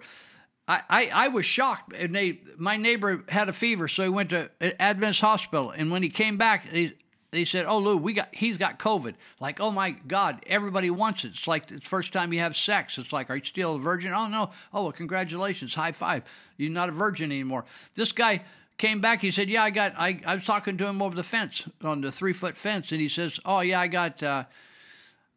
[0.67, 1.93] I, I, I, was shocked.
[1.93, 4.49] And they, my neighbor had a fever, so he went to
[4.81, 5.71] Adventist Hospital.
[5.71, 6.93] And when he came back, he,
[7.31, 11.25] they said, "Oh, Lou, we got he's got COVID." Like, "Oh my God, everybody wants
[11.25, 12.97] it." It's like the first time you have sex.
[12.97, 16.23] It's like, "Are you still a virgin?" "Oh no." "Oh, well, congratulations, high five.
[16.57, 18.43] You're not a virgin anymore." This guy
[18.77, 19.21] came back.
[19.21, 19.93] He said, "Yeah, I got.
[19.97, 22.99] I, I was talking to him over the fence on the three foot fence, and
[22.99, 24.23] he says, "Oh yeah, I got.
[24.23, 24.45] Uh,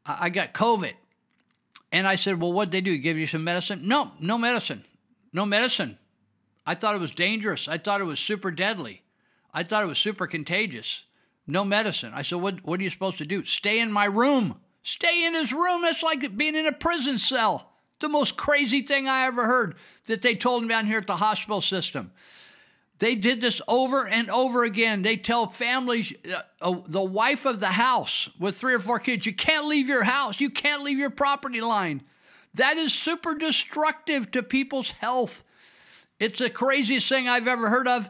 [0.07, 0.95] I got COVID."
[1.91, 2.97] And I said, "Well, what'd they do?
[2.97, 4.85] Give you some medicine?" "No, no medicine.
[5.35, 5.99] No medicine.
[6.65, 7.69] I thought it was dangerous.
[7.69, 9.03] I thought it was super deadly.
[9.53, 11.03] I thought it was super contagious."
[11.47, 12.13] No medicine.
[12.15, 13.45] I said, what, what are you supposed to do?
[13.45, 14.61] Stay in my room.
[14.83, 15.83] Stay in his room.
[15.83, 17.69] That's like being in a prison cell.
[18.01, 21.17] The most crazy thing I ever heard that they told me down here at the
[21.17, 22.13] hospital system.
[22.99, 25.03] They did this over and over again.
[25.03, 29.27] They tell families, uh, uh, the wife of the house with three or four kids,
[29.27, 30.41] you can't leave your house.
[30.41, 32.03] You can't leave your property line.
[32.55, 35.43] That is super destructive to people's health.
[36.21, 38.09] It's the craziest thing I've ever heard of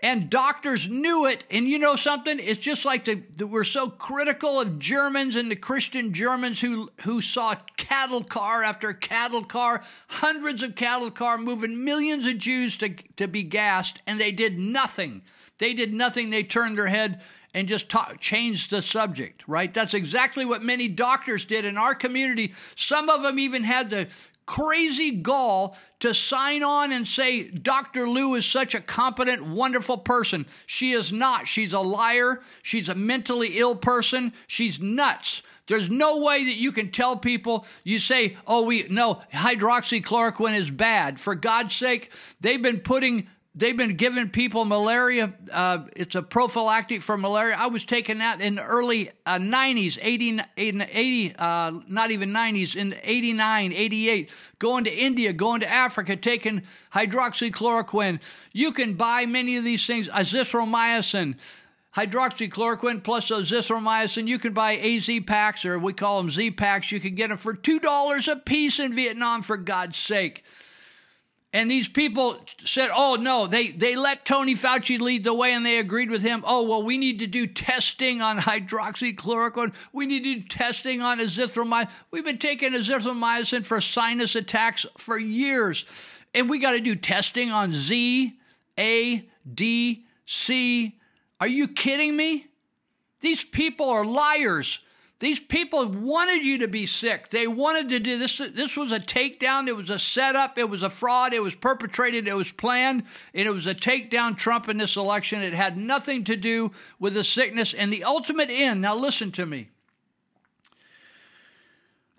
[0.00, 1.44] and doctors knew it.
[1.50, 2.38] And you know something?
[2.38, 6.88] It's just like the, the, we're so critical of Germans and the Christian Germans who
[7.02, 12.78] who saw cattle car after cattle car, hundreds of cattle car moving millions of Jews
[12.78, 15.22] to to be gassed, and they did nothing.
[15.58, 16.30] They did nothing.
[16.30, 17.20] They turned their head
[17.54, 19.42] and just changed the subject.
[19.48, 19.72] Right?
[19.74, 22.54] That's exactly what many doctors did in our community.
[22.76, 24.06] Some of them even had the
[24.48, 28.06] crazy gall to sign on and say Dr.
[28.06, 30.46] Luu is such a competent, wonderful person.
[30.66, 31.46] She is not.
[31.46, 32.40] She's a liar.
[32.62, 34.32] She's a mentally ill person.
[34.46, 35.42] She's nuts.
[35.66, 40.70] There's no way that you can tell people, you say, oh, we, no, hydroxychloroquine is
[40.70, 41.20] bad.
[41.20, 42.10] For God's sake,
[42.40, 43.28] they've been putting
[43.58, 45.34] they've been giving people malaria.
[45.52, 47.56] Uh, it's a prophylactic for malaria.
[47.58, 52.76] I was taking that in the early uh, 90s, 80, 80 uh, not even 90s,
[52.76, 56.62] in 89, 88, going to India, going to Africa, taking
[56.94, 58.20] hydroxychloroquine.
[58.52, 61.34] You can buy many of these things, azithromycin.
[61.96, 64.28] Hydroxychloroquine plus azithromycin.
[64.28, 66.92] You can buy AZ packs, or we call them Z packs.
[66.92, 70.44] You can get them for $2 a piece in Vietnam, for God's sake.
[71.52, 75.64] And these people said, oh, no, they, they let Tony Fauci lead the way and
[75.64, 76.44] they agreed with him.
[76.46, 79.72] Oh, well, we need to do testing on hydroxychloroquine.
[79.92, 81.88] We need to do testing on azithromycin.
[82.10, 85.86] We've been taking azithromycin for sinus attacks for years.
[86.34, 88.34] And we got to do testing on Z,
[88.78, 90.98] A, D, C.
[91.40, 92.46] Are you kidding me?
[93.20, 94.80] These people are liars.
[95.20, 97.30] These people wanted you to be sick.
[97.30, 98.38] They wanted to do this.
[98.38, 99.66] This was a takedown.
[99.66, 100.58] It was a setup.
[100.58, 101.32] It was a fraud.
[101.32, 102.28] It was perpetrated.
[102.28, 103.02] It was planned.
[103.34, 105.42] And it was a takedown Trump in this election.
[105.42, 106.70] It had nothing to do
[107.00, 108.80] with the sickness and the ultimate end.
[108.80, 109.70] Now, listen to me.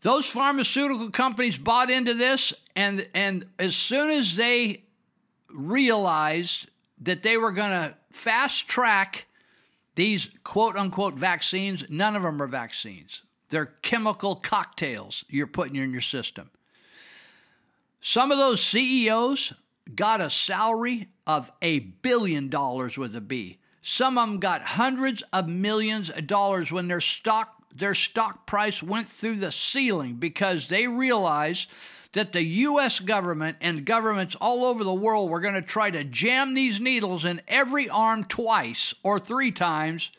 [0.01, 4.83] Those pharmaceutical companies bought into this, and, and as soon as they
[5.49, 6.67] realized
[7.01, 9.25] that they were going to fast track
[9.99, 13.23] these quote unquote vaccines, none of them are vaccines.
[13.49, 16.49] They're chemical cocktails you're putting in your system.
[17.99, 19.53] Some of those CEOs
[19.93, 23.57] got a salary of a billion dollars with a B.
[23.81, 28.81] Some of them got hundreds of millions of dollars when their stock their stock price
[28.81, 31.69] went through the ceiling because they realized
[32.13, 36.03] that the US government and governments all over the world were going to try to
[36.03, 40.09] jam these needles in every arm twice or three times.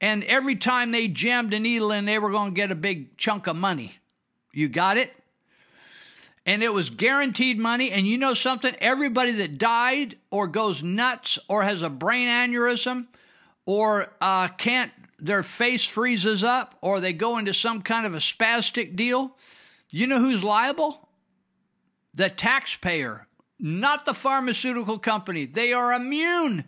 [0.00, 3.16] And every time they jammed a needle in, they were going to get a big
[3.16, 3.98] chunk of money.
[4.52, 5.12] You got it?
[6.44, 7.90] And it was guaranteed money.
[7.90, 8.74] And you know something?
[8.78, 13.06] Everybody that died or goes nuts or has a brain aneurysm
[13.64, 18.18] or uh, can't, their face freezes up or they go into some kind of a
[18.18, 19.34] spastic deal,
[19.88, 21.05] you know who's liable?
[22.16, 23.28] The taxpayer,
[23.60, 25.44] not the pharmaceutical company.
[25.44, 26.64] They are immune.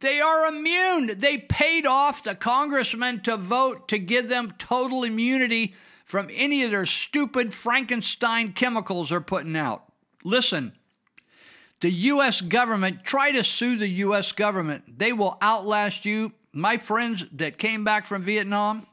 [0.00, 1.18] They are immune.
[1.18, 5.74] They paid off the congressmen to vote to give them total immunity
[6.04, 9.84] from any of their stupid Frankenstein chemicals they're putting out.
[10.24, 10.72] Listen,
[11.80, 12.40] the U.S.
[12.40, 14.30] government, try to sue the U.S.
[14.32, 14.98] government.
[14.98, 16.32] They will outlast you.
[16.52, 18.86] My friends that came back from Vietnam,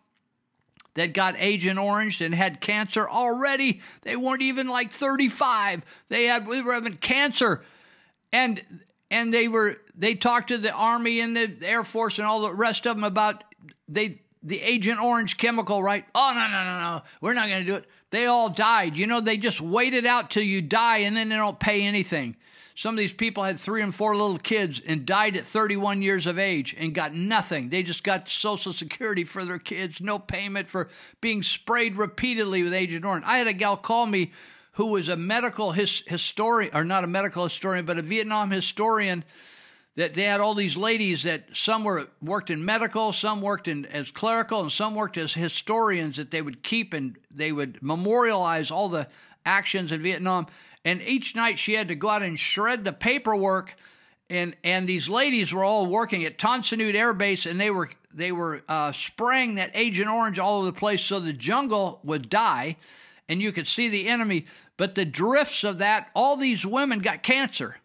[0.99, 3.79] that got Agent Orange and had cancer already.
[4.01, 5.85] They weren't even like 35.
[6.09, 7.63] They had we were having cancer,
[8.33, 8.61] and
[9.09, 12.53] and they were they talked to the Army and the Air Force and all the
[12.53, 13.45] rest of them about
[13.87, 16.03] they the Agent Orange chemical, right?
[16.13, 17.85] Oh no no no no, we're not going to do it.
[18.09, 18.97] They all died.
[18.97, 22.35] You know, they just waited out till you die and then they don't pay anything.
[22.79, 26.25] Some of these people had three and four little kids and died at 31 years
[26.25, 27.67] of age and got nothing.
[27.67, 30.87] They just got Social Security for their kids, no payment for
[31.19, 33.25] being sprayed repeatedly with Agent Orange.
[33.27, 34.31] I had a gal call me
[34.71, 39.25] who was a medical his, historian, or not a medical historian, but a Vietnam historian.
[39.97, 43.87] That they had all these ladies that some were worked in medical, some worked in
[43.87, 48.71] as clerical, and some worked as historians that they would keep and they would memorialize
[48.71, 49.09] all the
[49.45, 50.47] actions in Vietnam.
[50.85, 53.75] And each night she had to go out and shred the paperwork.
[54.29, 57.71] And, and these ladies were all working at Tan Son Nhut Air Base, and they
[57.71, 61.99] were they were uh, spraying that Agent Orange all over the place so the jungle
[62.03, 62.75] would die,
[63.27, 64.47] and you could see the enemy.
[64.77, 67.77] But the drifts of that, all these women got cancer,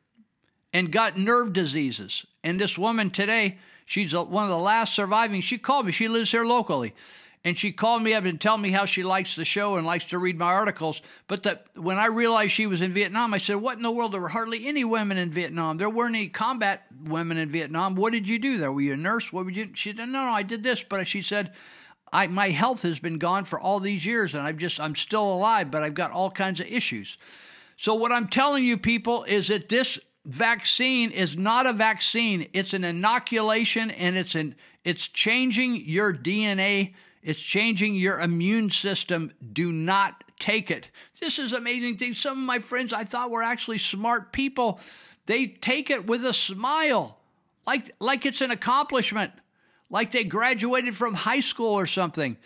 [0.73, 2.25] and got nerve diseases.
[2.43, 5.43] And this woman today, she's one of the last surviving.
[5.43, 5.93] She called me.
[5.93, 6.95] She lives here locally
[7.45, 10.07] and she called me up and told me how she likes the show and likes
[10.07, 11.03] to read my articles.
[11.29, 14.13] But that when I realized she was in Vietnam, I said, "What in the world?
[14.13, 15.77] There were hardly any women in Vietnam.
[15.77, 17.95] There weren't any combat women in Vietnam.
[17.97, 18.73] What did you do there?
[18.73, 19.33] Were you a nurse?
[19.33, 21.53] What would you?" She said, "No, no, I did this." But she said,
[22.15, 25.33] I, my health has been gone for all these years, and I've just I'm still
[25.35, 27.19] alive, but I've got all kinds of issues.
[27.77, 32.73] So what I'm telling you, people, is that this vaccine is not a vaccine; it's
[32.73, 34.55] an inoculation, and it's an
[34.85, 36.95] it's changing your DNA
[37.25, 39.33] it's changing your immune system.
[39.53, 40.91] Do not take it.
[41.21, 42.13] This is amazing thing.
[42.13, 44.79] Some of my friends I thought were actually smart people.
[45.25, 47.19] They take it with a smile,
[47.67, 49.33] like like it's an accomplishment,
[49.89, 52.37] like they graduated from high school or something.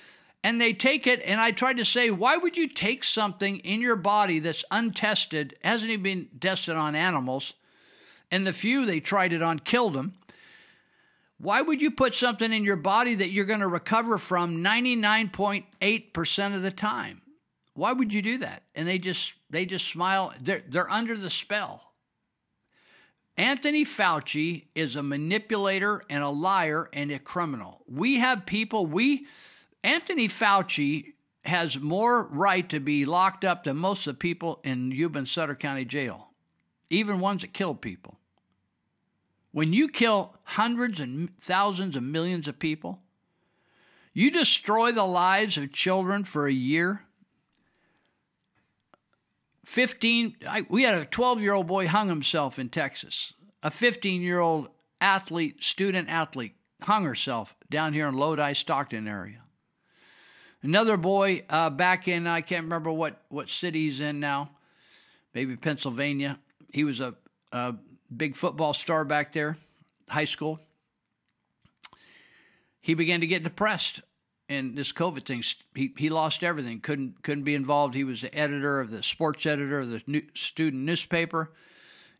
[0.45, 3.81] And they take it, and I tried to say, why would you take something in
[3.81, 7.55] your body that's untested, hasn't even been tested on animals,
[8.31, 10.15] and the few they tried it on killed them?
[11.41, 16.55] Why would you put something in your body that you're going to recover from 99.8%
[16.55, 17.23] of the time?
[17.75, 18.65] Why would you do that?
[18.75, 20.35] And they just they just smile.
[20.41, 21.93] They're they're under the spell.
[23.37, 27.85] Anthony Fauci is a manipulator and a liar and a criminal.
[27.87, 29.29] We have people we
[29.85, 31.13] Anthony Fauci
[31.45, 35.29] has more right to be locked up than most of the people in Yuba and
[35.29, 36.31] Sutter County Jail,
[36.91, 38.18] even ones that kill people.
[39.59, 43.01] When you kill hundreds and thousands of millions of people,
[44.15, 47.03] you destroy the lives of children for a year.
[49.65, 53.33] 15, I, we had a 12 year old boy hung himself in Texas.
[53.65, 54.69] A 15 year old
[55.01, 59.43] athlete, student athlete, hung herself down here in Lodi, Stockton area.
[60.63, 64.51] Another boy uh, back in, I can't remember what, what city he's in now,
[65.35, 66.39] maybe Pennsylvania.
[66.73, 67.17] He was a,
[67.51, 67.75] a
[68.15, 69.57] big football star back there,
[70.09, 70.61] high school.
[72.81, 74.01] He began to get depressed
[74.49, 75.43] in this COVID thing.
[75.75, 76.81] He he lost everything.
[76.81, 77.95] couldn't couldn't be involved.
[77.95, 81.53] He was the editor of the sports editor of the new, student newspaper.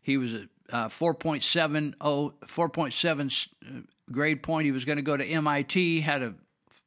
[0.01, 4.65] He was a uh, 4.70 4.7 uh, grade point.
[4.65, 6.01] He was going to go to MIT.
[6.01, 6.35] Had a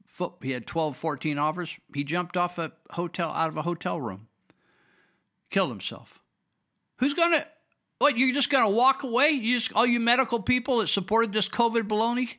[0.06, 0.34] foot.
[0.40, 1.76] He had 12, 14 offers.
[1.94, 4.28] He jumped off a hotel out of a hotel room.
[5.50, 6.20] Killed himself.
[6.98, 7.46] Who's going to
[8.02, 9.30] what, you're just going to walk away?
[9.30, 12.30] You just, all you medical people that supported this COVID baloney?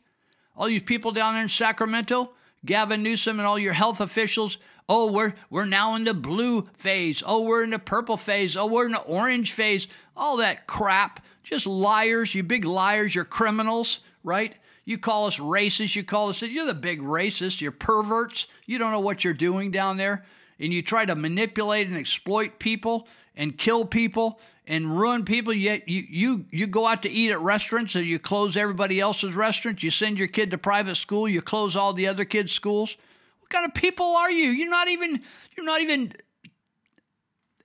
[0.57, 2.31] All you people down there in Sacramento?
[2.65, 4.57] Gavin Newsom and all your health officials?
[4.89, 7.23] Oh, we're, we're now in the blue phase.
[7.25, 8.57] Oh, we're in the purple phase.
[8.57, 9.87] Oh, we're in the orange phase.
[10.17, 11.23] All that crap.
[11.43, 13.15] Just liars, you big liars.
[13.15, 14.55] You're criminals, right?
[14.83, 15.95] You call us racist.
[15.95, 17.61] You call us, you're the big racist.
[17.61, 18.47] You're perverts.
[18.65, 20.25] You don't know what you're doing down there.
[20.59, 25.53] And you try to manipulate and exploit people and kill people and ruin people.
[25.53, 29.35] Yet you, you, you go out to eat at restaurants and you close everybody else's
[29.35, 29.83] restaurants.
[29.83, 31.27] You send your kid to private school.
[31.27, 32.95] You close all the other kids' schools.
[33.39, 34.49] What kind of people are you?
[34.49, 35.21] You're not even,
[35.55, 36.13] you're not even,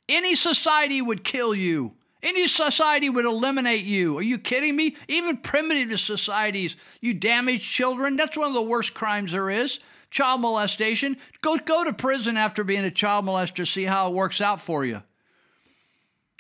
[0.08, 1.94] any society would kill you.
[2.20, 4.18] Any society would eliminate you.
[4.18, 4.96] Are you kidding me?
[5.06, 8.16] Even primitive societies, you damage children.
[8.16, 9.78] That's one of the worst crimes there is.
[10.10, 11.16] Child molestation.
[11.42, 14.84] Go go to prison after being a child molester, see how it works out for
[14.84, 15.02] you.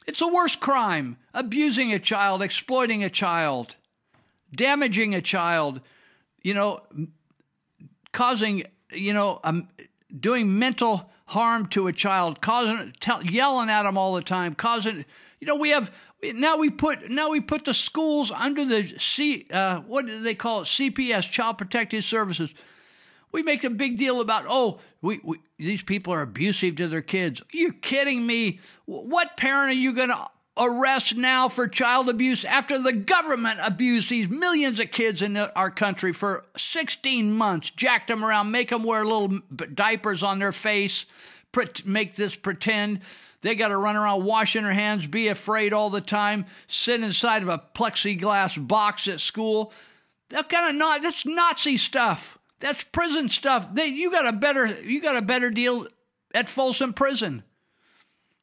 [0.08, 3.76] It's the worst crime abusing a child, exploiting a child,
[4.56, 5.82] damaging a child,
[6.42, 6.80] you know,
[8.10, 9.68] causing, you know, um,
[10.18, 15.04] doing mental harm to a child, causing, tell, yelling at them all the time, causing,
[15.40, 19.46] you know, we have now we put now we put the schools under the C
[19.52, 20.64] uh, what do they call it?
[20.64, 22.54] CPS Child Protective Services
[23.32, 27.02] we make a big deal about, oh, we, we, these people are abusive to their
[27.02, 27.40] kids.
[27.40, 28.60] Are you kidding me?
[28.86, 30.28] What parent are you going to
[30.58, 35.70] arrest now for child abuse after the government abused these millions of kids in our
[35.70, 39.38] country for 16 months, jacked them around, make them wear little
[39.74, 41.06] diapers on their face,
[41.84, 43.00] make this pretend
[43.40, 47.42] they got to run around washing their hands, be afraid all the time, sit inside
[47.42, 49.72] of a plexiglass box at school.
[50.30, 52.37] That kind of not that's Nazi stuff.
[52.60, 53.68] That's prison stuff.
[53.72, 55.86] They, you got a better you got a better deal
[56.34, 57.44] at Folsom Prison.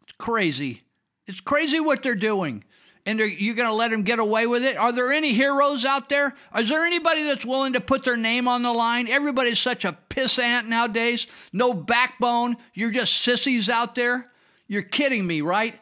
[0.04, 0.84] It's crazy.
[1.28, 2.64] It's crazy what they're doing.
[3.06, 4.78] And are you're going to let them get away with it?
[4.78, 6.34] Are there any heroes out there?
[6.58, 9.08] Is there anybody that's willing to put their name on the line?
[9.08, 11.28] Everybody's such a pissant nowadays.
[11.54, 12.58] No backbone.
[12.74, 14.32] You're just sissies out there.
[14.68, 15.80] You're kidding me, right?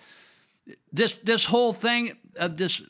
[0.91, 2.81] This this whole thing of this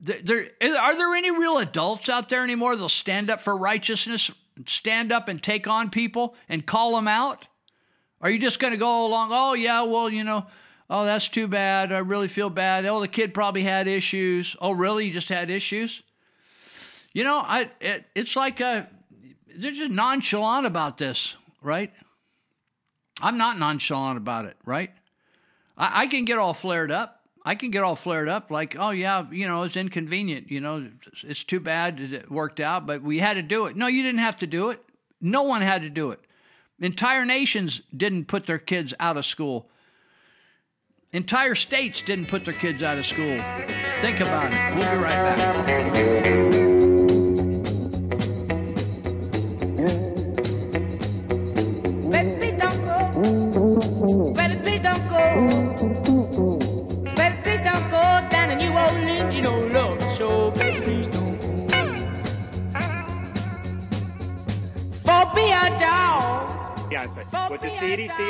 [0.00, 4.30] there, are there any real adults out there anymore that'll stand up for righteousness
[4.66, 7.46] stand up and take on people and call them out?
[8.20, 10.46] Are you just going to go along, oh, yeah, well, you know,
[10.90, 11.92] oh, that's too bad.
[11.92, 12.84] I really feel bad.
[12.86, 14.56] Oh, the kid probably had issues.
[14.60, 15.06] Oh, really?
[15.06, 16.02] You just had issues?
[17.12, 18.84] You know, I it, it's like a, uh,
[19.56, 21.92] they're just nonchalant about this, right?
[23.20, 24.90] I'm not nonchalant about it, right?
[25.76, 27.17] I, I can get all flared up.
[27.44, 30.50] I can get all flared up like, oh yeah, you know, it's inconvenient.
[30.50, 30.88] You know,
[31.22, 33.76] it's too bad it worked out, but we had to do it.
[33.76, 34.82] No, you didn't have to do it.
[35.20, 36.20] No one had to do it.
[36.80, 39.68] Entire nations didn't put their kids out of school.
[41.12, 43.40] Entire states didn't put their kids out of school.
[44.00, 44.76] Think about it.
[44.76, 46.57] We'll be right back.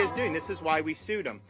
[0.02, 0.34] Is doing.
[0.34, 1.40] This is why we sued them.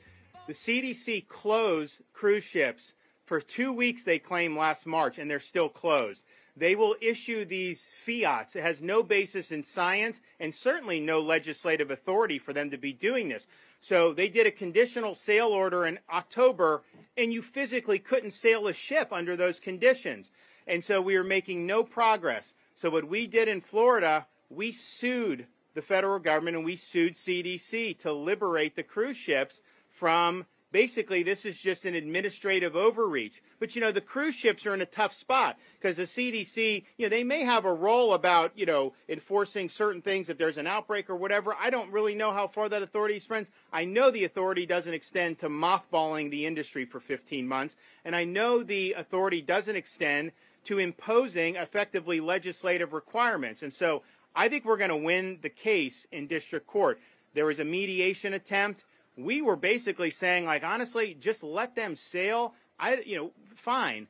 [0.46, 2.94] The CDC closed cruise ships
[3.26, 6.22] for two weeks, they claim last March, and they're still closed.
[6.56, 8.54] They will issue these fiats.
[8.54, 12.92] It has no basis in science and certainly no legislative authority for them to be
[12.92, 13.48] doing this.
[13.80, 16.82] So they did a conditional sail order in October,
[17.16, 20.30] and you physically couldn't sail a ship under those conditions.
[20.68, 22.54] And so we were making no progress.
[22.76, 25.46] So what we did in Florida, we sued
[25.78, 31.44] the federal government and we sued CDC to liberate the cruise ships from basically this
[31.44, 33.40] is just an administrative overreach.
[33.60, 37.06] But you know, the cruise ships are in a tough spot because the CDC, you
[37.06, 40.66] know, they may have a role about, you know, enforcing certain things if there's an
[40.66, 41.54] outbreak or whatever.
[41.56, 43.48] I don't really know how far that authority extends.
[43.72, 48.24] I know the authority doesn't extend to mothballing the industry for 15 months, and I
[48.24, 50.32] know the authority doesn't extend
[50.64, 53.62] to imposing effectively legislative requirements.
[53.62, 54.02] And so
[54.34, 57.00] I think we're going to win the case in district court.
[57.34, 58.84] There was a mediation attempt.
[59.16, 62.54] We were basically saying like honestly just let them sail.
[62.78, 64.06] I you know fine.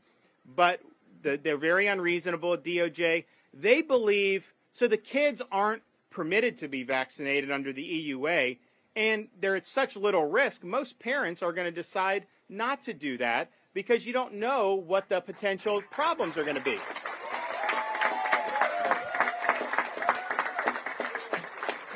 [0.54, 0.80] But
[1.22, 3.24] the, they're very unreasonable at doj
[3.54, 8.56] they believe so the kids aren't permitted to be vaccinated under the eua
[8.96, 13.18] and they're at such little risk most parents are going to decide not to do
[13.18, 16.78] that because you don't know what the potential problems are going to be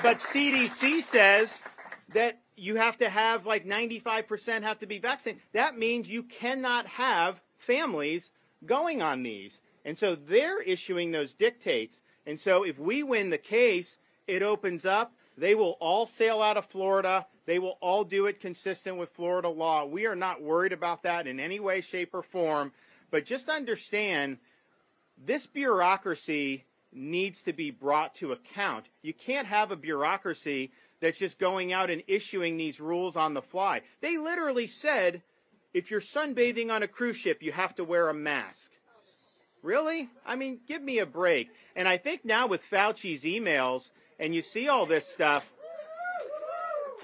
[0.02, 1.58] but cdc says
[2.12, 5.42] that you have to have like 95% have to be vaccinated.
[5.52, 8.30] That means you cannot have families
[8.66, 9.60] going on these.
[9.84, 12.00] And so they're issuing those dictates.
[12.26, 15.12] And so if we win the case, it opens up.
[15.36, 17.26] They will all sail out of Florida.
[17.46, 19.84] They will all do it consistent with Florida law.
[19.84, 22.72] We are not worried about that in any way, shape, or form.
[23.10, 24.38] But just understand
[25.26, 28.86] this bureaucracy needs to be brought to account.
[29.02, 33.42] You can't have a bureaucracy that's just going out and issuing these rules on the
[33.42, 33.82] fly.
[34.00, 35.22] They literally said
[35.74, 38.72] if you're sunbathing on a cruise ship, you have to wear a mask.
[39.62, 40.10] Really?
[40.26, 41.48] I mean, give me a break.
[41.76, 45.44] And I think now with Fauci's emails and you see all this stuff,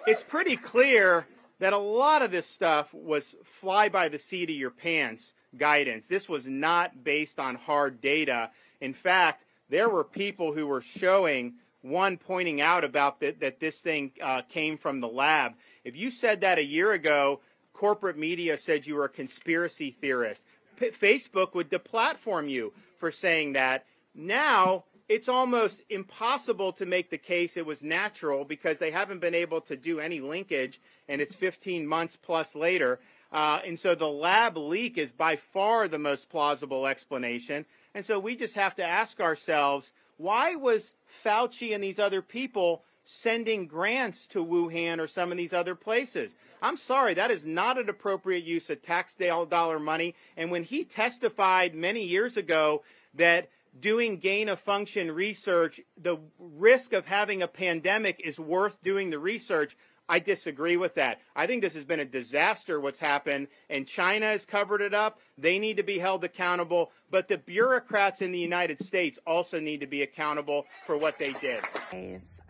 [0.06, 1.27] it's pretty clear
[1.60, 6.06] that a lot of this stuff was fly by the seat of your pants guidance.
[6.06, 8.51] This was not based on hard data.
[8.81, 14.12] In fact, there were people who were showing one pointing out about that this thing
[14.20, 15.55] uh, came from the lab.
[15.85, 17.40] If you said that a year ago,
[17.73, 20.45] corporate media said you were a conspiracy theorist.
[20.78, 23.86] P- Facebook would deplatform you for saying that.
[24.15, 29.35] Now it's almost impossible to make the case it was natural because they haven't been
[29.35, 33.01] able to do any linkage, and it's 15 months plus later.
[33.31, 37.67] Uh, and so the lab leak is by far the most plausible explanation.
[37.95, 40.95] And so we just have to ask ourselves why was
[41.25, 46.37] Fauci and these other people sending grants to Wuhan or some of these other places?
[46.61, 50.15] I'm sorry, that is not an appropriate use of tax dollar money.
[50.37, 52.83] And when he testified many years ago
[53.15, 53.49] that
[53.81, 59.19] doing gain of function research, the risk of having a pandemic is worth doing the
[59.19, 59.77] research.
[60.09, 61.21] I disagree with that.
[61.37, 65.21] I think this has been a disaster what's happened, and China has covered it up.
[65.37, 69.81] They need to be held accountable, but the bureaucrats in the United States also need
[69.81, 71.63] to be accountable for what they did.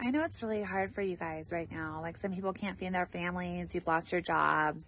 [0.00, 1.98] I know it's really hard for you guys right now.
[2.00, 4.84] Like some people can't feed their families, you've lost your jobs,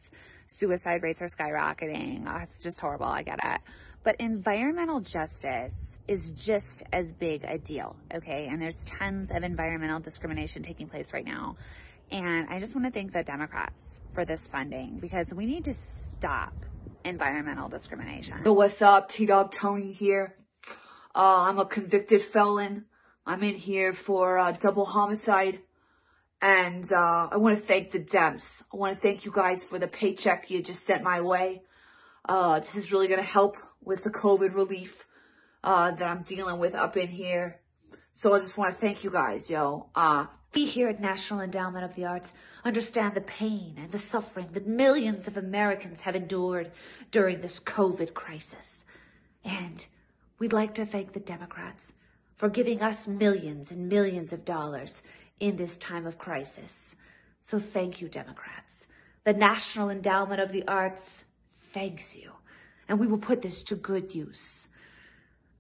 [0.59, 2.25] suicide rates are skyrocketing.
[2.29, 3.07] Oh, it's just horrible.
[3.07, 3.61] I get it.
[4.05, 5.75] But environmental justice
[6.07, 8.49] is just as big a deal, okay?
[8.51, 11.57] And there's tons of environmental discrimination taking place right now.
[12.13, 15.75] And I just want to thank the Democrats for this funding because we need to
[15.75, 16.53] stop
[17.05, 18.43] environmental discrimination.
[18.45, 19.09] Yo, what's up?
[19.09, 20.37] T-Dog Tony here.
[21.15, 22.87] Uh, I'm a convicted felon.
[23.27, 25.61] I'm in here for uh, double homicide.
[26.43, 28.63] And uh, I want to thank the Dems.
[28.73, 31.63] I want to thank you guys for the paycheck you just sent my way.
[32.29, 35.07] Uh, this is really going to help with the COVID relief
[35.63, 37.61] uh, that I'm dealing with up in here.
[38.15, 39.91] So I just want to thank you guys, yo.
[39.95, 42.33] Uh, we here at National Endowment of the Arts
[42.65, 46.73] understand the pain and the suffering that millions of Americans have endured
[47.11, 48.85] during this COVID crisis.
[49.45, 49.87] And
[50.39, 51.93] we'd like to thank the Democrats
[52.37, 55.03] for giving us millions and millions of dollars
[55.39, 56.97] in this time of crisis.
[57.43, 58.87] So thank you, Democrats.
[59.25, 62.33] The National Endowment of the Arts thanks you,
[62.89, 64.69] and we will put this to good use.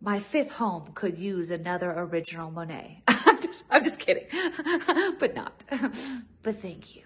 [0.01, 3.03] My fifth home could use another original Monet.
[3.43, 4.27] I'm, just, I'm just kidding,
[5.19, 5.65] but not.
[6.43, 7.03] But thank you.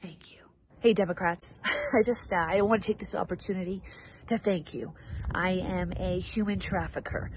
[0.00, 0.38] Thank you.
[0.78, 1.58] Hey, Democrats.
[1.64, 3.82] I just, uh, I want to take this opportunity
[4.28, 4.94] to thank you.
[5.34, 7.32] I am a human trafficker.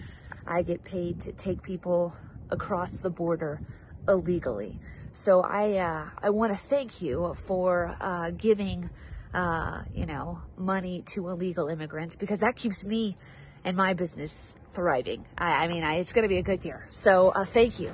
[0.46, 2.16] I get paid to take people
[2.52, 3.62] across the border
[4.08, 4.80] illegally.
[5.12, 8.92] So I uh, I want to thank you for uh, giving
[9.34, 13.18] uh, you know money to illegal immigrants because that keeps me
[13.64, 15.26] and my business thriving.
[15.38, 16.86] I, I mean, I, it's going to be a good year.
[16.90, 17.94] So uh, thank you.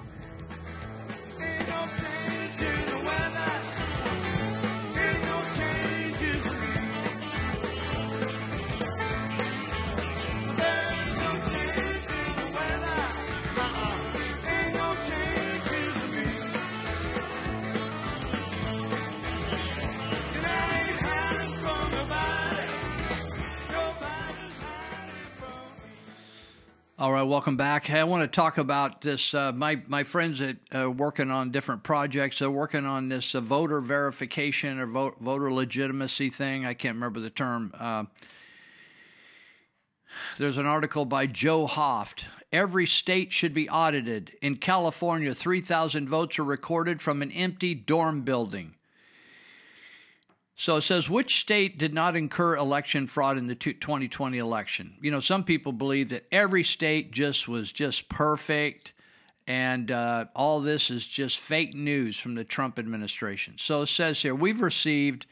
[27.07, 27.87] All right, welcome back.
[27.87, 29.33] Hey, I want to talk about this.
[29.33, 32.39] Uh, my my friends that are working on different projects.
[32.39, 36.65] They're working on this uh, voter verification or vote, voter legitimacy thing.
[36.65, 37.73] I can't remember the term.
[37.79, 38.03] Uh,
[40.37, 42.25] there's an article by Joe Hoft.
[42.51, 44.33] Every state should be audited.
[44.41, 48.75] In California, 3,000 votes are recorded from an empty dorm building.
[50.59, 54.97] So it says, which state did not incur election fraud in the 2020 election?
[55.01, 58.93] You know, some people believe that every state just was just perfect,
[59.45, 63.53] and uh, all this is just fake news from the Trump administration.
[63.59, 65.27] So it says here, we've received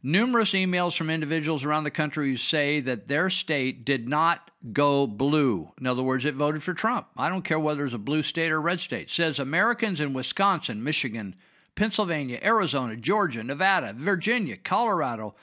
[0.00, 5.08] numerous emails from individuals around the country who say that their state did not go
[5.08, 5.72] blue.
[5.80, 7.08] In other words, it voted for Trump.
[7.16, 9.08] I don't care whether it's a blue state or a red state.
[9.08, 11.34] It says Americans in Wisconsin, Michigan,
[11.74, 15.34] Pennsylvania, Arizona, Georgia, Nevada, Virginia, Colorado,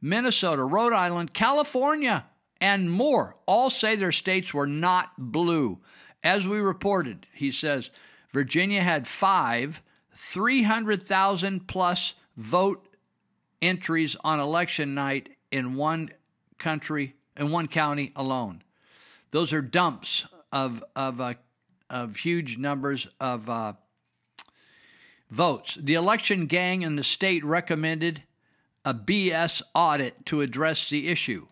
[0.00, 2.26] Minnesota, Rhode Island, California,
[2.60, 5.78] and more all say their states were not blue.
[6.22, 7.90] As we reported, he says
[8.32, 9.82] Virginia had five
[10.14, 12.96] 300,000 plus vote
[13.60, 16.10] entries on election night in one
[16.58, 18.62] country, in one county alone.
[19.30, 21.34] Those are dumps of, of, uh,
[21.90, 23.74] of huge numbers of uh,
[25.30, 25.76] votes.
[25.80, 28.22] The election gang in the state recommended
[28.84, 31.46] a BS audit to address the issue.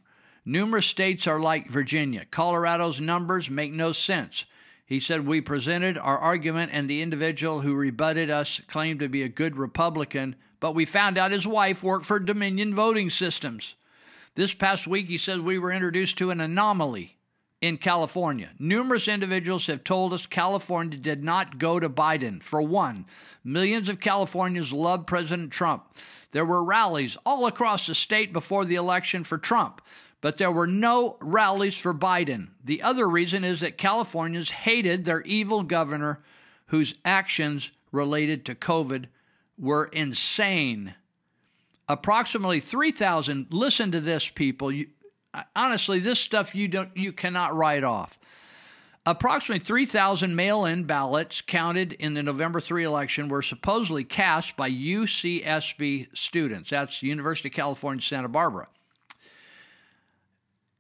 [0.45, 2.25] Numerous states are like Virginia.
[2.31, 4.45] Colorado's numbers make no sense.
[4.87, 9.23] He said, We presented our argument, and the individual who rebutted us claimed to be
[9.23, 13.75] a good Republican, but we found out his wife worked for Dominion Voting Systems.
[14.35, 17.17] This past week, he said, we were introduced to an anomaly
[17.65, 18.51] in California.
[18.59, 22.43] Numerous individuals have told us California did not go to Biden.
[22.43, 23.07] For one,
[23.43, 25.97] millions of Californians love President Trump.
[26.33, 29.81] There were rallies all across the state before the election for Trump,
[30.21, 32.49] but there were no rallies for Biden.
[32.63, 36.23] The other reason is that Californians hated their evil governor
[36.67, 39.07] whose actions related to COVID
[39.59, 40.97] were insane.
[41.89, 44.71] Approximately 3,000, listen to this, people
[45.55, 48.19] honestly, this stuff you don't you cannot write off.
[49.07, 54.71] Approximately 3,000 mail in ballots counted in the November 3 election were supposedly cast by
[54.71, 56.71] UCSB students.
[56.71, 58.67] That's University of California, Santa Barbara.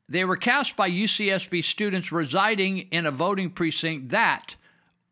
[0.08, 4.56] They were cast by UCSB students residing in a voting precinct that,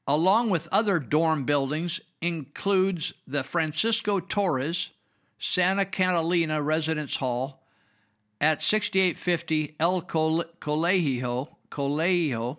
[0.07, 4.91] along with other dorm buildings, includes the Francisco Torres
[5.39, 7.62] Santa Catalina Residence Hall,
[8.43, 12.59] at 6850 El Colegio, Colegio,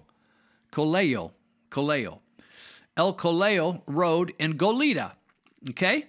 [0.72, 1.31] Colegio,
[1.69, 2.19] Colegio,
[2.95, 5.11] El Colegio Road in Goleta.
[5.69, 6.05] Okay?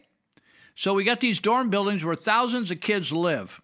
[0.77, 3.61] So we got these dorm buildings where thousands of kids live.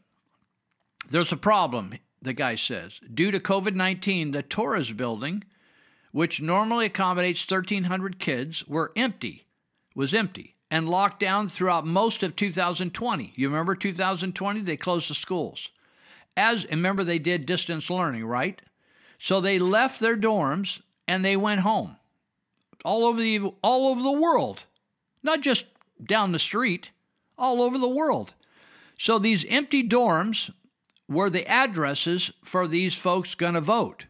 [1.09, 3.01] There's a problem, the guy says.
[3.13, 5.45] Due to COVID 19, the Torres building,
[6.13, 9.47] which normally accommodates 1,300 kids, were empty,
[9.95, 13.33] was empty, and locked down throughout most of 2020.
[13.37, 14.61] You remember 2020?
[14.61, 15.69] They closed the schools
[16.41, 18.61] as remember they did distance learning, right?
[19.19, 21.97] So they left their dorms and they went home.
[22.83, 24.65] All over the all over the world.
[25.23, 25.67] Not just
[26.03, 26.91] down the street,
[27.37, 28.33] all over the world.
[28.97, 30.51] So these empty dorms
[31.07, 34.07] were the addresses for these folks going to vote.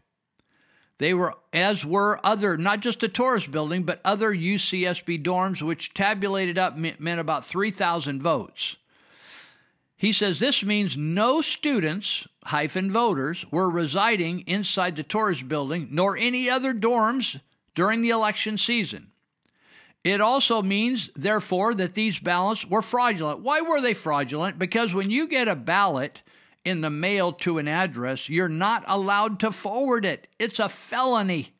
[0.99, 5.93] They were, as were other, not just a Torres building, but other UCSB dorms, which
[5.93, 8.77] tabulated up meant about 3,000 votes.
[10.01, 16.17] He says this means no students, hyphen voters, were residing inside the Torres building nor
[16.17, 17.39] any other dorms
[17.75, 19.11] during the election season.
[20.03, 23.41] It also means, therefore, that these ballots were fraudulent.
[23.41, 24.57] Why were they fraudulent?
[24.57, 26.23] Because when you get a ballot
[26.65, 30.25] in the mail to an address, you're not allowed to forward it.
[30.39, 31.53] It's a felony.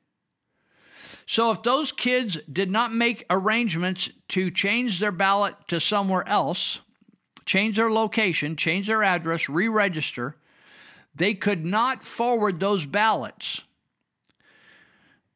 [1.27, 6.81] So if those kids did not make arrangements to change their ballot to somewhere else,
[7.51, 10.37] change their location, change their address, re register,
[11.13, 13.59] they could not forward those ballots.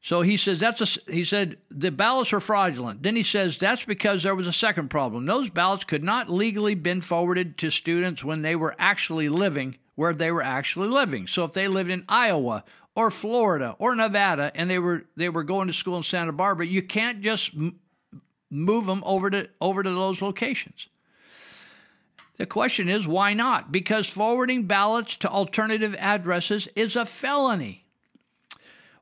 [0.01, 3.03] So he says that's a, he said the ballots were fraudulent.
[3.03, 5.25] Then he says that's because there was a second problem.
[5.25, 10.13] Those ballots could not legally been forwarded to students when they were actually living where
[10.13, 11.27] they were actually living.
[11.27, 12.63] So if they lived in Iowa
[12.95, 16.65] or Florida or Nevada and they were they were going to school in Santa Barbara,
[16.65, 17.51] you can't just
[18.49, 20.87] move them over to over to those locations.
[22.37, 23.71] The question is why not?
[23.71, 27.85] Because forwarding ballots to alternative addresses is a felony.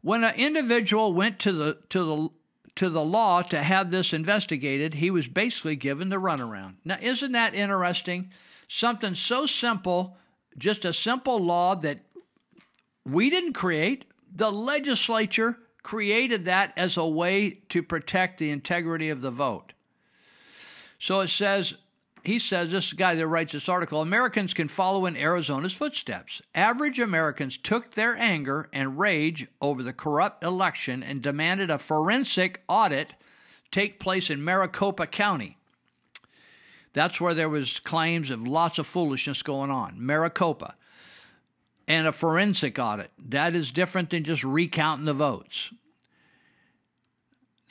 [0.02, 2.30] When an individual went to the to the
[2.76, 6.76] to the law to have this investigated, he was basically given the runaround.
[6.84, 8.32] Now, isn't that interesting?
[8.68, 10.18] Something so simple,
[10.58, 12.00] just a simple law that
[13.06, 14.06] we didn't create.
[14.36, 19.74] The legislature created that as a way to protect the integrity of the vote.
[20.98, 21.76] So it says
[22.24, 26.42] he says, this guy that writes this article Americans can follow in Arizona's footsteps.
[26.56, 32.62] Average Americans took their anger and rage over the corrupt election and demanded a forensic
[32.70, 33.14] audit
[33.72, 35.58] take place in Maricopa County.
[36.94, 39.96] That's where there was claims of lots of foolishness going on.
[39.98, 40.76] Maricopa.
[41.88, 43.12] And a forensic audit.
[43.18, 45.74] That is different than just recounting the votes.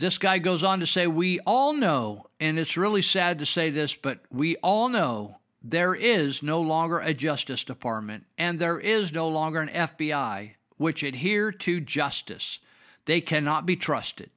[0.02, 3.70] This guy goes on to say, We all know, and it's really sad to say
[3.70, 9.12] this, but we all know there is no longer a Justice Department and there is
[9.12, 12.58] no longer an FBI which adhere to justice.
[13.04, 14.30] They cannot be trusted.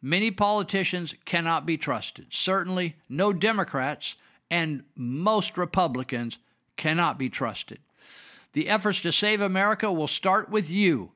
[0.00, 2.26] Many politicians cannot be trusted.
[2.30, 4.14] Certainly, no Democrats
[4.52, 6.38] and most Republicans
[6.76, 7.80] cannot be trusted.
[8.52, 11.10] The efforts to save America will start with you.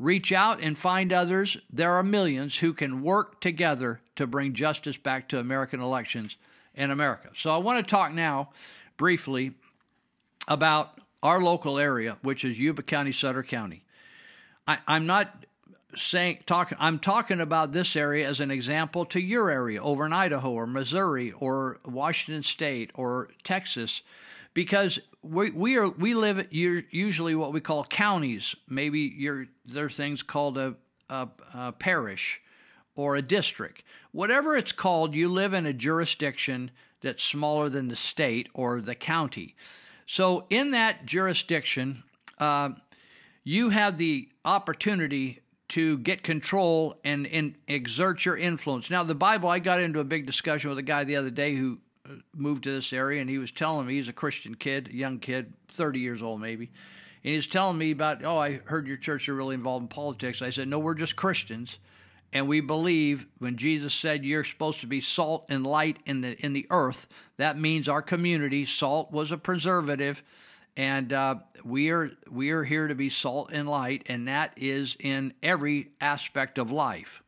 [0.00, 1.58] Reach out and find others.
[1.70, 6.36] There are millions who can work together to bring justice back to American elections
[6.74, 7.28] in America.
[7.34, 8.48] So I want to talk now
[8.96, 9.52] briefly
[10.48, 13.84] about our local area, which is Yuba County, Sutter County.
[14.66, 15.44] I, am not
[15.94, 16.78] saying talking.
[16.80, 20.66] I'm talking about this area as an example to your area over in Idaho or
[20.66, 24.00] Missouri or Washington State or Texas,
[24.54, 28.54] because we we are we live usually what we call counties.
[28.68, 30.74] Maybe you're, there are things called a,
[31.08, 32.40] a, a parish
[32.94, 33.82] or a district.
[34.12, 36.70] Whatever it's called, you live in a jurisdiction
[37.00, 39.54] that's smaller than the state or the county.
[40.06, 42.02] So in that jurisdiction,
[42.38, 42.70] uh,
[43.44, 48.90] you have the opportunity to get control and, and exert your influence.
[48.90, 51.54] Now, the Bible, I got into a big discussion with a guy the other day
[51.54, 51.78] who
[52.34, 55.18] moved to this area, and he was telling me he's a Christian kid, a young
[55.18, 56.70] kid, 30 years old maybe.
[57.22, 59.88] And he was telling me about, oh, I heard your church are really involved in
[59.88, 60.40] politics.
[60.40, 61.78] I said, no, we're just Christians.
[62.32, 66.38] And we believe when Jesus said you're supposed to be salt and light in the
[66.44, 67.08] in the earth,
[67.38, 68.66] that means our community.
[68.66, 70.22] Salt was a preservative,
[70.76, 74.96] and uh, we are we are here to be salt and light, and that is
[75.00, 77.20] in every aspect of life.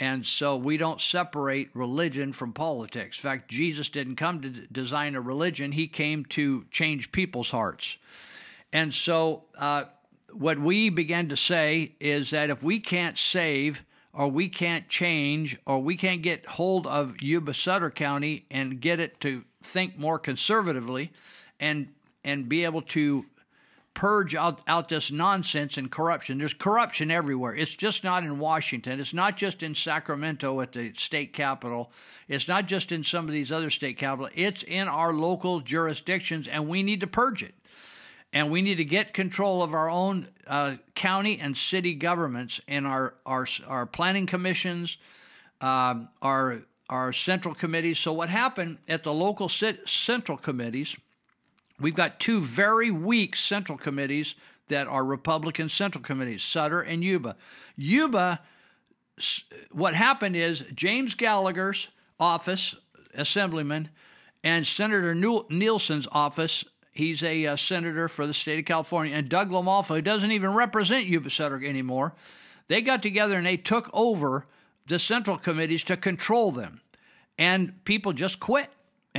[0.00, 3.18] And so we don't separate religion from politics.
[3.18, 7.98] In fact, Jesus didn't come to design a religion, he came to change people's hearts.
[8.72, 9.84] And so uh,
[10.32, 13.82] what we began to say is that if we can't save,
[14.14, 19.00] or we can't change, or we can't get hold of Yuba Sutter County and get
[19.00, 21.12] it to think more conservatively
[21.60, 21.88] and
[22.24, 23.26] and be able to
[24.00, 26.38] purge out, out this nonsense and corruption.
[26.38, 27.54] There's corruption everywhere.
[27.54, 28.98] It's just not in Washington.
[28.98, 31.92] It's not just in Sacramento at the state capitol.
[32.26, 34.30] It's not just in some of these other state capitals.
[34.34, 37.54] It's in our local jurisdictions, and we need to purge it.
[38.32, 42.86] And we need to get control of our own uh, county and city governments and
[42.86, 44.96] our our, our planning commissions,
[45.60, 47.98] um, our our central committees.
[47.98, 50.96] So what happened at the local central committees?
[51.80, 54.34] We've got two very weak central committees
[54.68, 57.36] that are Republican central committees, Sutter and Yuba.
[57.76, 58.40] Yuba,
[59.72, 61.88] what happened is James Gallagher's
[62.18, 62.76] office,
[63.14, 63.88] assemblyman,
[64.42, 69.50] and Senator Nielsen's office, he's a uh, senator for the state of California, and Doug
[69.50, 72.14] LaMalfa, who doesn't even represent Yuba Sutter anymore,
[72.68, 74.46] they got together and they took over
[74.86, 76.80] the central committees to control them.
[77.38, 78.70] And people just quit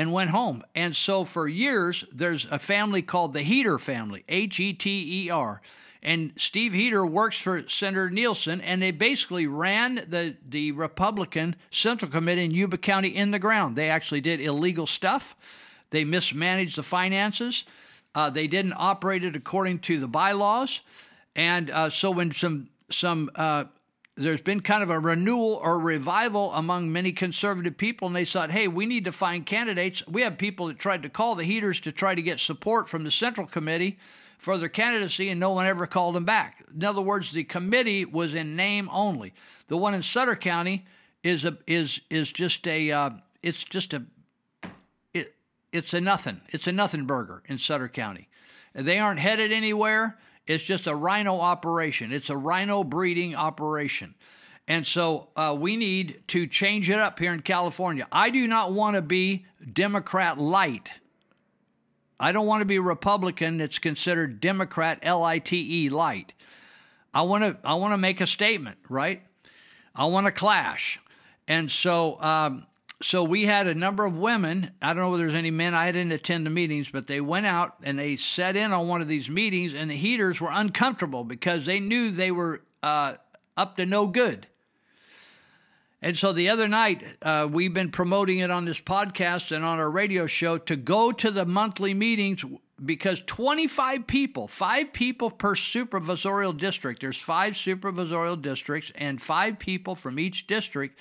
[0.01, 0.63] and went home.
[0.73, 5.29] And so for years, there's a family called the Heter family, H E T E
[5.29, 5.61] R.
[6.01, 12.09] And Steve Heter works for Senator Nielsen, and they basically ran the, the Republican Central
[12.09, 13.75] Committee in Yuba County in the ground.
[13.75, 15.35] They actually did illegal stuff,
[15.91, 17.63] they mismanaged the finances,
[18.15, 20.81] uh, they didn't operate it according to the bylaws.
[21.35, 23.65] And uh, so when some some uh,
[24.17, 28.51] there's been kind of a renewal or revival among many conservative people, and they thought,
[28.51, 30.05] hey, we need to find candidates.
[30.07, 33.03] We have people that tried to call the Heters to try to get support from
[33.03, 33.97] the Central Committee
[34.37, 36.65] for their candidacy, and no one ever called them back.
[36.75, 39.33] In other words, the committee was in name only.
[39.67, 40.85] The one in Sutter County
[41.23, 43.09] is a is is just a uh,
[43.43, 44.03] it's just a
[45.13, 45.35] it
[45.71, 46.41] it's a nothing.
[46.49, 48.27] It's a nothing burger in Sutter County.
[48.73, 50.17] They aren't headed anywhere.
[50.47, 52.11] It's just a rhino operation.
[52.11, 54.15] It's a rhino breeding operation.
[54.67, 58.07] And so uh, we need to change it up here in California.
[58.11, 60.91] I do not want to be Democrat light.
[62.19, 66.33] I don't want to be Republican that's considered Democrat L I T E light.
[67.13, 69.23] I want to I want to make a statement, right?
[69.95, 70.99] I want to clash.
[71.47, 72.65] And so um,
[73.01, 74.71] so we had a number of women.
[74.81, 75.73] I don't know whether there's any men.
[75.73, 79.01] I didn't attend the meetings, but they went out and they sat in on one
[79.01, 83.15] of these meetings, and the Heters were uncomfortable because they knew they were uh,
[83.57, 84.47] up to no good.
[86.01, 89.79] And so the other night, uh, we've been promoting it on this podcast and on
[89.79, 92.43] our radio show to go to the monthly meetings
[92.83, 99.93] because 25 people, five people per supervisorial district, there's five supervisorial districts, and five people
[99.93, 100.99] from each district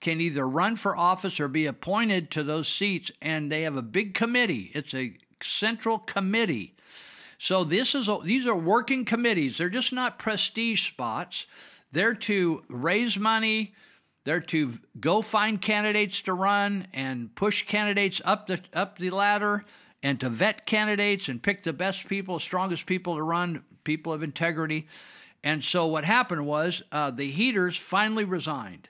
[0.00, 3.10] can either run for office or be appointed to those seats.
[3.22, 6.74] And they have a big committee, it's a central committee.
[7.38, 9.58] So this is these are working committees.
[9.58, 11.46] They're just not prestige spots.
[11.92, 13.74] They're to raise money,
[14.24, 19.64] they're to go find candidates to run and push candidates up the up the ladder
[20.02, 24.22] and to vet candidates and pick the best people, strongest people to run, people of
[24.22, 24.86] integrity.
[25.42, 28.88] And so what happened was uh, the Heters finally resigned,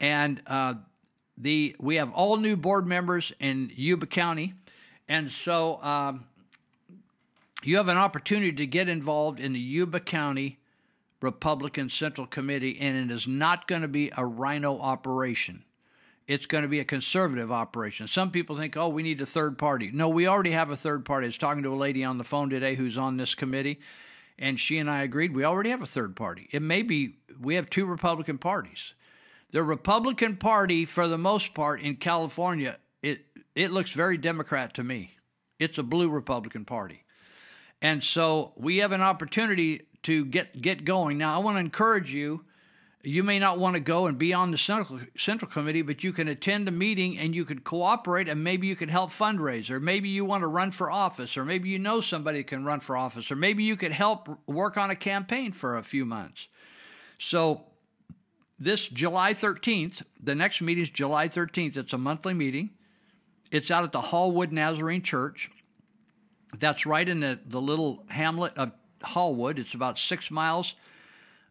[0.00, 0.74] and uh,
[1.36, 4.54] the we have all new board members in Yuba County,
[5.08, 6.24] and so um,
[7.62, 10.58] you have an opportunity to get involved in the Yuba County
[11.20, 15.64] Republican Central Committee, and it is not going to be a rhino operation.
[16.26, 18.06] It's going to be a conservative operation.
[18.06, 19.90] Some people think, oh, we need a third party.
[19.92, 21.26] No, we already have a third party.
[21.26, 23.80] I was talking to a lady on the phone today who's on this committee,
[24.38, 26.48] and she and I agreed we already have a third party.
[26.50, 28.94] It may be we have two Republican parties.
[29.54, 33.24] The Republican Party, for the most part, in California, it
[33.54, 35.16] it looks very Democrat to me.
[35.60, 37.04] It's a blue Republican Party.
[37.80, 41.18] And so we have an opportunity to get get going.
[41.18, 42.44] Now, I want to encourage you.
[43.04, 46.12] You may not want to go and be on the central central committee, but you
[46.12, 49.78] can attend a meeting and you could cooperate, and maybe you could help fundraise, or
[49.78, 52.96] maybe you want to run for office, or maybe you know somebody can run for
[52.96, 56.48] office, or maybe you could help work on a campaign for a few months.
[57.20, 57.66] So,
[58.58, 61.76] this July 13th, the next meeting is July 13th.
[61.76, 62.70] It's a monthly meeting.
[63.50, 65.50] It's out at the Hallwood Nazarene Church.
[66.58, 68.72] That's right in the, the little hamlet of
[69.02, 69.58] Hallwood.
[69.58, 70.74] It's about six miles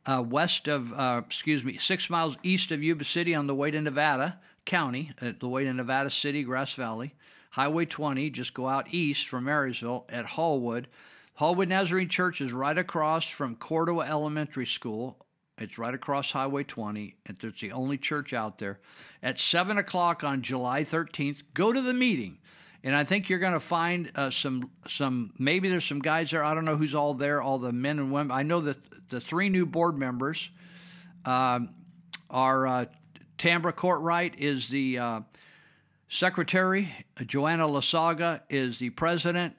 [0.05, 3.71] uh, west of, uh, excuse me, six miles east of Yuba City on the way
[3.71, 7.13] to Nevada County, at the way to Nevada City, Grass Valley.
[7.51, 10.87] Highway 20, just go out east from Marysville at Hallwood.
[11.35, 15.23] Hallwood Nazarene Church is right across from Cordua Elementary School.
[15.57, 17.15] It's right across Highway 20.
[17.25, 18.79] and It's the only church out there.
[19.21, 22.39] At 7 o'clock on July 13th, go to the meeting
[22.83, 26.43] and I think you're going to find uh, some some maybe there's some guys there.
[26.43, 28.31] I don't know who's all there, all the men and women.
[28.31, 28.77] I know that
[29.09, 30.49] the three new board members
[31.23, 31.69] um,
[32.29, 32.85] are uh,
[33.37, 35.19] Tambra Courtwright is the uh,
[36.09, 36.93] secretary,
[37.25, 39.55] Joanna Lasaga is the president,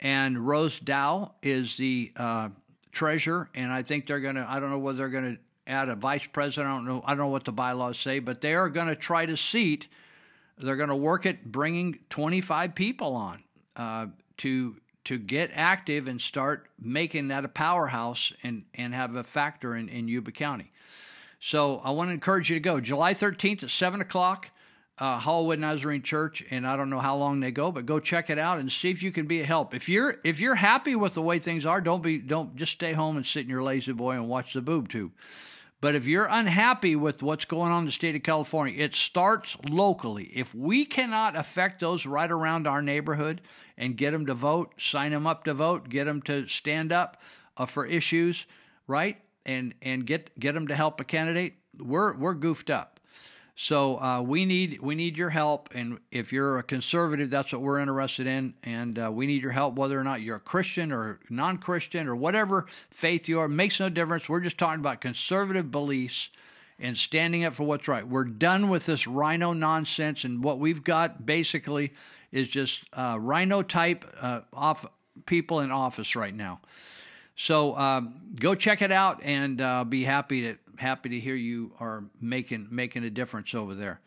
[0.00, 2.48] and Rose Dow is the uh,
[2.96, 3.48] treasurer.
[3.54, 4.46] And I think they're going to.
[4.48, 6.72] I don't know whether they're going to add a vice president.
[6.72, 7.02] I don't know.
[7.04, 9.88] I don't know what the bylaws say, but they are going to try to seat
[10.58, 13.42] they're going to work at bringing 25 people on
[13.76, 14.06] uh,
[14.38, 19.76] to to get active and start making that a powerhouse and, and have a factor
[19.76, 20.72] in, in Yuba County.
[21.38, 22.80] So I want to encourage you to go.
[22.80, 24.48] July 13th at 7 o'clock,
[24.98, 28.30] uh, Hallwood Nazarene Church, and I don't know how long they go, but go check
[28.30, 29.74] it out and see if you can be a help.
[29.74, 32.94] If you're if you're happy with the way things are, don't be don't just stay
[32.94, 35.12] home and sit in your lazy boy and watch the boob tube.
[35.82, 39.58] But if you're unhappy with what's going on in the state of California, it starts
[39.68, 40.32] locally.
[40.34, 43.42] If we cannot affect those right around our neighborhood
[43.76, 47.20] and get them to vote, sign them up to vote, get them to stand up
[47.58, 48.46] uh, for issues,
[48.86, 49.18] right?
[49.44, 52.95] And and get get them to help a candidate, we're we're goofed up.
[53.58, 57.62] So uh, we need we need your help, and if you're a conservative, that's what
[57.62, 60.92] we're interested in, and uh, we need your help, whether or not you're a Christian
[60.92, 63.48] or non-Christian or whatever faith you are.
[63.48, 64.28] Makes no difference.
[64.28, 66.28] We're just talking about conservative beliefs
[66.78, 68.06] and standing up for what's right.
[68.06, 71.94] We're done with this rhino nonsense, and what we've got basically
[72.30, 74.84] is just uh, rhino type uh, off
[75.24, 76.60] people in office right now.
[77.36, 81.72] So um, go check it out and uh, be happy to happy to hear you
[81.80, 84.00] are making making a difference over there.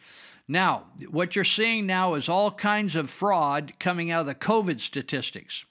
[0.47, 4.81] Now, what you're seeing now is all kinds of fraud coming out of the COVID
[4.81, 5.65] statistics.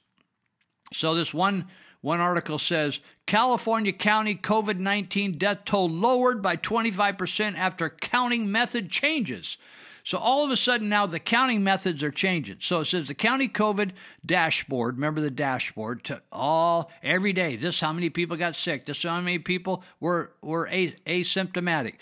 [0.93, 1.67] So this one
[2.01, 8.91] one article says California County COVID 19 death toll lowered by 25% after counting method
[8.91, 9.59] changes.
[10.09, 12.57] So all of a sudden now the counting methods are changing.
[12.61, 13.91] So it says the county COVID
[14.25, 17.57] dashboard, remember the dashboard, to all every day.
[17.57, 18.87] This how many people got sick.
[18.87, 21.97] This how many people were were asymptomatic.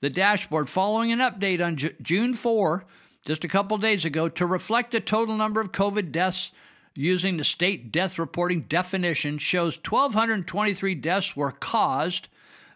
[0.00, 2.86] The dashboard following an update on Ju- June 4,
[3.26, 6.52] just a couple days ago, to reflect the total number of COVID deaths
[6.94, 12.28] using the state death reporting definition shows 1223 deaths were caused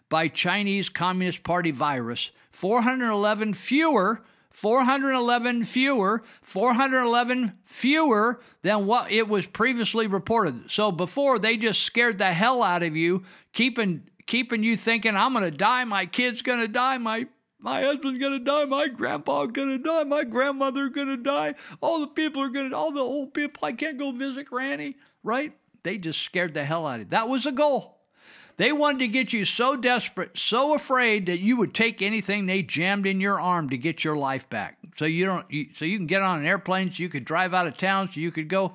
[0.09, 4.21] by Chinese Communist Party virus, 411 fewer
[4.55, 10.71] 411 fewer, 411 fewer than what it was previously reported.
[10.71, 15.33] So before they just scared the hell out of you, keeping keeping you thinking I'm
[15.33, 17.27] going to die, my kid's going to die, my
[17.59, 21.55] my husband's going to die, my grandpa's going to die, my grandmother's going to die,
[21.81, 24.95] all the people are going to all the old people I can't go visit granny,
[25.21, 25.51] right?
[25.83, 27.05] They just scared the hell out of you.
[27.09, 27.94] That was the goal.
[28.57, 32.61] They wanted to get you so desperate, so afraid that you would take anything they
[32.61, 34.77] jammed in your arm to get your life back.
[34.97, 37.53] So you don't, you, so you can get on an airplane, so you could drive
[37.53, 38.73] out of town, so you could go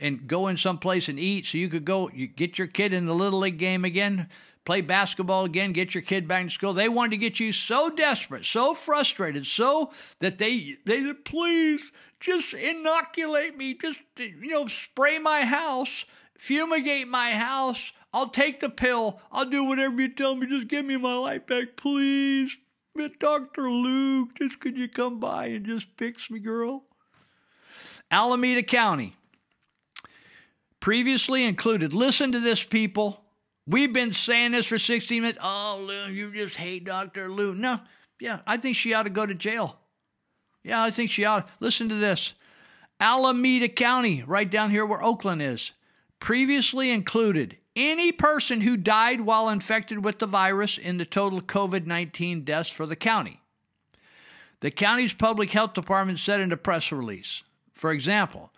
[0.00, 3.06] and go in someplace and eat, so you could go, you get your kid in
[3.06, 4.28] the little league game again,
[4.64, 6.72] play basketball again, get your kid back to school.
[6.72, 11.92] They wanted to get you so desperate, so frustrated, so that they they said, please
[12.18, 16.04] just inoculate me, just you know, spray my house,
[16.36, 19.20] fumigate my house I'll take the pill.
[19.30, 20.46] I'll do whatever you tell me.
[20.46, 22.56] Just give me my life back, please.
[23.18, 23.70] Dr.
[23.70, 26.84] Luke, just could you come by and just fix me, girl?
[28.10, 29.16] Alameda County.
[30.80, 31.94] Previously included.
[31.94, 33.22] Listen to this, people.
[33.66, 35.38] We've been saying this for 16 minutes.
[35.40, 37.28] Oh, Lou, you just hate Dr.
[37.28, 37.54] Luu.
[37.54, 37.80] No,
[38.18, 39.78] yeah, I think she ought to go to jail.
[40.64, 41.48] Yeah, I think she ought.
[41.60, 42.34] Listen to this.
[42.98, 45.72] Alameda County, right down here where Oakland is,
[46.18, 47.56] previously included
[47.88, 52.70] any person who died while infected with the virus in the total COVID 19 deaths
[52.70, 53.40] for the county.
[54.60, 57.42] The county's public health department said in a press release,
[57.72, 58.50] for example,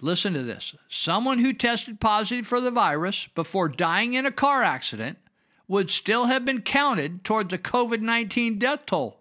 [0.00, 4.62] listen to this someone who tested positive for the virus before dying in a car
[4.62, 5.18] accident
[5.66, 9.20] would still have been counted towards the COVID 19 death toll.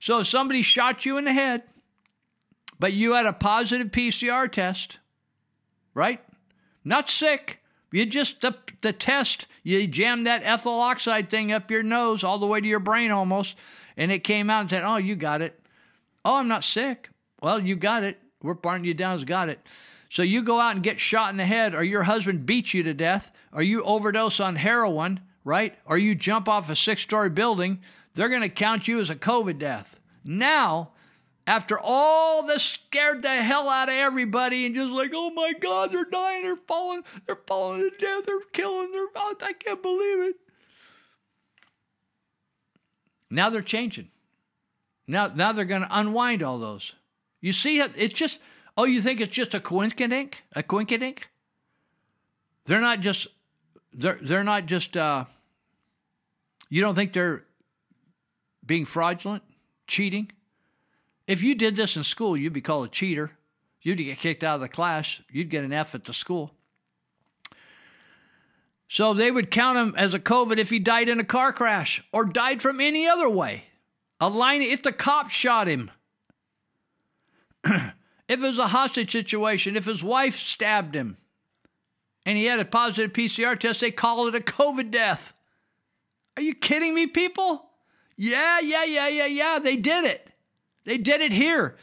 [0.00, 1.62] So if somebody shot you in the head,
[2.78, 4.98] but you had a positive PCR test,
[5.94, 6.20] right?
[6.84, 7.60] Not sick,
[7.92, 12.38] you just, the, the test, you jammed that ethyl oxide thing up your nose all
[12.38, 13.56] the way to your brain almost,
[13.96, 15.60] and it came out and said, Oh, you got it.
[16.24, 17.10] Oh, I'm not sick.
[17.42, 18.18] Well, you got it.
[18.42, 19.60] We're burning you down, has got it.
[20.08, 22.82] So you go out and get shot in the head, or your husband beats you
[22.82, 25.74] to death, or you overdose on heroin, right?
[25.86, 27.80] Or you jump off a six story building,
[28.14, 29.98] they're going to count you as a COVID death.
[30.24, 30.91] Now,
[31.46, 35.92] after all this scared the hell out of everybody and just like, oh my God,
[35.92, 40.30] they're dying, they're falling, they're falling to death, they're killing, they're out, I can't believe
[40.30, 40.36] it.
[43.30, 44.08] Now they're changing.
[45.06, 46.92] Now, now they're going to unwind all those.
[47.40, 48.38] You see, it's just,
[48.76, 50.34] oh, you think it's just a coincidence?
[50.52, 51.18] A coincidence?
[52.66, 53.26] They're not just,
[53.92, 55.24] they're, they're not just, uh,
[56.68, 57.42] you don't think they're
[58.64, 59.42] being fraudulent,
[59.88, 60.30] cheating?
[61.26, 63.32] If you did this in school, you'd be called a cheater.
[63.80, 65.20] You'd get kicked out of the class.
[65.30, 66.52] You'd get an F at the school.
[68.88, 72.04] So they would count him as a COVID if he died in a car crash
[72.12, 73.64] or died from any other way.
[74.20, 75.90] A line if the cop shot him.
[77.64, 77.92] if
[78.28, 81.16] it was a hostage situation, if his wife stabbed him
[82.26, 85.32] and he had a positive PCR test, they call it a COVID death.
[86.36, 87.70] Are you kidding me, people?
[88.16, 89.58] Yeah, yeah, yeah, yeah, yeah.
[89.58, 90.31] They did it.
[90.84, 91.76] They did it here.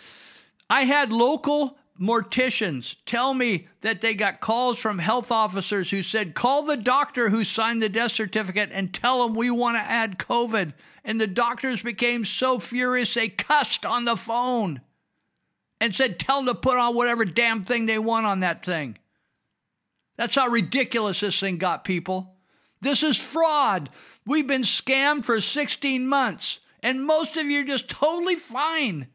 [0.69, 6.33] I had local morticians tell me that they got calls from health officers who said,
[6.33, 10.17] call the doctor who signed the death certificate and tell him we want to add
[10.17, 10.73] COVID.
[11.03, 14.81] And the doctors became so furious they cussed on the phone
[15.81, 18.97] and said, tell them to put on whatever damn thing they want on that thing.
[20.17, 22.35] That's how ridiculous this thing got, people.
[22.81, 23.89] This is fraud.
[24.25, 29.07] We've been scammed for 16 months and most of you are just totally fine.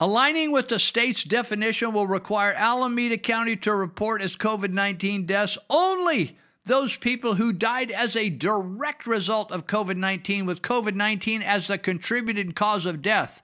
[0.00, 5.58] Aligning with the state's definition will require Alameda County to report as COVID 19 deaths
[5.68, 6.36] only
[6.68, 11.66] those people who died as a direct result of COVID 19, with COVID 19 as
[11.66, 13.42] the contributing cause of death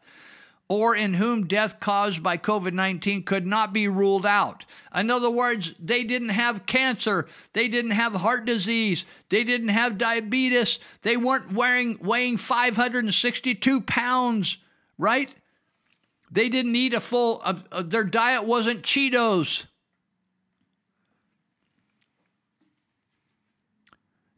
[0.69, 4.65] or in whom death caused by COVID 19 could not be ruled out.
[4.95, 9.99] In other words, they didn't have cancer, they didn't have heart disease, they didn't have
[9.99, 14.59] diabetes, they weren't wearing, weighing 562 pounds,
[14.97, 15.35] right?
[16.31, 19.67] They didn't eat a full, uh, uh, their diet wasn't Cheetos.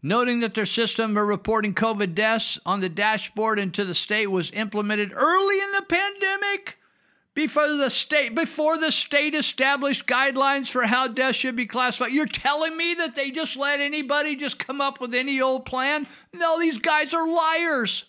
[0.06, 4.52] Noting that their system for reporting COVID deaths on the dashboard into the state was
[4.52, 6.78] implemented early in the pandemic
[7.34, 12.12] before the state before the state established guidelines for how deaths should be classified.
[12.12, 16.06] You're telling me that they just let anybody just come up with any old plan?
[16.32, 18.04] No, these guys are liars.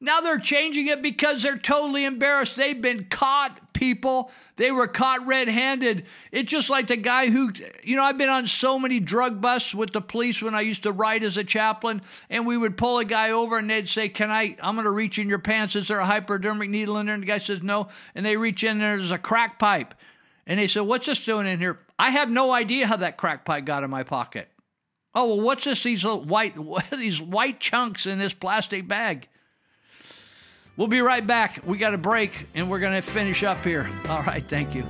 [0.00, 2.56] Now they're changing it because they're totally embarrassed.
[2.56, 4.30] They've been caught, people.
[4.56, 6.06] They were caught red handed.
[6.32, 7.52] It's just like the guy who,
[7.84, 10.82] you know, I've been on so many drug busts with the police when I used
[10.84, 12.00] to write as a chaplain,
[12.30, 14.90] and we would pull a guy over and they'd say, Can I, I'm going to
[14.90, 15.76] reach in your pants.
[15.76, 17.14] Is there a hypodermic needle in there?
[17.14, 17.88] And the guy says, No.
[18.14, 19.94] And they reach in there, there's a crack pipe.
[20.46, 21.80] And they said, What's this doing in here?
[21.98, 24.48] I have no idea how that crack pipe got in my pocket.
[25.14, 25.82] Oh, well, what's this?
[25.82, 26.54] These white,
[26.90, 29.28] these white chunks in this plastic bag.
[30.76, 31.60] We'll be right back.
[31.64, 33.88] We got a break and we're going to finish up here.
[34.08, 34.44] All right.
[34.46, 34.82] Thank you.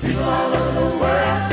[0.00, 1.52] People all over the world,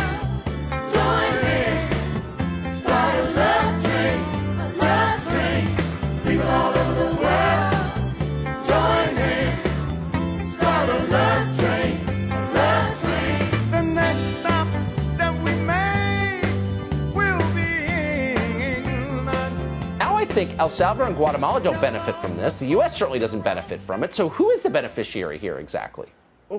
[20.36, 22.60] think El Salvador and Guatemala don't benefit from this.
[22.60, 22.94] The U.S.
[22.94, 24.14] certainly doesn't benefit from it.
[24.14, 26.10] So who is the beneficiary here exactly?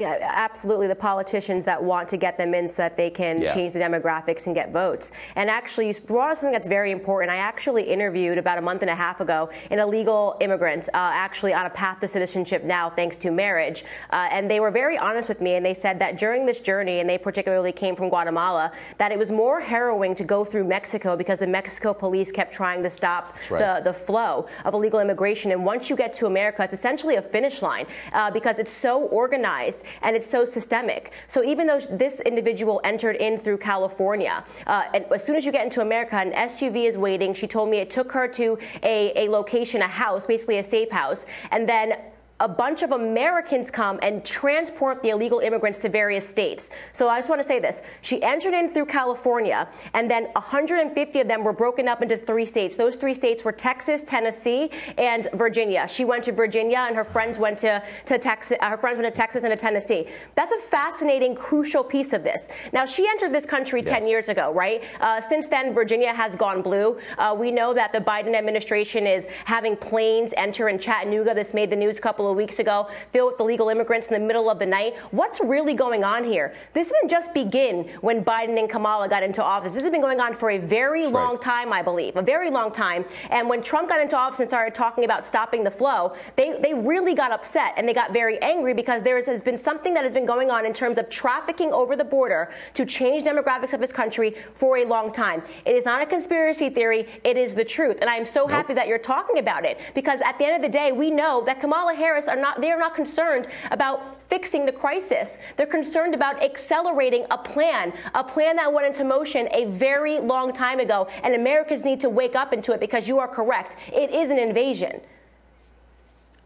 [0.00, 0.86] Yeah, absolutely.
[0.86, 3.54] The politicians that want to get them in so that they can Yeah.
[3.54, 5.12] change the demographics and get votes.
[5.36, 7.30] And actually, you brought up something that's very important.
[7.30, 11.54] I actually interviewed about a month and a half ago an illegal immigrant, uh, actually
[11.54, 13.84] on a path to citizenship now, thanks to marriage.
[14.10, 17.00] Uh, and they were very honest with me, and they said that during this journey,
[17.00, 21.16] and they particularly came from Guatemala, that it was more harrowing to go through Mexico
[21.16, 23.84] because the Mexico police kept trying to stop right.
[23.84, 25.52] the, the flow of illegal immigration.
[25.52, 29.02] And once you get to America, it's essentially a finish line uh, because it's so
[29.04, 31.12] organized and it's so systemic.
[31.28, 34.84] So even though this individual entered in through California, uh,
[35.14, 37.34] as soon as you get into America, an SUV is waiting.
[37.34, 40.90] She told me it took her to a, a location, a house, basically a safe
[40.90, 41.98] house, and then
[42.40, 46.70] a bunch of Americans come and transport the illegal immigrants to various states.
[46.92, 47.80] So I just want to say this.
[48.02, 52.44] She entered in through California, and then 150 of them were broken up into three
[52.44, 52.76] states.
[52.76, 55.88] Those three states were Texas, Tennessee, and Virginia.
[55.88, 58.58] She went to Virginia, and her friends went to, to Texas.
[58.60, 60.06] Uh, her friends went to Texas and to Tennessee.
[60.34, 62.48] That's a fascinating, crucial piece of this.
[62.72, 64.82] Now, she entered this country 10 years ago, right?
[65.00, 66.98] Uh, since then, Virginia has gone blue.
[67.16, 71.32] Uh, we know that the Biden administration is having planes enter in Chattanooga.
[71.32, 74.26] This made the news a couple of weeks ago, filled with illegal immigrants in the
[74.26, 74.96] middle of the night.
[75.10, 76.54] What's really going on here?
[76.72, 79.74] This didn't just begin when Biden and Kamala got into office.
[79.74, 82.72] This has been going on for a very long time, I believe, a very long
[82.72, 83.04] time.
[83.30, 86.74] And when Trump got into office and started talking about stopping the flow, they, they
[86.74, 90.14] really got upset and they got very angry because there has been something that has
[90.14, 93.92] been going on in terms of trafficking over the border to change demographics of this
[93.92, 95.42] country for a long time.
[95.66, 97.98] It is not a conspiracy theory, it is the truth.
[98.00, 100.62] And I am so happy that you're talking about it because at the end of
[100.62, 104.66] the day, we know that Kamala Harris are not they are not concerned about fixing
[104.66, 105.38] the crisis.
[105.56, 110.52] They're concerned about accelerating a plan, a plan that went into motion a very long
[110.52, 113.76] time ago, and Americans need to wake up into it because you are correct.
[113.92, 115.00] It is an invasion.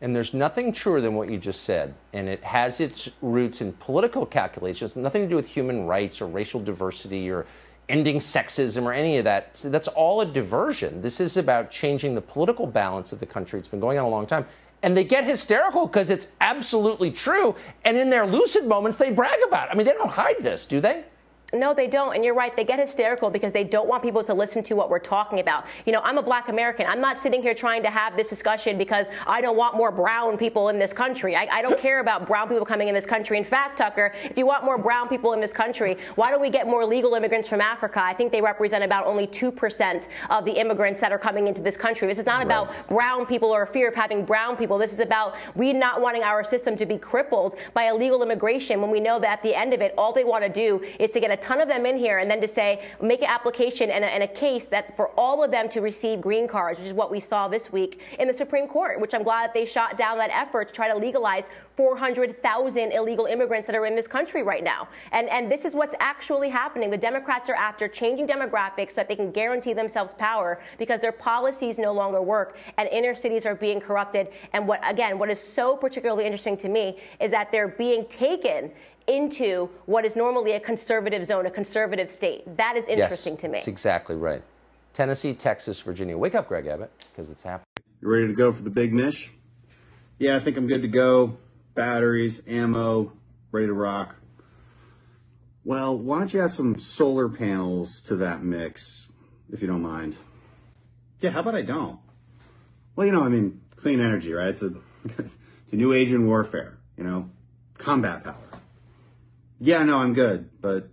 [0.02, 1.94] And there's nothing truer than what you just said.
[2.15, 6.26] And it has its roots in political calculations, nothing to do with human rights or
[6.26, 7.47] racial diversity or
[7.90, 9.55] ending sexism or any of that.
[9.55, 11.02] So that's all a diversion.
[11.02, 13.58] This is about changing the political balance of the country.
[13.58, 14.47] It's been going on a long time.
[14.83, 17.55] And they get hysterical because it's absolutely true.
[17.84, 19.73] And in their lucid moments, they brag about it.
[19.73, 21.05] I mean, they don't hide this, do they?
[21.52, 22.14] No, they don't.
[22.14, 22.54] And you're right.
[22.54, 25.64] They get hysterical because they don't want people to listen to what we're talking about.
[25.84, 26.86] You know, I'm a black American.
[26.86, 30.38] I'm not sitting here trying to have this discussion because I don't want more brown
[30.38, 31.34] people in this country.
[31.34, 33.36] I, I don't care about brown people coming in this country.
[33.36, 36.50] In fact, Tucker, if you want more brown people in this country, why don't we
[36.50, 38.00] get more legal immigrants from Africa?
[38.00, 41.76] I think they represent about only 2% of the immigrants that are coming into this
[41.76, 42.06] country.
[42.06, 44.78] This is not about brown people or a fear of having brown people.
[44.78, 48.90] This is about we not wanting our system to be crippled by illegal immigration when
[48.90, 51.20] we know that at the end of it, all they want to do is to
[51.20, 54.04] get a ton of them in here and then to say, make an application and
[54.04, 56.94] a, and a case that for all of them to receive green cards, which is
[56.94, 59.96] what we saw this week in the Supreme Court, which I'm glad that they shot
[59.96, 61.44] down that effort to try to legalize
[61.76, 64.86] 400,000 illegal immigrants that are in this country right now.
[65.12, 66.90] And, and this is what's actually happening.
[66.90, 71.12] The Democrats are after changing demographics so that they can guarantee themselves power because their
[71.12, 74.28] policies no longer work and inner cities are being corrupted.
[74.52, 78.72] And what, again, what is so particularly interesting to me is that they're being taken
[79.10, 82.56] into what is normally a conservative zone, a conservative state.
[82.56, 83.52] That is interesting yes, to me.
[83.55, 84.42] That's exactly right.
[84.92, 86.16] Tennessee, Texas, Virginia.
[86.16, 87.66] Wake up, Greg Abbott, because it's happening.
[88.00, 89.30] You ready to go for the big niche?
[90.18, 91.39] Yeah, I think I'm good to go.
[91.74, 93.12] Batteries, ammo,
[93.52, 94.16] ready to rock.
[95.64, 99.08] Well, why don't you add some solar panels to that mix,
[99.52, 100.16] if you don't mind?
[101.20, 101.98] Yeah, how about I don't?
[102.97, 104.48] Well, you know, I mean, clean energy, right?
[104.48, 104.72] It's a,
[105.05, 107.30] it's a new age in warfare, you know,
[107.78, 108.49] combat power.
[109.60, 110.89] Yeah, no, I'm good, but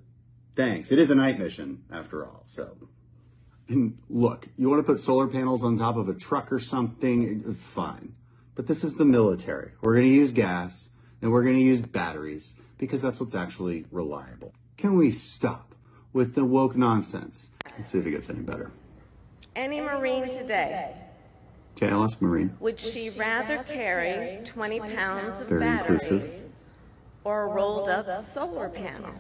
[0.56, 0.92] thanks.
[0.92, 2.76] It is a night mission, after all, so.
[3.70, 7.54] And look, you want to put solar panels on top of a truck or something,
[7.56, 8.14] fine.
[8.56, 9.72] But this is the military.
[9.82, 10.90] We're going to use gas
[11.22, 14.54] and we're going to use batteries because that's what's actually reliable.
[14.78, 15.76] Can we stop
[16.14, 17.50] with the woke nonsense?
[17.78, 18.72] Let's see if it gets any better.
[19.56, 20.94] Any Marine today,
[21.76, 22.56] Okay, I'll ask Marine.
[22.60, 26.47] would she rather carry 20 pounds of Very batteries inclusive.
[27.28, 29.14] Or a rolled up solar panel?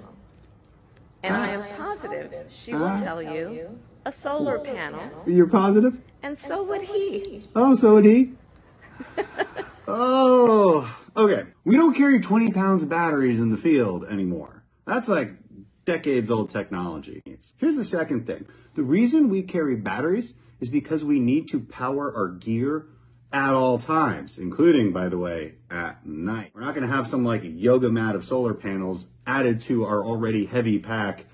[1.23, 5.97] And I am positive she will tell you a solar panel, You're positive?
[6.23, 7.43] and so would he.
[7.53, 8.31] Oh, so would he?
[9.87, 11.43] oh, okay.
[11.65, 14.63] We don't carry 20 pounds of batteries in the field anymore.
[14.85, 15.33] That's like
[15.83, 17.21] decades old technology.
[17.57, 18.45] Here's the second thing
[18.75, 22.85] the reason we carry batteries is because we need to power our gear
[23.37, 26.51] at all times, including, by the way, at night.
[26.55, 30.47] We're not to have some like yoga mat of solar panels added to our already
[30.47, 31.25] heavy pack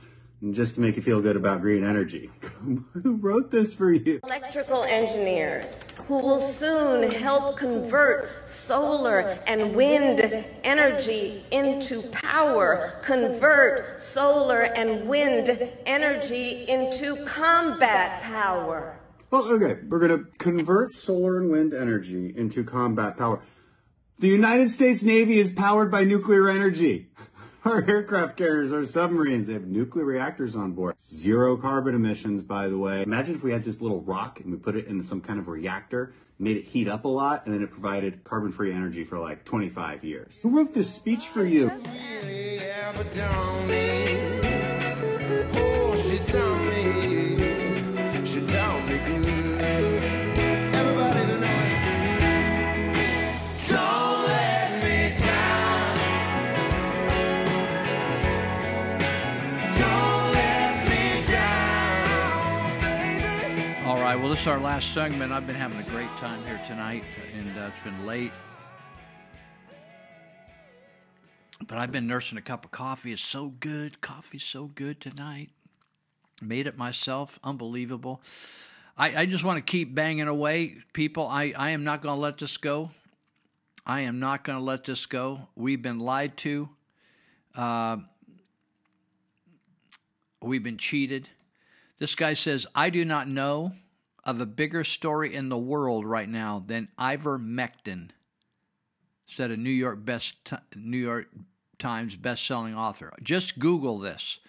[0.51, 2.29] just to make you feel good about green energy.
[2.41, 4.19] Who wrote this for you?
[4.25, 10.19] Electrical engineers who will soon help convert solar and wind
[10.65, 18.97] energy into power, convert solar and wind energy into combat power.
[19.33, 23.41] Well, okay, we're going to convert solar and wind energy into combat power.
[24.19, 27.07] The United States Navy is powered by nuclear energy.
[27.65, 30.97] Our aircraft carriers, our submarines, they have nuclear reactors on board.
[31.01, 33.01] Zero carbon emissions, by the way.
[33.01, 35.39] Imagine if we had just a little rock and we put it in some kind
[35.39, 39.03] of reactor, made it heat up a lot, and then it provided carbon free energy
[39.03, 40.37] for like 25 years.
[40.43, 41.71] Who wrote this speech for you?
[48.55, 48.82] Oh,
[64.13, 65.31] right, well, this is our last segment.
[65.31, 67.03] I've been having a great time here tonight,
[67.35, 68.31] and uh, it's been late.
[71.67, 73.11] But I've been nursing a cup of coffee.
[73.11, 74.01] It's so good.
[74.01, 75.49] Coffee's so good tonight.
[76.43, 77.39] Made it myself.
[77.43, 78.21] Unbelievable.
[78.95, 81.25] I, I just want to keep banging away, people.
[81.25, 82.91] I, I am not going to let this go.
[83.83, 85.47] I am not going to let this go.
[85.55, 86.69] We've been lied to.
[87.55, 87.97] Uh,
[90.39, 91.29] we've been cheated.
[91.97, 93.71] This guy says, I do not know
[94.23, 98.09] of a bigger story in the world right now than ivermectin,
[99.27, 100.35] said a New York best
[100.75, 101.27] New York
[101.79, 103.11] Times best-selling author.
[103.21, 104.39] Just Google this.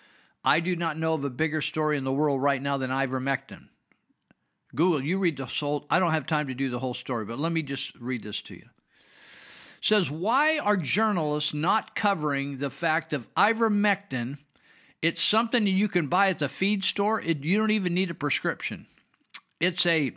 [0.44, 3.69] I do not know of a bigger story in the world right now than ivermectin.
[4.75, 5.86] Google, you read the whole.
[5.91, 8.43] I don't have time to do the whole story, but let me just read this
[8.43, 8.67] to you.
[9.85, 14.39] says, why are journalists not covering the fact of ivermectin?
[15.03, 17.20] It's something that you can buy at the feed store.
[17.20, 18.86] It, you don't even need a prescription.
[19.60, 20.12] It's a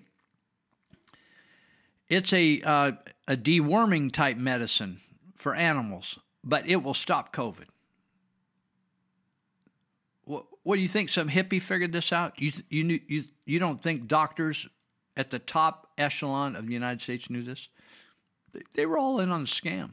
[2.10, 2.92] it's a uh,
[3.28, 5.00] a deworming type medicine
[5.36, 7.66] for animals, but it will stop COVID.
[10.24, 11.10] What, what do you think?
[11.10, 12.34] Some hippie figured this out?
[12.38, 14.68] You you you you don't think doctors
[15.16, 17.70] at the top echelon of the United States knew this?
[18.54, 19.92] They, they were all in on the scam.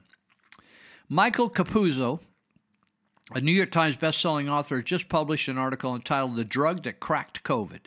[1.08, 2.20] Michael Capuzzo,
[3.32, 7.44] a New York Times bestselling author, just published an article entitled "The Drug That Cracked
[7.44, 7.80] COVID."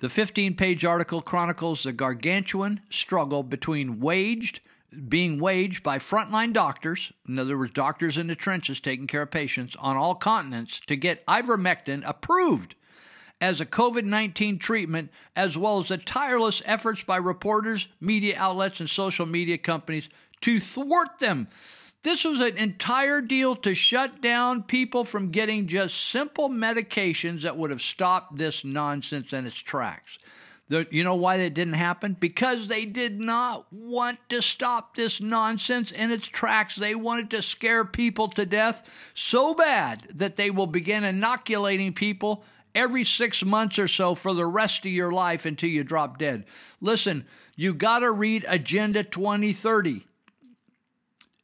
[0.00, 4.60] The 15 page article chronicles the gargantuan struggle between waged,
[5.10, 9.30] being waged by frontline doctors, in other words, doctors in the trenches taking care of
[9.30, 12.76] patients on all continents, to get ivermectin approved
[13.42, 18.80] as a COVID 19 treatment, as well as the tireless efforts by reporters, media outlets,
[18.80, 20.08] and social media companies
[20.40, 21.46] to thwart them.
[22.02, 27.58] This was an entire deal to shut down people from getting just simple medications that
[27.58, 30.18] would have stopped this nonsense in its tracks.
[30.68, 32.16] The, you know why that didn't happen?
[32.18, 36.76] Because they did not want to stop this nonsense in its tracks.
[36.76, 42.44] They wanted to scare people to death so bad that they will begin inoculating people
[42.74, 46.46] every six months or so for the rest of your life until you drop dead.
[46.80, 50.06] Listen, you got to read Agenda 2030.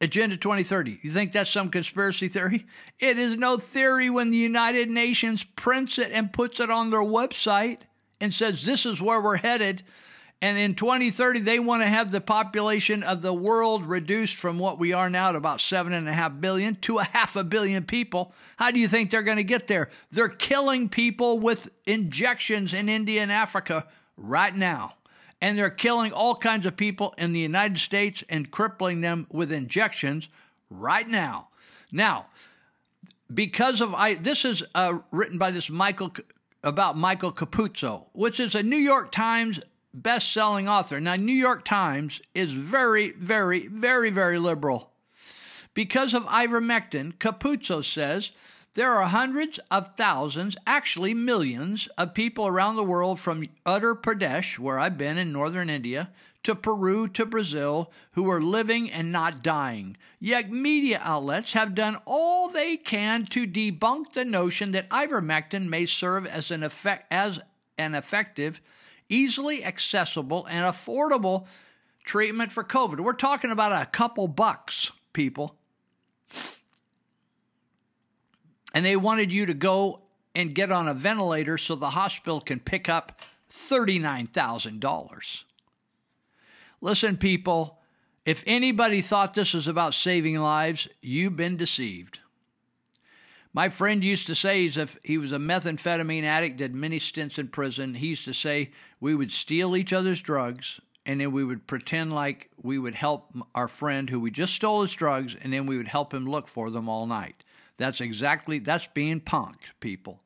[0.00, 1.00] Agenda 2030.
[1.02, 2.66] You think that's some conspiracy theory?
[2.98, 7.00] It is no theory when the United Nations prints it and puts it on their
[7.00, 7.80] website
[8.20, 9.82] and says this is where we're headed.
[10.42, 14.78] And in 2030, they want to have the population of the world reduced from what
[14.78, 17.84] we are now to about seven and a half billion to a half a billion
[17.84, 18.34] people.
[18.56, 19.90] How do you think they're going to get there?
[20.10, 24.94] They're killing people with injections in India and Africa right now.
[25.40, 29.52] And they're killing all kinds of people in the United States and crippling them with
[29.52, 30.28] injections
[30.70, 31.48] right now.
[31.92, 32.26] Now,
[33.32, 36.12] because of I, this is uh, written by this Michael
[36.62, 39.60] about Michael Capuzzo, which is a New York Times
[39.94, 41.00] best-selling author.
[41.00, 44.90] Now, New York Times is very, very, very, very liberal.
[45.74, 48.32] Because of ivermectin, Capuzzo says
[48.76, 54.58] there are hundreds of thousands, actually millions, of people around the world from Uttar Pradesh,
[54.58, 56.10] where I've been in northern India,
[56.42, 59.96] to Peru to Brazil who are living and not dying.
[60.20, 65.86] Yet media outlets have done all they can to debunk the notion that ivermectin may
[65.86, 67.40] serve as an effect as
[67.78, 68.60] an effective,
[69.08, 71.46] easily accessible and affordable
[72.04, 73.00] treatment for COVID.
[73.00, 75.56] We're talking about a couple bucks, people.
[78.76, 80.02] And they wanted you to go
[80.34, 85.44] and get on a ventilator so the hospital can pick up $39,000.
[86.82, 87.78] Listen, people,
[88.26, 92.18] if anybody thought this was about saving lives, you've been deceived.
[93.54, 97.48] My friend used to say a, he was a methamphetamine addict, did many stints in
[97.48, 97.94] prison.
[97.94, 102.14] He used to say we would steal each other's drugs and then we would pretend
[102.14, 105.78] like we would help our friend who we just stole his drugs and then we
[105.78, 107.42] would help him look for them all night.
[107.78, 110.20] That's exactly that's being punked, people.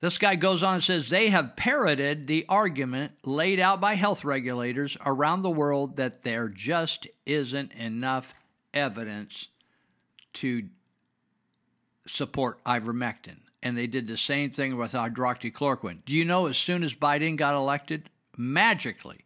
[0.00, 4.22] This guy goes on and says they have parroted the argument laid out by health
[4.22, 8.34] regulators around the world that there just isn't enough
[8.74, 9.48] evidence
[10.34, 10.64] to
[12.06, 13.38] support ivermectin.
[13.62, 16.04] And they did the same thing with hydroxychloroquine.
[16.04, 19.24] Do you know as soon as Biden got elected, magically,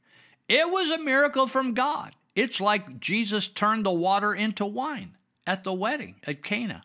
[0.48, 2.14] it was a miracle from God.
[2.36, 5.17] It's like Jesus turned the water into wine
[5.48, 6.84] at the wedding at Cana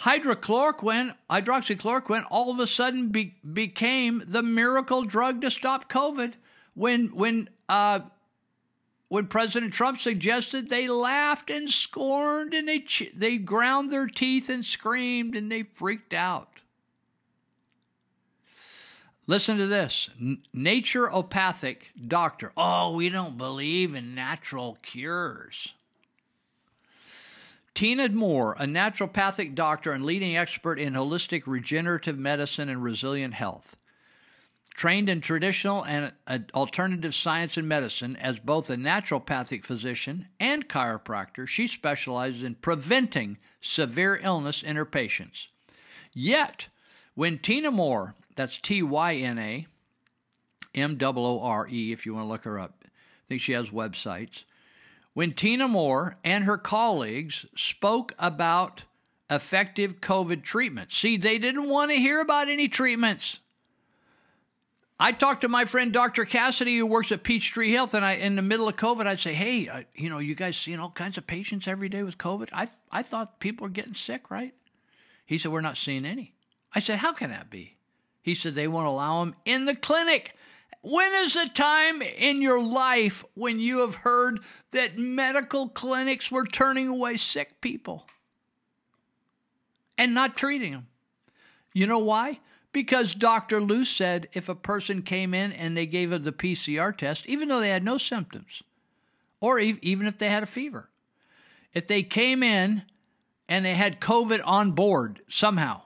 [0.00, 6.34] hydrochloroquine, hydroxychloroquine, all of a sudden be, became the miracle drug to stop COVID.
[6.74, 8.00] When when uh,
[9.08, 12.84] when President Trump suggested, they laughed and scorned, and they
[13.14, 16.48] they ground their teeth and screamed, and they freaked out.
[19.26, 20.10] Listen to this
[20.54, 21.76] naturopathic
[22.08, 22.52] doctor.
[22.56, 25.74] Oh, we don't believe in natural cures.
[27.74, 33.76] Tyna Moore, a naturopathic doctor and leading expert in holistic regenerative medicine and resilient health.
[34.74, 36.12] Trained in traditional and
[36.54, 43.36] alternative science and medicine as both a naturopathic physician and chiropractor, she specializes in preventing
[43.60, 45.48] severe illness in her patients.
[46.12, 46.68] Yet,
[47.14, 49.66] when Tyna Moore, that's T Y N A
[50.74, 52.88] M O O R E, if you want to look her up, I
[53.28, 54.44] think she has websites
[55.14, 58.84] when Tyna Moore and her colleagues spoke about
[59.28, 60.96] effective COVID treatments.
[60.96, 63.38] See, they didn't want to hear about any treatments.
[64.98, 66.26] I talked to my friend Dr.
[66.26, 69.32] Cassidy, who works at Peachtree Health, and I, in the middle of COVID, I'd say,
[69.32, 72.50] "Hey, uh, you know, you guys seeing all kinds of patients every day with COVID?
[72.52, 74.52] I I thought people were getting sick, right?"
[75.24, 76.34] He said, "We're not seeing any."
[76.74, 77.76] I said, "How can that be?"
[78.20, 80.36] He said, "They won't allow them in the clinic."
[80.82, 86.46] When is the time in your life when you have heard that medical clinics were
[86.46, 88.06] turning away sick people
[89.98, 90.86] and not treating them?
[91.74, 92.40] You know why?
[92.72, 93.60] Because Dr.
[93.60, 97.48] Luu said if a person came in and they gave them the PCR test, even
[97.48, 98.62] though they had no symptoms,
[99.40, 100.88] or even if they had a fever,
[101.74, 102.82] if they came in
[103.48, 105.82] and they had COVID on board somehow,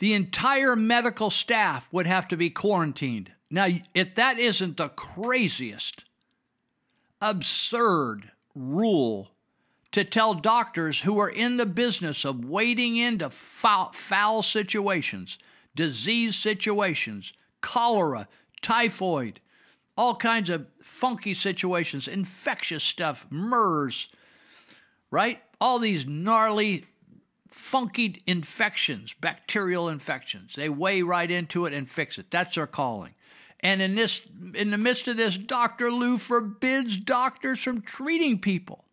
[0.00, 6.04] the entire medical staff would have to be quarantined now, if that isn't the craziest,
[7.20, 9.30] absurd rule
[9.92, 15.38] to tell doctors who are in the business of wading into foul, foul situations,
[15.74, 18.28] disease situations, cholera,
[18.62, 19.40] typhoid,
[19.96, 24.08] all kinds of funky situations, infectious stuff, MERS,
[25.10, 25.42] right?
[25.60, 26.86] All these gnarly,
[27.48, 30.54] funky infections, bacterial infections.
[30.54, 32.30] They weigh right into it and fix it.
[32.30, 33.14] That's their calling.
[33.62, 34.22] And in this
[34.54, 35.90] in the midst of this, Dr.
[35.90, 38.84] Luu forbids doctors from treating people.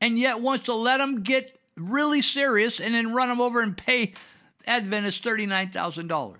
[0.00, 3.76] And yet wants to let them get really serious and then run them over and
[3.76, 4.14] pay
[4.66, 6.36] Adventists $39,000.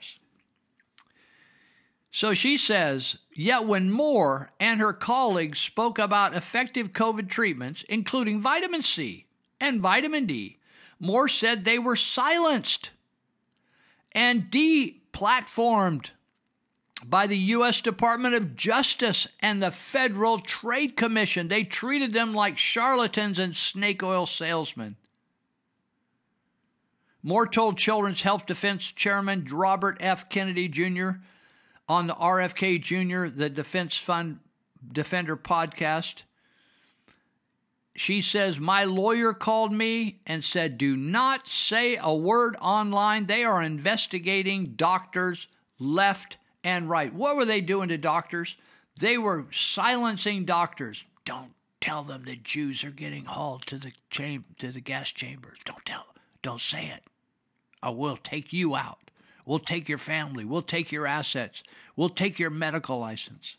[2.12, 8.40] So she says, yet when Moore and her colleagues spoke about effective COVID treatments, including
[8.40, 9.26] vitamin C
[9.60, 10.58] and vitamin D,
[10.98, 12.90] Moore said they were silenced
[14.12, 16.08] and deplatformed
[17.04, 17.80] by the U.S.
[17.80, 21.48] Department of Justice and the Federal Trade Commission.
[21.48, 24.96] They treated them like charlatans and snake oil salesmen.
[27.22, 30.28] Moore told Children's Health Defense Chairman Robert F.
[30.28, 31.10] Kennedy Jr.
[31.88, 34.38] on the RFK Jr., the Defense Fund
[34.92, 36.22] Defender podcast.
[37.96, 43.26] She says, My lawyer called me and said, Do not say a word online.
[43.26, 46.36] They are investigating doctors left
[46.66, 47.14] and right.
[47.14, 48.56] What were they doing to doctors?
[48.98, 51.04] They were silencing doctors.
[51.24, 55.58] Don't tell them the Jews are getting hauled to the cham- to the gas chambers.
[55.64, 56.06] Don't tell.
[56.42, 57.04] Don't say it.
[57.84, 59.12] Or we'll take you out.
[59.44, 60.44] We'll take your family.
[60.44, 61.62] We'll take your assets.
[61.94, 63.54] We'll take your medical license.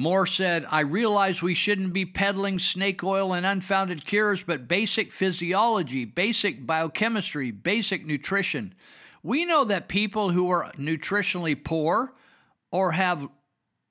[0.00, 5.12] Moore said, I realize we shouldn't be peddling snake oil and unfounded cures, but basic
[5.12, 8.74] physiology, basic biochemistry, basic nutrition.
[9.22, 12.14] We know that people who are nutritionally poor
[12.72, 13.28] or have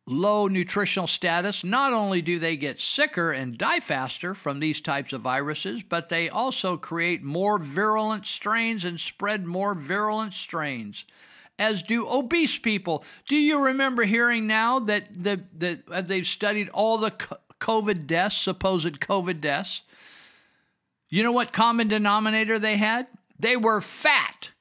[0.07, 5.13] low nutritional status, not only do they get sicker and die faster from these types
[5.13, 11.05] of viruses, but they also create more virulent strains and spread more virulent strains
[11.59, 13.03] as do obese people.
[13.27, 17.11] Do you remember hearing now that the, the uh, they've studied all the
[17.59, 19.81] COVID deaths, supposed COVID deaths?
[21.09, 23.07] You know what common denominator they had?
[23.37, 24.51] They were fat.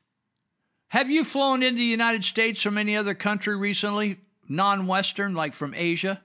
[0.89, 4.19] Have you flown into the United States from any other country recently,
[4.49, 6.21] non Western, like from Asia,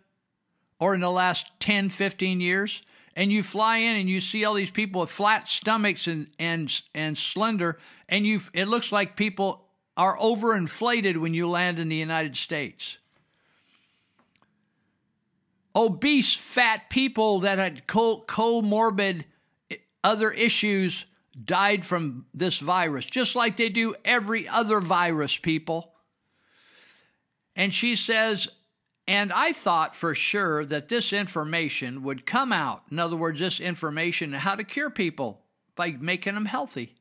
[0.80, 2.82] or in the last 10, 15 years?
[3.16, 6.74] And you fly in and you see all these people with flat stomachs and, and,
[6.96, 7.78] and slender,
[8.10, 12.98] and you it looks like people are overinflated when you land in the United States.
[15.76, 19.26] Obese, fat people that had co- comorbid
[20.04, 21.06] other issues
[21.44, 25.94] died from this virus, just like they do every other virus, people.
[27.56, 28.48] And she says,
[29.08, 32.84] and I thought for sure that this information would come out.
[32.92, 35.42] In other words, this information how to cure people
[35.76, 36.96] by making them healthy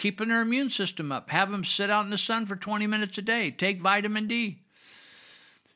[0.00, 1.30] keeping their immune system up.
[1.30, 3.50] Have them sit out in the sun for 20 minutes a day.
[3.50, 4.58] Take vitamin D.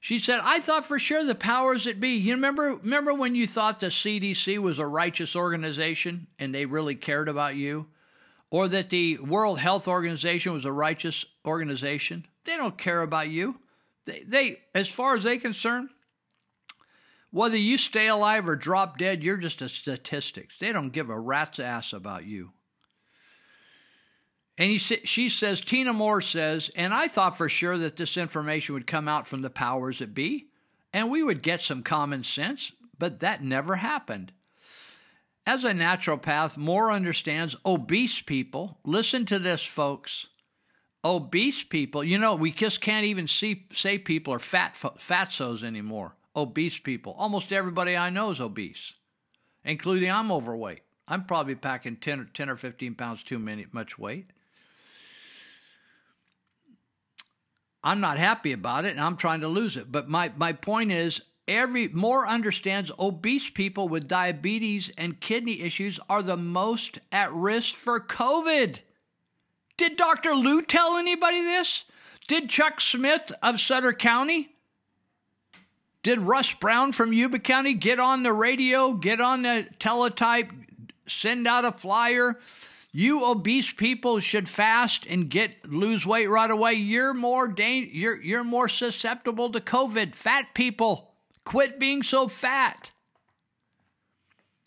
[0.00, 2.16] She said, I thought for sure the powers that be.
[2.16, 6.94] You remember remember when you thought the CDC was a righteous organization and they really
[6.94, 7.86] cared about you?
[8.50, 12.26] Or that the World Health Organization was a righteous organization?
[12.44, 13.56] They don't care about you.
[14.04, 15.88] They, they as far as they're concerned,
[17.30, 20.50] whether you stay alive or drop dead, you're just a statistic.
[20.60, 22.53] They don't give a rat's ass about you.
[24.56, 28.74] And he, she says, Tyna Moore says, and I thought for sure that this information
[28.74, 30.46] would come out from the powers that be,
[30.92, 34.32] and we would get some common sense, but that never happened.
[35.46, 38.78] As a naturopath, Moore understands obese people.
[38.84, 40.28] Listen to this, folks.
[41.04, 46.16] Obese people, you know, we just can't even see, say people are fat fatsos anymore.
[46.34, 47.14] Obese people.
[47.18, 48.94] Almost everybody I know is obese,
[49.64, 50.80] including I'm overweight.
[51.06, 54.30] I'm probably packing 10, or, 10 or 15 pounds too many, much weight.
[57.84, 59.92] I'm not happy about it and I'm trying to lose it.
[59.92, 66.00] But my, my point is every Moore understands obese people with diabetes and kidney issues
[66.08, 68.78] are the most at risk for COVID.
[69.76, 70.30] Did Dr.
[70.30, 71.84] Luu tell anybody this?
[72.26, 74.48] Did Chuck Smith of Sutter County?
[76.02, 80.50] Did Russ Brown from Yuba County get on the radio, get on the teletype,
[81.06, 82.38] send out a flyer?
[82.96, 86.74] You obese people should fast and get lose weight right away.
[86.74, 90.14] You're more da- you're you're more susceptible to COVID.
[90.14, 91.10] Fat people,
[91.44, 92.92] quit being so fat.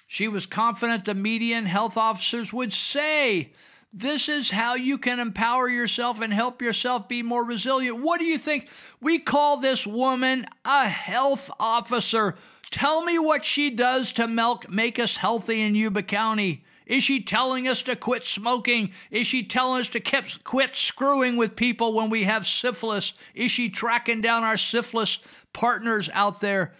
[0.07, 3.53] She was confident the media and health officers would say,
[3.93, 8.01] This is how you can empower yourself and help yourself be more resilient.
[8.01, 8.67] What do you think?
[8.99, 12.35] We call this woman a health officer.
[12.71, 16.65] Tell me what she does to milk, make us healthy in Yuba County.
[16.87, 18.93] Is she telling us to quit smoking?
[19.11, 23.11] Is she telling us to quit screwing with people when we have syphilis?
[23.35, 25.19] Is she tracking down our syphilis
[25.51, 26.73] partners out there?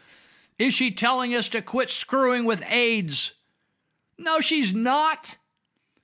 [0.58, 3.34] Is she telling us to quit screwing with AIDS?
[4.18, 5.28] No, she's not.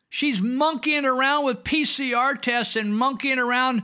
[0.10, 3.84] She's monkeying around with PCR tests and monkeying around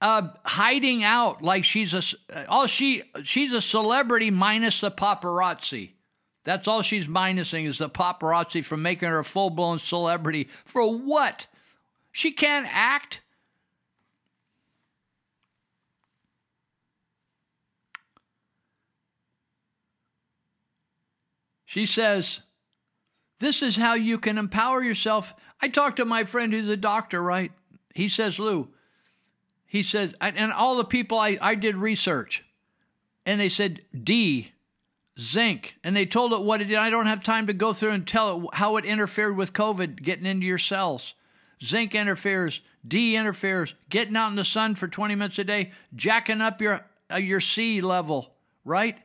[0.00, 5.93] uh, hiding out like she's a all she she's a celebrity minus the paparazzi.
[6.44, 10.48] That's all she's minusing is the paparazzi from making her a full blown celebrity.
[10.64, 11.46] For what?
[12.12, 13.20] She can't act.
[21.64, 22.40] She says,
[23.40, 25.34] This is how you can empower yourself.
[25.60, 27.50] I talked to my friend who's a doctor, right?
[27.94, 28.68] he says, Lou,
[29.66, 32.44] he says, and all the people I, I did research,
[33.24, 34.52] and they said D,
[35.18, 36.78] zinc, and they told it what it did.
[36.78, 40.02] I don't have time to go through and tell it how it interfered with COVID
[40.02, 41.14] getting into your cells.
[41.62, 46.40] Zinc interferes, D interferes, getting out in the sun for 20 minutes a day, jacking
[46.40, 48.34] up your uh, your C level,
[48.64, 48.98] right?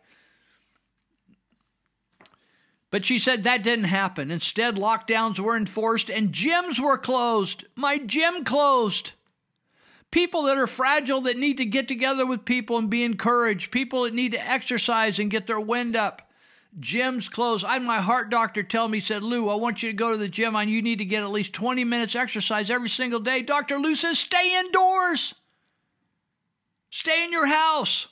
[2.91, 4.31] But she said that didn't happen.
[4.31, 7.65] Instead, lockdowns were enforced and gyms were closed.
[7.75, 9.11] My gym closed.
[10.11, 13.71] People that are fragile that need to get together with people and be encouraged.
[13.71, 16.29] People that need to exercise and get their wind up.
[16.79, 17.65] Gyms closed.
[17.65, 20.27] I my heart doctor tell me, said, Lou, I want you to go to the
[20.27, 23.41] gym and you need to get at least 20 minutes exercise every single day.
[23.41, 23.77] Dr.
[23.77, 25.35] Luu says, stay indoors.
[26.91, 28.07] Stay in your house.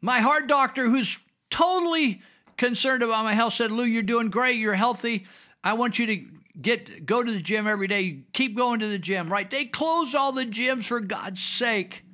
[0.00, 1.18] My heart doctor, who's
[1.50, 2.22] totally
[2.56, 4.58] concerned about my health, said, Lou, you're doing great.
[4.58, 5.26] You're healthy.
[5.62, 6.24] I want you to
[6.60, 8.24] get go to the gym every day.
[8.32, 9.50] Keep going to the gym, right?
[9.50, 12.04] They closed all the gyms for God's sake.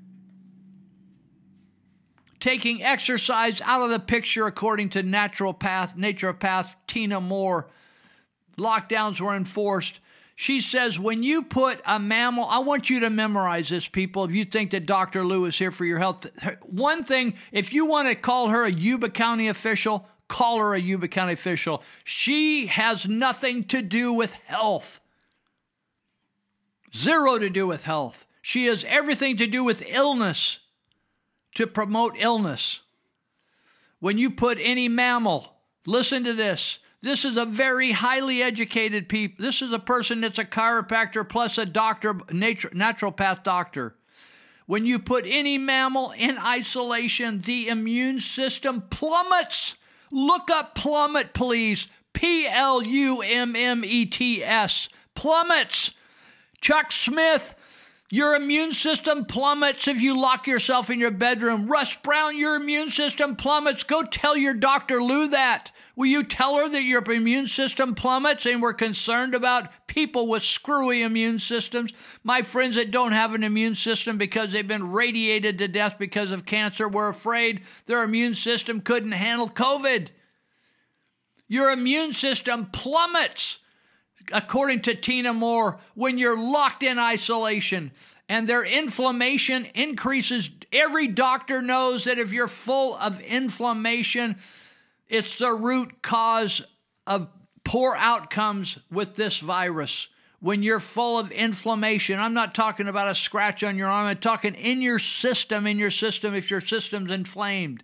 [2.41, 7.69] Taking exercise out of the picture according to naturopath, naturopath Tyna Moore.
[8.59, 10.01] Lockdowns were enforced.
[10.37, 14.35] She says, when you put a mammal, I want you to memorize this, people, if
[14.35, 15.23] you think that Dr.
[15.23, 16.27] Luu is here for your health.
[16.63, 20.81] One thing, if you want to call her a Yuba County official, call her a
[20.81, 21.81] Yuba County official.
[22.03, 25.01] She has nothing to do with health.
[26.93, 28.27] Zero to do with health.
[28.43, 30.59] She has everything to do with illness,
[31.55, 32.81] to promote illness.
[34.01, 35.55] When you put any mammal,
[35.87, 36.81] listen to this.
[37.01, 39.45] This is a very highly educated people.
[39.45, 43.95] This is a person that's a chiropractor plus a doctor, naturopath doctor.
[44.67, 49.77] When you put any mammal in isolation, the immune system plummets.
[50.11, 51.89] Look up plummet, please.
[52.13, 54.89] P L U M M E T S.
[55.15, 55.93] Plummets.
[56.61, 57.55] Chuck Smith,
[58.11, 61.67] your immune system plummets if you lock yourself in your bedroom.
[61.67, 63.83] Russ Brown, your immune system plummets.
[63.83, 65.01] Go tell your Dr.
[65.01, 65.73] Luu that.
[65.97, 70.45] Will you tell her that your immune system plummets and we're concerned about people with
[70.45, 71.93] screwy immune systems?
[72.25, 76.33] My friends that don't have an immune system because they've been radiated to death because
[76.33, 80.09] of cancer were afraid their immune system couldn't handle COVID.
[81.47, 83.59] Your immune system plummets,
[84.33, 87.93] according to Tyna Moore, when you're locked in isolation
[88.29, 90.51] and their inflammation increases.
[90.73, 94.37] Every doctor knows that if you're full of inflammation,
[95.09, 96.63] it's the root cause
[97.07, 97.29] of
[97.65, 100.09] poor outcomes with this virus.
[100.41, 104.19] When you're full of inflammation, I'm not talking about a scratch on your arm, I'm
[104.19, 107.83] talking in your system, in your system, if your system's inflamed.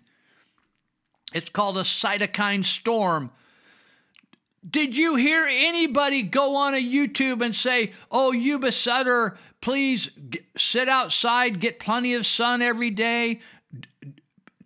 [1.33, 3.31] It's called a cytokine storm.
[4.69, 10.11] Did you hear anybody go on a YouTube and say, Oh, Yuba Sutter, please
[10.55, 13.39] sit outside, get plenty of sun every day,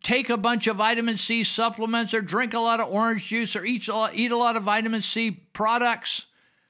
[0.05, 3.65] take a bunch of vitamin C supplements or drink a lot of orange juice or
[3.65, 6.27] eat a lot, eat a lot of vitamin C products,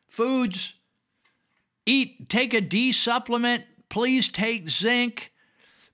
[0.08, 0.74] foods.
[1.86, 5.34] Eat take a D supplement, please take zinc.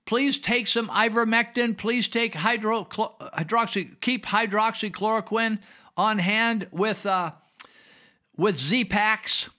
[0.06, 1.78] Please take some ivermectin.
[1.78, 5.60] Please take hydro, hydroxy, keep hydroxychloroquine
[5.98, 7.32] on hand with uh,
[8.38, 9.50] with Z-Paks.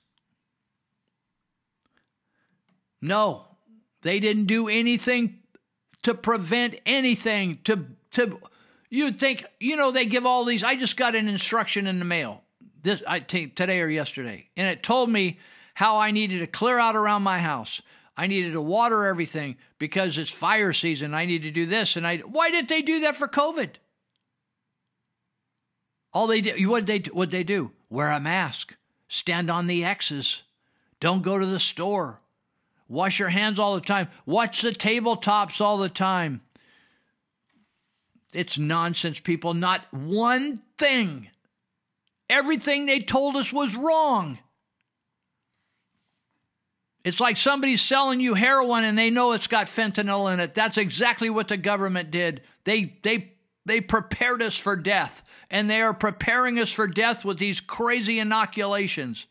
[3.00, 3.46] No,
[4.02, 5.41] they didn't do anything
[6.02, 8.40] to prevent anything to to
[8.90, 12.04] you'd think you know they give all these i just got an instruction in the
[12.04, 12.42] mail
[12.82, 15.38] this i think today or yesterday and it told me
[15.74, 17.80] how i needed to clear out around my house.
[18.14, 21.14] I needed to water everything because it's fire season.
[21.14, 23.70] I need to do this and i why did they do that for covid?
[26.12, 27.72] All they did what they what they do?
[27.88, 28.76] Wear a mask.
[29.08, 30.42] Stand on the x's.
[31.00, 32.20] Don't go to the store
[32.92, 34.08] Wash your hands all the time.
[34.26, 36.42] Watch the tabletops all the time.
[38.34, 39.54] It's nonsense, people.
[39.54, 41.28] Not one thing.
[42.28, 44.38] Everything they told us was wrong.
[47.02, 50.52] It's like somebody's selling you heroin and they know it's got fentanyl in it.
[50.52, 52.42] That's exactly what the government did.
[52.64, 53.32] They they
[53.64, 58.18] they prepared us for death and they are preparing us for death with these crazy
[58.18, 59.26] inoculations.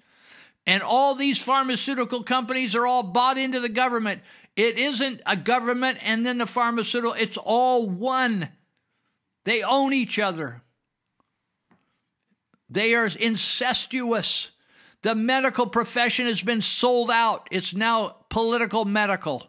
[0.65, 4.22] And all these pharmaceutical companies are all bought into the government.
[4.56, 8.49] It isn't a government and then the pharmaceutical, it's all one.
[9.43, 10.61] They own each other.
[12.69, 14.51] They are incestuous.
[15.01, 17.48] The medical profession has been sold out.
[17.51, 19.48] It's now political medical.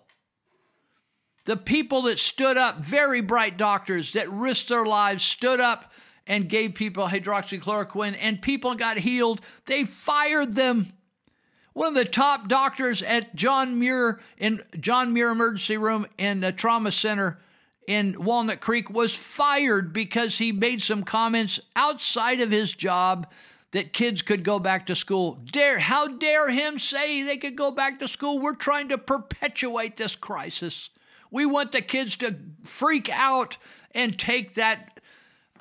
[1.44, 5.92] The people that stood up, very bright doctors that risked their lives, stood up
[6.26, 9.41] and gave people hydroxychloroquine, and people got healed.
[9.66, 10.92] They fired them.
[11.73, 16.52] One of the top doctors at John Muir in John Muir Emergency Room in the
[16.52, 17.39] Trauma Center
[17.86, 23.26] in Walnut Creek was fired because he made some comments outside of his job
[23.73, 25.39] that kids could go back to school.
[25.51, 28.39] Dare how dare him say they could go back to school?
[28.39, 30.91] We're trying to perpetuate this crisis.
[31.31, 33.57] We want the kids to freak out
[33.94, 35.01] and take that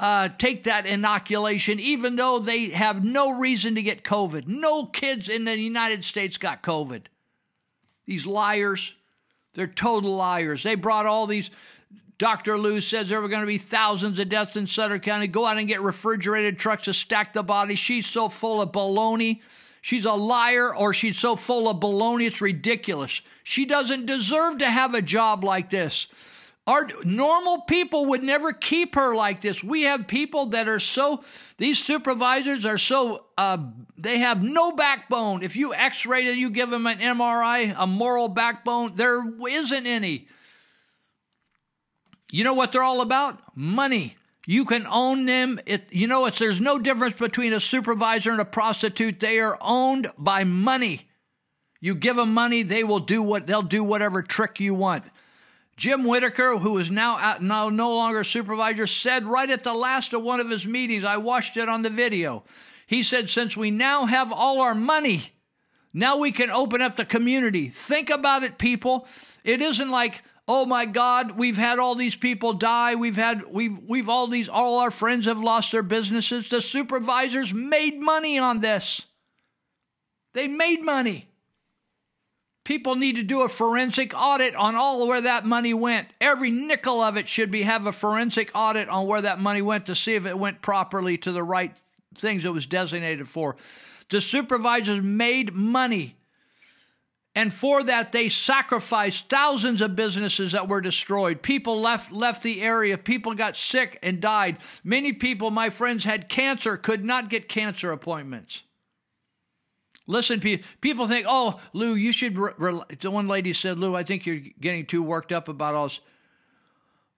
[0.02, 4.48] uh, take that inoculation, even though they have no reason to get COVID.
[4.48, 7.04] No kids in the United States got COVID.
[8.08, 8.96] These liars,
[9.54, 10.64] they're total liars.
[10.64, 11.52] They brought all these.
[12.18, 12.58] Dr.
[12.58, 15.28] Luu says there were going to be thousands of deaths in Sutter County.
[15.28, 17.78] Go out and get refrigerated trucks to stack the bodies.
[17.78, 19.42] She's so full of baloney.
[19.82, 23.22] She's a liar or she's so full of baloney, it's ridiculous.
[23.44, 26.08] She doesn't deserve to have a job like this.
[26.68, 29.64] Our normal people would never keep her like this.
[29.64, 31.24] We have people that are so,
[31.58, 33.58] these supervisors are so, uh,
[33.98, 35.42] they have no backbone.
[35.42, 39.88] If you x ray it, you give them an MRI, a moral backbone, there isn't
[39.88, 40.28] any.
[42.30, 43.40] You know what they're all about?
[43.56, 44.16] Money.
[44.46, 45.60] You can own them.
[45.66, 49.20] It, you know, it's, there's no difference between a supervisor and a prostitute.
[49.20, 51.10] They are owned by money.
[51.80, 55.04] You give them money, they will do what they'll do whatever trick you want.
[55.78, 60.22] Jim Whitaker, who is now now no longer supervisor, said right at the last of
[60.22, 62.44] one of his meetings, I watched it on the video.
[62.86, 65.32] He said, since we now have all our money,
[65.94, 67.70] now we can open up the community.
[67.70, 69.08] Think about it, people.
[69.44, 72.96] It isn't like, oh my God, we've had all these people die.
[72.96, 76.50] We've had we've we've all these all our friends have lost their businesses.
[76.50, 79.06] The supervisors made money on this.
[80.34, 81.31] They made money.
[82.72, 86.08] People need to do a forensic audit on all where that money went.
[86.22, 89.88] Every nickel of it should be have a forensic audit on where that money went
[89.88, 91.76] to see if it went properly to the right
[92.16, 93.58] things it was designated for.
[94.10, 96.16] The supervisors made money.
[97.36, 101.42] And for that, they sacrificed thousands of businesses that were destroyed.
[101.42, 102.98] People left, left the area.
[102.98, 104.56] People got sick and died.
[104.82, 108.62] Many people, my friends, had cancer, could not get cancer appointments.
[110.08, 112.38] Listen, people think, oh, Lou, you should.
[112.38, 112.82] Re-, re-.
[113.04, 116.00] one lady said, Lou, I think you're getting too worked up about all this.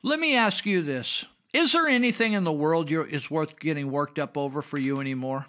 [0.02, 4.20] Let me ask you this Is there anything in the world is worth getting worked
[4.20, 5.45] up over for you anymore?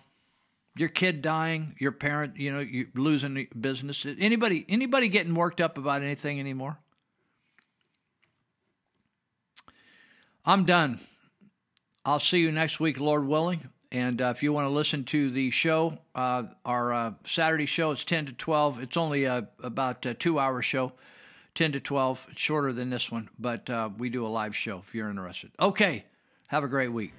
[0.76, 4.04] Your kid dying, your parent, you know, you losing business.
[4.04, 6.78] Anybody, anybody getting worked up about anything anymore?
[10.44, 11.00] I'm done.
[12.04, 13.70] I'll see you next week, Lord willing.
[13.94, 17.92] And uh, if you want to listen to the show, uh, our uh, Saturday show
[17.92, 18.82] is 10 to 12.
[18.82, 20.94] It's only about a two hour show,
[21.54, 22.26] 10 to 12.
[22.32, 25.52] It's shorter than this one, but uh, we do a live show if you're interested.
[25.60, 26.04] Okay,
[26.48, 27.12] have a great week.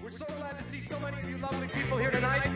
[0.00, 2.48] We're so glad to see so many of you lovely people here tonight.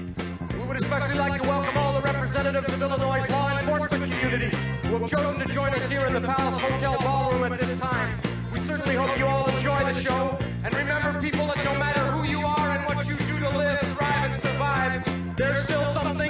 [0.53, 4.99] We would especially like to welcome all the representatives of Illinois' law enforcement community who
[4.99, 8.21] have chosen to join us here in the Palace Hotel Ballroom at this time.
[8.53, 10.39] We certainly hope you all enjoy the show.
[10.63, 12.16] And remember, people, that no matter who
[15.67, 16.26] still some